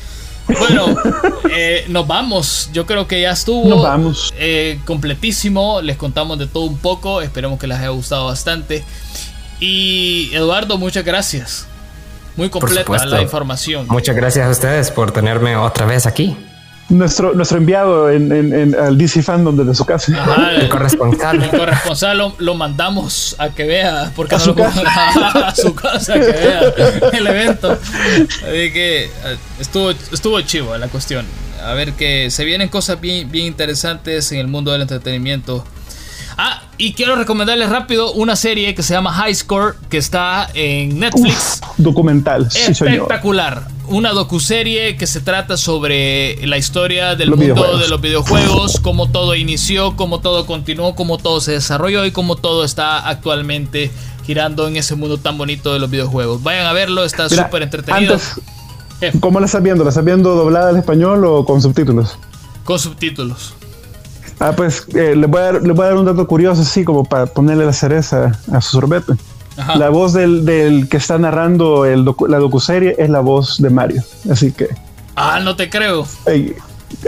bueno, 0.59 0.95
eh, 1.51 1.85
nos 1.89 2.07
vamos. 2.07 2.69
Yo 2.73 2.85
creo 2.85 3.07
que 3.07 3.21
ya 3.21 3.31
estuvo. 3.31 3.67
Nos 3.67 3.83
vamos. 3.83 4.33
Eh, 4.37 4.79
completísimo, 4.85 5.81
les 5.81 5.97
contamos 5.97 6.39
de 6.39 6.47
todo 6.47 6.63
un 6.63 6.77
poco, 6.77 7.21
esperemos 7.21 7.59
que 7.59 7.67
les 7.67 7.77
haya 7.77 7.89
gustado 7.89 8.25
bastante. 8.25 8.83
Y 9.59 10.29
Eduardo, 10.33 10.77
muchas 10.77 11.03
gracias. 11.03 11.67
Muy 12.35 12.49
completa 12.49 13.05
la 13.05 13.21
información. 13.21 13.87
Muchas 13.89 14.15
gracias 14.15 14.47
a 14.47 14.51
ustedes 14.51 14.91
por 14.91 15.11
tenerme 15.11 15.55
otra 15.55 15.87
vez 15.87 16.05
aquí. 16.05 16.37
Nuestro, 16.89 17.33
nuestro 17.33 17.57
enviado 17.57 18.09
en, 18.09 18.31
en, 18.31 18.73
al 18.73 18.97
DC 18.97 19.21
Fandom 19.21 19.57
desde 19.57 19.75
su 19.75 19.85
casa. 19.85 20.13
el, 20.61 20.69
corresponsal. 20.69 21.43
El 21.43 21.49
corresponsal 21.49 22.33
lo, 22.37 22.55
mandamos 22.55 23.35
a 23.39 23.49
que 23.49 23.65
vea, 23.65 24.11
porque 24.15 24.35
a, 24.35 24.39
su, 24.39 24.55
casa. 24.55 24.83
a 25.47 25.55
su 25.55 25.75
casa 25.75 26.13
que 26.13 26.19
vea 26.19 26.61
el 27.11 27.27
evento. 27.27 27.71
Así 27.71 28.71
que 28.71 29.05
eh, 29.05 29.09
estuvo, 29.59 29.91
estuvo 29.91 30.39
chivo 30.41 30.77
la 30.77 30.87
cuestión. 30.87 31.25
A 31.63 31.73
ver 31.73 31.93
que 31.93 32.31
se 32.31 32.45
vienen 32.45 32.69
cosas 32.69 33.01
bien, 33.01 33.29
bien 33.29 33.47
interesantes 33.47 34.31
en 34.31 34.39
el 34.39 34.47
mundo 34.47 34.71
del 34.71 34.83
entretenimiento. 34.83 35.65
Ah, 36.37 36.61
y 36.77 36.93
quiero 36.93 37.15
recomendarles 37.15 37.69
rápido 37.69 38.13
una 38.13 38.35
serie 38.35 38.75
que 38.75 38.83
se 38.83 38.93
llama 38.93 39.11
High 39.11 39.33
Score, 39.33 39.75
que 39.89 39.97
está 39.97 40.47
en 40.53 40.99
Netflix. 40.99 41.61
documental, 41.77 42.47
Espectacular. 42.47 43.76
Una 43.89 44.11
docuserie 44.11 44.97
que 44.97 45.07
se 45.07 45.21
trata 45.21 45.55
sobre 45.55 46.45
la 46.45 46.57
historia 46.57 47.15
del 47.15 47.29
mundo 47.29 47.77
de 47.77 47.87
los 47.87 48.01
videojuegos, 48.01 48.79
cómo 48.81 49.09
todo 49.09 49.33
inició, 49.33 49.95
cómo 49.95 50.19
todo 50.19 50.45
continuó, 50.45 50.93
cómo 50.93 51.17
todo 51.17 51.39
se 51.39 51.53
desarrolló 51.53 52.03
y 52.05 52.11
cómo 52.11 52.35
todo 52.35 52.65
está 52.65 53.07
actualmente 53.07 53.89
girando 54.25 54.67
en 54.67 54.75
ese 54.75 54.95
mundo 54.95 55.17
tan 55.17 55.37
bonito 55.37 55.71
de 55.71 55.79
los 55.79 55.89
videojuegos. 55.89 56.43
Vayan 56.43 56.65
a 56.65 56.73
verlo, 56.73 57.05
está 57.05 57.29
súper 57.29 57.63
entretenido. 57.63 58.17
¿Cómo 59.21 59.39
la 59.39 59.45
estás 59.45 59.63
viendo? 59.63 59.85
¿La 59.85 59.89
estás 59.89 60.03
viendo 60.03 60.35
doblada 60.35 60.69
al 60.69 60.77
español 60.77 61.23
o 61.23 61.45
con 61.45 61.61
subtítulos? 61.61 62.17
Con 62.65 62.79
subtítulos. 62.79 63.53
Ah, 64.39 64.51
pues 64.55 64.85
eh, 64.93 65.15
le, 65.15 65.27
voy 65.27 65.41
a 65.41 65.45
dar, 65.45 65.63
le 65.63 65.71
voy 65.71 65.85
a 65.85 65.89
dar 65.89 65.97
un 65.97 66.05
dato 66.05 66.27
curioso, 66.27 66.61
así 66.61 66.83
como 66.83 67.05
para 67.05 67.25
ponerle 67.25 67.65
la 67.65 67.73
cereza 67.73 68.37
a 68.51 68.61
su 68.61 68.71
sorbete. 68.71 69.13
La 69.75 69.89
voz 69.89 70.13
del, 70.13 70.45
del, 70.45 70.87
que 70.87 70.97
está 70.97 71.17
narrando 71.17 71.85
el 71.85 72.05
la 72.27 72.37
docuserie 72.37 72.95
es 72.97 73.09
la 73.09 73.21
voz 73.21 73.61
de 73.61 73.69
Mario. 73.69 74.03
Así 74.29 74.51
que. 74.51 74.69
Ah, 75.15 75.39
no 75.41 75.55
te 75.55 75.69
creo. 75.69 76.07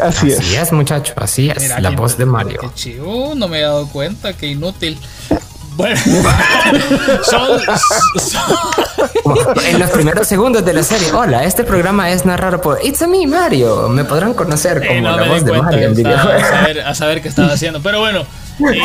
así, 0.02 0.32
es. 0.32 0.40
Así 0.40 0.56
es, 0.56 0.72
muchacho. 0.72 1.14
Así 1.18 1.50
es. 1.50 1.80
la 1.80 1.92
voz 1.92 2.18
de 2.18 2.26
Mario. 2.26 2.60
Qué 2.62 2.70
chivo, 2.74 3.34
no 3.36 3.48
me 3.48 3.60
he 3.60 3.62
dado 3.62 3.88
cuenta. 3.88 4.34
Qué 4.34 4.48
inútil. 4.48 4.98
Bueno, 5.80 5.96
son, 7.24 7.62
en 9.66 9.80
los 9.80 9.90
primeros 9.92 10.28
segundos 10.28 10.66
de 10.66 10.74
la 10.74 10.84
serie. 10.84 11.10
Hola, 11.14 11.46
este 11.46 11.64
programa 11.64 12.12
es 12.12 12.26
narrado 12.26 12.60
por 12.60 12.86
It's 12.86 13.02
a 13.02 13.08
me 13.08 13.26
Mario. 13.26 13.88
Me 13.88 14.04
podrán 14.04 14.34
conocer 14.34 14.86
como 14.86 15.00
la 15.10 15.24
voz 15.24 15.46
de 15.46 15.54
Mario 15.54 15.90
a, 16.86 16.94
saber, 16.94 17.22
qué 17.22 17.30
estaba 17.30 17.54
haciendo. 17.54 17.82
Pero 17.82 18.02
bueno, 18.02 18.26
eh, 18.74 18.82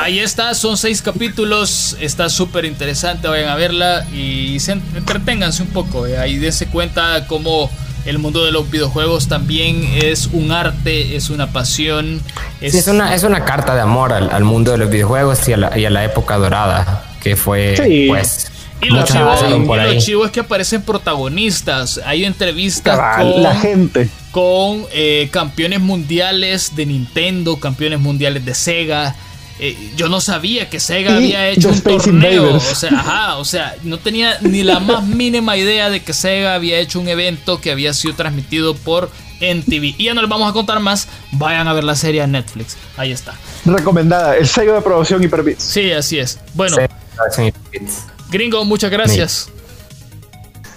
ahí 0.00 0.18
está. 0.18 0.54
Son 0.54 0.76
seis 0.76 1.02
capítulos. 1.02 1.96
Está 2.00 2.28
súper 2.28 2.64
interesante. 2.64 3.28
Vayan 3.28 3.48
a 3.48 3.56
verla 3.56 4.06
y 4.12 4.58
se 4.60 4.72
entreténganse 4.72 5.62
un 5.62 5.68
poco. 5.68 6.06
Eh. 6.06 6.18
Ahí 6.18 6.36
dense 6.36 6.66
cuenta 6.66 7.26
cómo 7.26 7.70
el 8.04 8.18
mundo 8.18 8.44
de 8.44 8.52
los 8.52 8.70
videojuegos 8.70 9.28
también 9.28 9.88
es 9.94 10.28
un 10.32 10.52
arte, 10.52 11.16
es 11.16 11.30
una 11.30 11.48
pasión. 11.48 12.20
Es, 12.60 12.74
es, 12.74 12.86
una, 12.88 13.14
es 13.14 13.22
una 13.22 13.44
carta 13.44 13.74
de 13.74 13.80
amor 13.80 14.12
al, 14.12 14.44
mundo 14.44 14.72
de 14.72 14.78
los 14.78 14.90
videojuegos 14.90 15.48
y 15.48 15.54
a, 15.54 15.56
la, 15.56 16.04
época 16.04 16.36
dorada, 16.36 17.04
que 17.20 17.36
fue 17.36 17.74
pues... 18.08 18.50
Y 18.84 18.90
lo, 18.90 19.98
chivo, 19.98 20.24
es 20.24 20.30
que 20.30 20.40
aparecen 20.40 20.82
protagonistas. 20.82 22.00
Hay 22.04 22.24
entrevistas 22.24 23.18
con 23.18 23.42
la 23.42 23.54
gente. 23.56 24.08
Con 24.30 24.84
eh, 24.92 25.28
campeones 25.30 25.80
mundiales 25.80 26.74
de 26.76 26.86
Nintendo, 26.86 27.58
campeones 27.58 28.00
mundiales 28.00 28.44
de 28.44 28.54
Sega, 28.54 29.14
eh, 29.60 29.92
yo 29.96 30.08
no 30.08 30.20
sabía 30.20 30.68
que 30.68 30.80
Sega 30.80 31.16
había 31.16 31.48
hecho 31.48 31.68
un 31.68 31.80
torneo. 31.80 32.56
O 32.56 32.60
sea, 32.60 32.90
ajá, 32.90 33.36
o 33.36 33.44
sea, 33.44 33.76
no 33.84 33.98
tenía 33.98 34.36
ni 34.40 34.62
la 34.62 34.80
más 34.80 35.02
mínima 35.06 35.56
idea 35.56 35.90
de 35.90 36.02
que 36.02 36.12
Sega 36.12 36.54
había 36.54 36.78
hecho 36.78 37.00
un 37.00 37.08
evento 37.08 37.60
que 37.60 37.70
había 37.70 37.94
sido 37.94 38.14
transmitido 38.14 38.74
por 38.74 39.10
NTV. 39.40 39.94
Y 39.96 40.04
ya 40.04 40.14
no 40.14 40.22
les 40.22 40.30
vamos 40.30 40.50
a 40.50 40.52
contar 40.52 40.80
más. 40.80 41.08
Vayan 41.32 41.68
a 41.68 41.72
ver 41.72 41.84
la 41.84 41.94
serie 41.94 42.22
en 42.22 42.32
Netflix. 42.32 42.76
Ahí 42.96 43.12
está. 43.12 43.34
Recomendada. 43.64 44.36
El 44.36 44.48
sello 44.48 44.72
de 44.72 44.78
aprobación 44.78 45.22
Hyperbits. 45.22 45.62
Sí, 45.62 45.92
así 45.92 46.18
es. 46.18 46.40
Bueno. 46.54 46.76
Gringo, 48.34 48.64
muchas 48.64 48.90
gracias. 48.90 49.48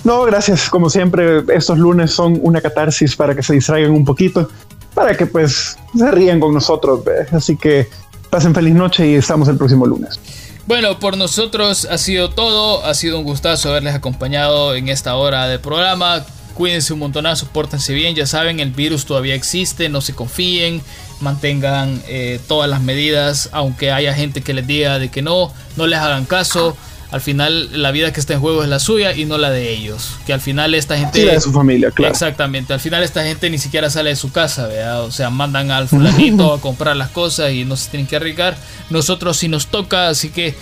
No, 0.03 0.24
gracias. 0.24 0.70
Como 0.70 0.89
siempre, 0.89 1.43
estos 1.53 1.78
lunes 1.78 2.12
son 2.12 2.39
una 2.41 2.62
catarsis 2.62 3.16
para 3.16 3.36
que 3.36 3.43
se 3.43 3.53
distraigan 3.53 3.91
un 3.91 4.05
poquito, 4.05 4.49
para 4.93 5.18
que 5.18 5.26
pues 5.26 5.78
se 5.97 6.12
rían 6.12 6.39
con 6.39 6.53
nosotros. 6.53 7.01
Así 7.32 7.58
que 7.58 7.89
Pasen 8.30 8.53
feliz 8.53 8.76
noche 8.76 9.08
y 9.08 9.16
estamos 9.16 9.47
el 9.47 9.58
próximo 9.58 9.86
lunes. 9.86 10.20
Bueno, 10.66 10.99
por 10.99 11.16
nosotros 11.16 11.88
ha 11.89 11.97
sido 11.97 12.30
todo. 12.30 12.86
Ha 12.86 12.93
sido 12.93 13.20
un 13.20 13.24
gustazo 13.24 13.70
haberles 13.70 13.95
acompañado 13.95 14.76
en 14.76 14.89
esta 14.89 15.16
hora 15.16 15.47
de 15.47 15.60
programa. 15.60 16.26
Cuídense 16.53 16.91
un 16.91 16.99
montonazo, 16.99 17.47
pórtense 17.47 17.93
bien. 17.93 18.16
Ya 18.16 18.26
saben, 18.26 18.60
el 18.60 18.72
virus 18.72 19.05
todavía 19.05 19.36
existe. 19.36 19.88
No 19.88 20.01
se 20.01 20.14
confíen. 20.14 20.82
Mantengan 21.22 22.01
eh, 22.08 22.41
todas 22.47 22.70
las 22.70 22.82
medidas. 22.82 23.49
Aunque 23.53 23.91
haya 23.91 24.14
gente 24.14 24.41
que 24.41 24.53
les 24.53 24.68
diga 24.68 24.99
de 24.99 25.10
que 25.10 25.22
no, 25.22 25.53
no 25.77 25.88
les 25.88 25.99
hagan 25.99 26.26
caso 26.26 26.76
al 27.10 27.22
final 27.22 27.82
la 27.82 27.92
vida 27.92 28.12
que 28.12 28.20
está 28.20 28.34
en 28.34 28.42
juego 28.42 28.64
es 28.64 28.70
la 28.70 28.80
suya 28.80 29.14
y 29.14 29.26
no 29.26 29.38
la 29.38 29.50
de 29.50 29.72
ellos. 29.72 30.16
Que 30.26 30.34
al 30.34 30.42
final 30.42 30.74
esta 30.74 30.98
gente... 30.98 31.26
de 31.26 31.40
su 31.40 31.54
familia, 31.54 31.92
claro. 31.92 32.12
Exactamente, 32.12 32.74
al 32.74 32.80
final 32.80 33.02
esta 33.04 33.24
gente 33.24 33.50
ni 33.50 33.58
siquiera 33.58 33.90
sale 33.90 34.10
de 34.10 34.16
su 34.16 34.32
casa, 34.32 34.68
¿verdad? 34.68 35.04
O 35.04 35.12
sea, 35.12 35.30
mandan 35.30 35.72
al 35.72 35.88
fulanito 35.88 36.54
a 36.56 36.60
comprar 36.60 36.98
las 36.98 37.10
cosas 37.10 37.52
y 37.52 37.64
no 37.64 37.78
se 37.78 37.90
tienen 37.90 38.08
que 38.08 38.18
arriesgar. 38.18 38.58
Nosotros 38.90 39.38
sí 39.38 39.48
nos 39.48 39.68
toca, 39.68 40.10
así 40.10 40.30
que 40.30 40.56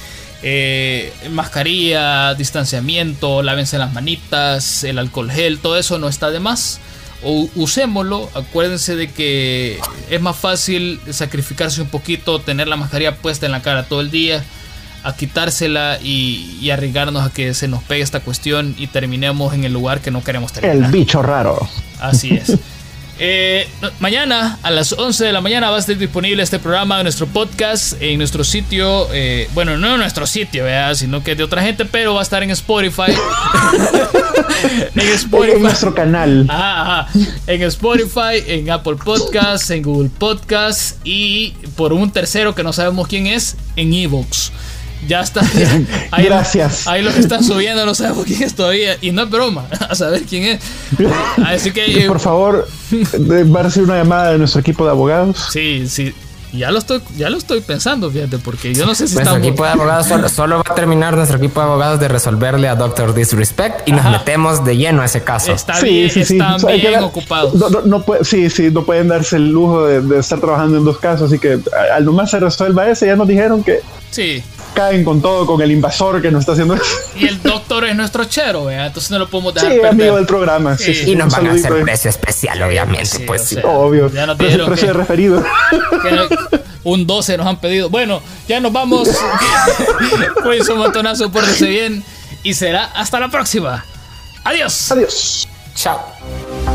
eh, 0.44 1.12
mascarilla, 1.32 2.36
distanciamiento, 2.36 3.42
lávense 3.42 3.80
las 3.80 3.92
manitas, 3.94 4.84
el 4.84 5.00
alcohol 5.00 5.32
gel, 5.32 5.60
todo 5.60 5.78
eso 5.78 5.98
no 5.98 6.08
está 6.08 6.30
de 6.30 6.40
más. 6.40 6.80
O 7.24 7.50
usémoslo, 7.56 8.30
acuérdense 8.36 8.96
de 8.96 9.10
que 9.10 9.80
es 10.12 10.22
más 10.22 10.36
fácil 10.36 11.00
sacrificarse 11.10 11.82
un 11.82 11.88
poquito, 11.88 12.40
tener 12.40 12.68
la 12.68 12.76
mascarilla 12.76 13.16
puesta 13.16 13.48
en 13.48 13.52
la 13.52 13.64
cara 13.64 13.88
todo 13.88 14.02
el 14.02 14.12
día 14.12 14.44
a 15.06 15.16
quitársela 15.16 16.00
y, 16.02 16.58
y, 16.60 16.72
arriesgarnos 16.72 17.26
a 17.26 17.32
que 17.32 17.54
se 17.54 17.68
nos 17.68 17.84
pegue 17.84 18.02
esta 18.02 18.22
cuestión 18.22 18.76
y 18.78 18.88
terminemos 18.88 19.54
en 19.54 19.64
el 19.64 19.72
lugar 19.72 20.02
que 20.02 20.10
no 20.12 20.24
queremos 20.24 20.52
terminar. 20.52 20.76
El 20.78 20.92
bicho 20.92 21.22
raro. 21.22 21.70
Así 22.00 22.34
es. 22.34 22.58
Eh, 23.18 23.66
mañana 24.02 24.60
a 24.62 24.72
las 24.72 24.92
11 24.92 25.24
de 25.24 25.32
la 25.32 25.40
mañana 25.40 25.70
va 25.70 25.78
a 25.78 25.80
estar 25.80 25.98
disponible 25.98 26.44
este 26.44 26.60
programa 26.60 26.98
de 26.98 27.04
nuestro 27.04 27.28
podcast 27.28 27.94
en 28.02 28.18
nuestro 28.18 28.44
sitio. 28.44 29.08
Eh, 29.14 29.50
bueno, 29.54 29.78
no 29.78 29.94
en 29.94 30.00
nuestro 30.00 30.28
sitio, 30.28 30.66
sino 30.96 31.24
que 31.24 31.36
de 31.36 31.44
otra 31.44 31.62
gente, 31.62 31.86
pero 31.86 32.14
va 32.14 32.20
a 32.20 32.24
estar 32.24 32.44
en 32.44 32.52
Spotify. 32.52 33.14
en 34.96 35.08
Spotify. 35.14 35.56
En 35.56 35.62
nuestro 35.62 35.96
canal. 35.96 36.50
En 37.48 37.62
Spotify, 37.64 38.44
en 38.48 38.70
Apple 38.70 38.98
Podcasts, 39.04 39.70
en 39.70 39.82
Google 39.82 40.10
Podcasts 40.10 40.98
y 41.06 41.52
por 41.78 41.94
un 41.94 42.12
tercero 42.12 42.54
que 42.54 42.64
no 42.64 42.74
sabemos 42.74 43.08
quién 43.08 43.28
es, 43.28 43.56
en 43.78 43.94
Evox. 43.94 44.52
Ya 45.08 45.22
está. 45.22 45.42
Ahí, 46.12 46.26
Gracias. 46.26 46.88
Ahí 46.88 47.04
lo 47.04 47.14
que 47.14 47.20
están 47.20 47.44
subiendo 47.44 47.86
no 47.86 47.94
sabemos 47.94 48.26
quién 48.26 48.44
es 48.44 48.56
todavía. 48.56 48.98
Y 49.02 49.12
no 49.12 49.24
es 49.24 49.30
broma, 49.30 49.66
a 49.90 49.96
saber 49.96 50.24
quién 50.24 50.44
es. 50.44 50.62
Así 51.46 51.72
que. 51.72 52.06
por 52.08 52.20
favor, 52.20 52.68
va 52.94 53.60
a 53.60 53.64
recibir 53.64 53.90
una 53.90 53.98
llamada 53.98 54.32
de 54.32 54.38
nuestro 54.38 54.62
equipo 54.62 54.86
de 54.86 54.92
abogados. 54.92 55.48
Sí, 55.52 55.88
sí. 55.88 56.14
Ya 56.54 56.72
lo 56.72 56.80
estoy, 56.80 57.02
ya 57.18 57.30
lo 57.30 57.38
estoy 57.38 57.60
pensando, 57.60 58.10
fíjate, 58.10 58.38
porque 58.38 58.74
yo 58.74 58.86
no 58.86 58.96
sé 58.96 59.10
si 59.10 59.16
nuestro 59.16 59.36
equipo 59.40 59.66
de 59.66 59.72
abogados 59.72 60.08
solo, 60.32 60.64
va 60.66 60.72
a 60.72 60.76
terminar 60.76 61.14
nuestro 61.14 61.38
equipo 61.38 61.60
de 61.60 61.66
abogados 61.66 62.00
de 62.00 62.08
resolverle 62.08 62.70
a 62.70 62.76
Doctor 62.76 63.14
Disrespect 63.14 63.86
y 63.90 63.92
nos 63.92 64.06
metemos 64.10 64.64
de 64.64 64.78
lleno 64.78 65.02
a 65.02 65.06
ese 65.06 65.22
caso. 65.22 65.52
Está 65.52 65.82
bien, 65.82 66.10
sí, 66.10 66.22
están 66.22 66.56
bien 66.66 67.04
ocupados. 67.04 67.54
No, 67.86 68.06
sí, 68.22 68.50
sí, 68.50 68.72
no 68.72 68.86
pueden 68.86 69.10
darse 69.10 69.36
el 69.36 69.52
lujo 69.52 69.86
de, 69.86 70.00
de, 70.00 70.20
estar 70.20 70.40
trabajando 70.40 70.78
en 70.78 70.86
dos 70.86 70.98
casos, 70.98 71.30
así 71.30 71.40
que 71.40 71.60
al 71.94 72.06
nomás 72.06 72.32
se 72.32 72.40
resuelva 72.40 72.88
ese, 72.88 73.08
ya 73.08 73.18
nos 73.18 73.28
dijeron 73.28 73.62
que 73.62 73.82
sí 74.12 74.42
caen 74.76 75.04
con 75.04 75.22
todo, 75.22 75.48
con 75.48 75.60
el 75.62 75.72
invasor 75.72 76.22
que 76.22 76.30
nos 76.30 76.42
está 76.42 76.52
haciendo 76.52 76.78
Y 77.20 77.26
el 77.28 77.42
doctor 77.42 77.86
es 77.86 77.96
nuestro 77.96 78.26
chero, 78.26 78.66
¿vea? 78.66 78.86
entonces 78.86 79.10
no 79.10 79.18
lo 79.18 79.28
podemos 79.28 79.56
dejar. 79.56 79.72
Sí, 79.72 79.80
amigo 79.84 80.18
del 80.18 80.28
programa. 80.28 80.78
Sí. 80.78 81.04
y 81.08 81.16
nos 81.16 81.34
van 81.34 81.48
a 81.48 81.54
hacer 81.54 81.82
precio 81.82 82.10
especial, 82.10 82.62
obviamente. 82.62 83.22
pues 83.22 83.42
sí. 83.44 83.58
Obvio. 83.64 84.12
Ya 84.12 84.28
nos 84.28 84.38
precio, 84.38 84.66
precio 84.68 84.88
de 84.88 84.94
referido. 84.94 85.44
un 86.84 87.08
12 87.08 87.38
nos 87.38 87.48
han 87.48 87.60
pedido. 87.60 87.90
Bueno, 87.90 88.22
ya 88.48 88.60
nos 88.60 88.72
vamos. 88.72 89.10
pues 90.44 90.70
un 90.70 90.78
montonazo, 90.78 91.32
pórtese 91.32 91.68
bien. 91.68 92.04
Y 92.44 92.54
será 92.54 92.86
hasta 92.86 93.20
la 93.20 93.30
próxima. 93.30 93.84
Adiós. 94.44 94.92
Adiós. 94.92 95.48
Chao. 95.76 96.75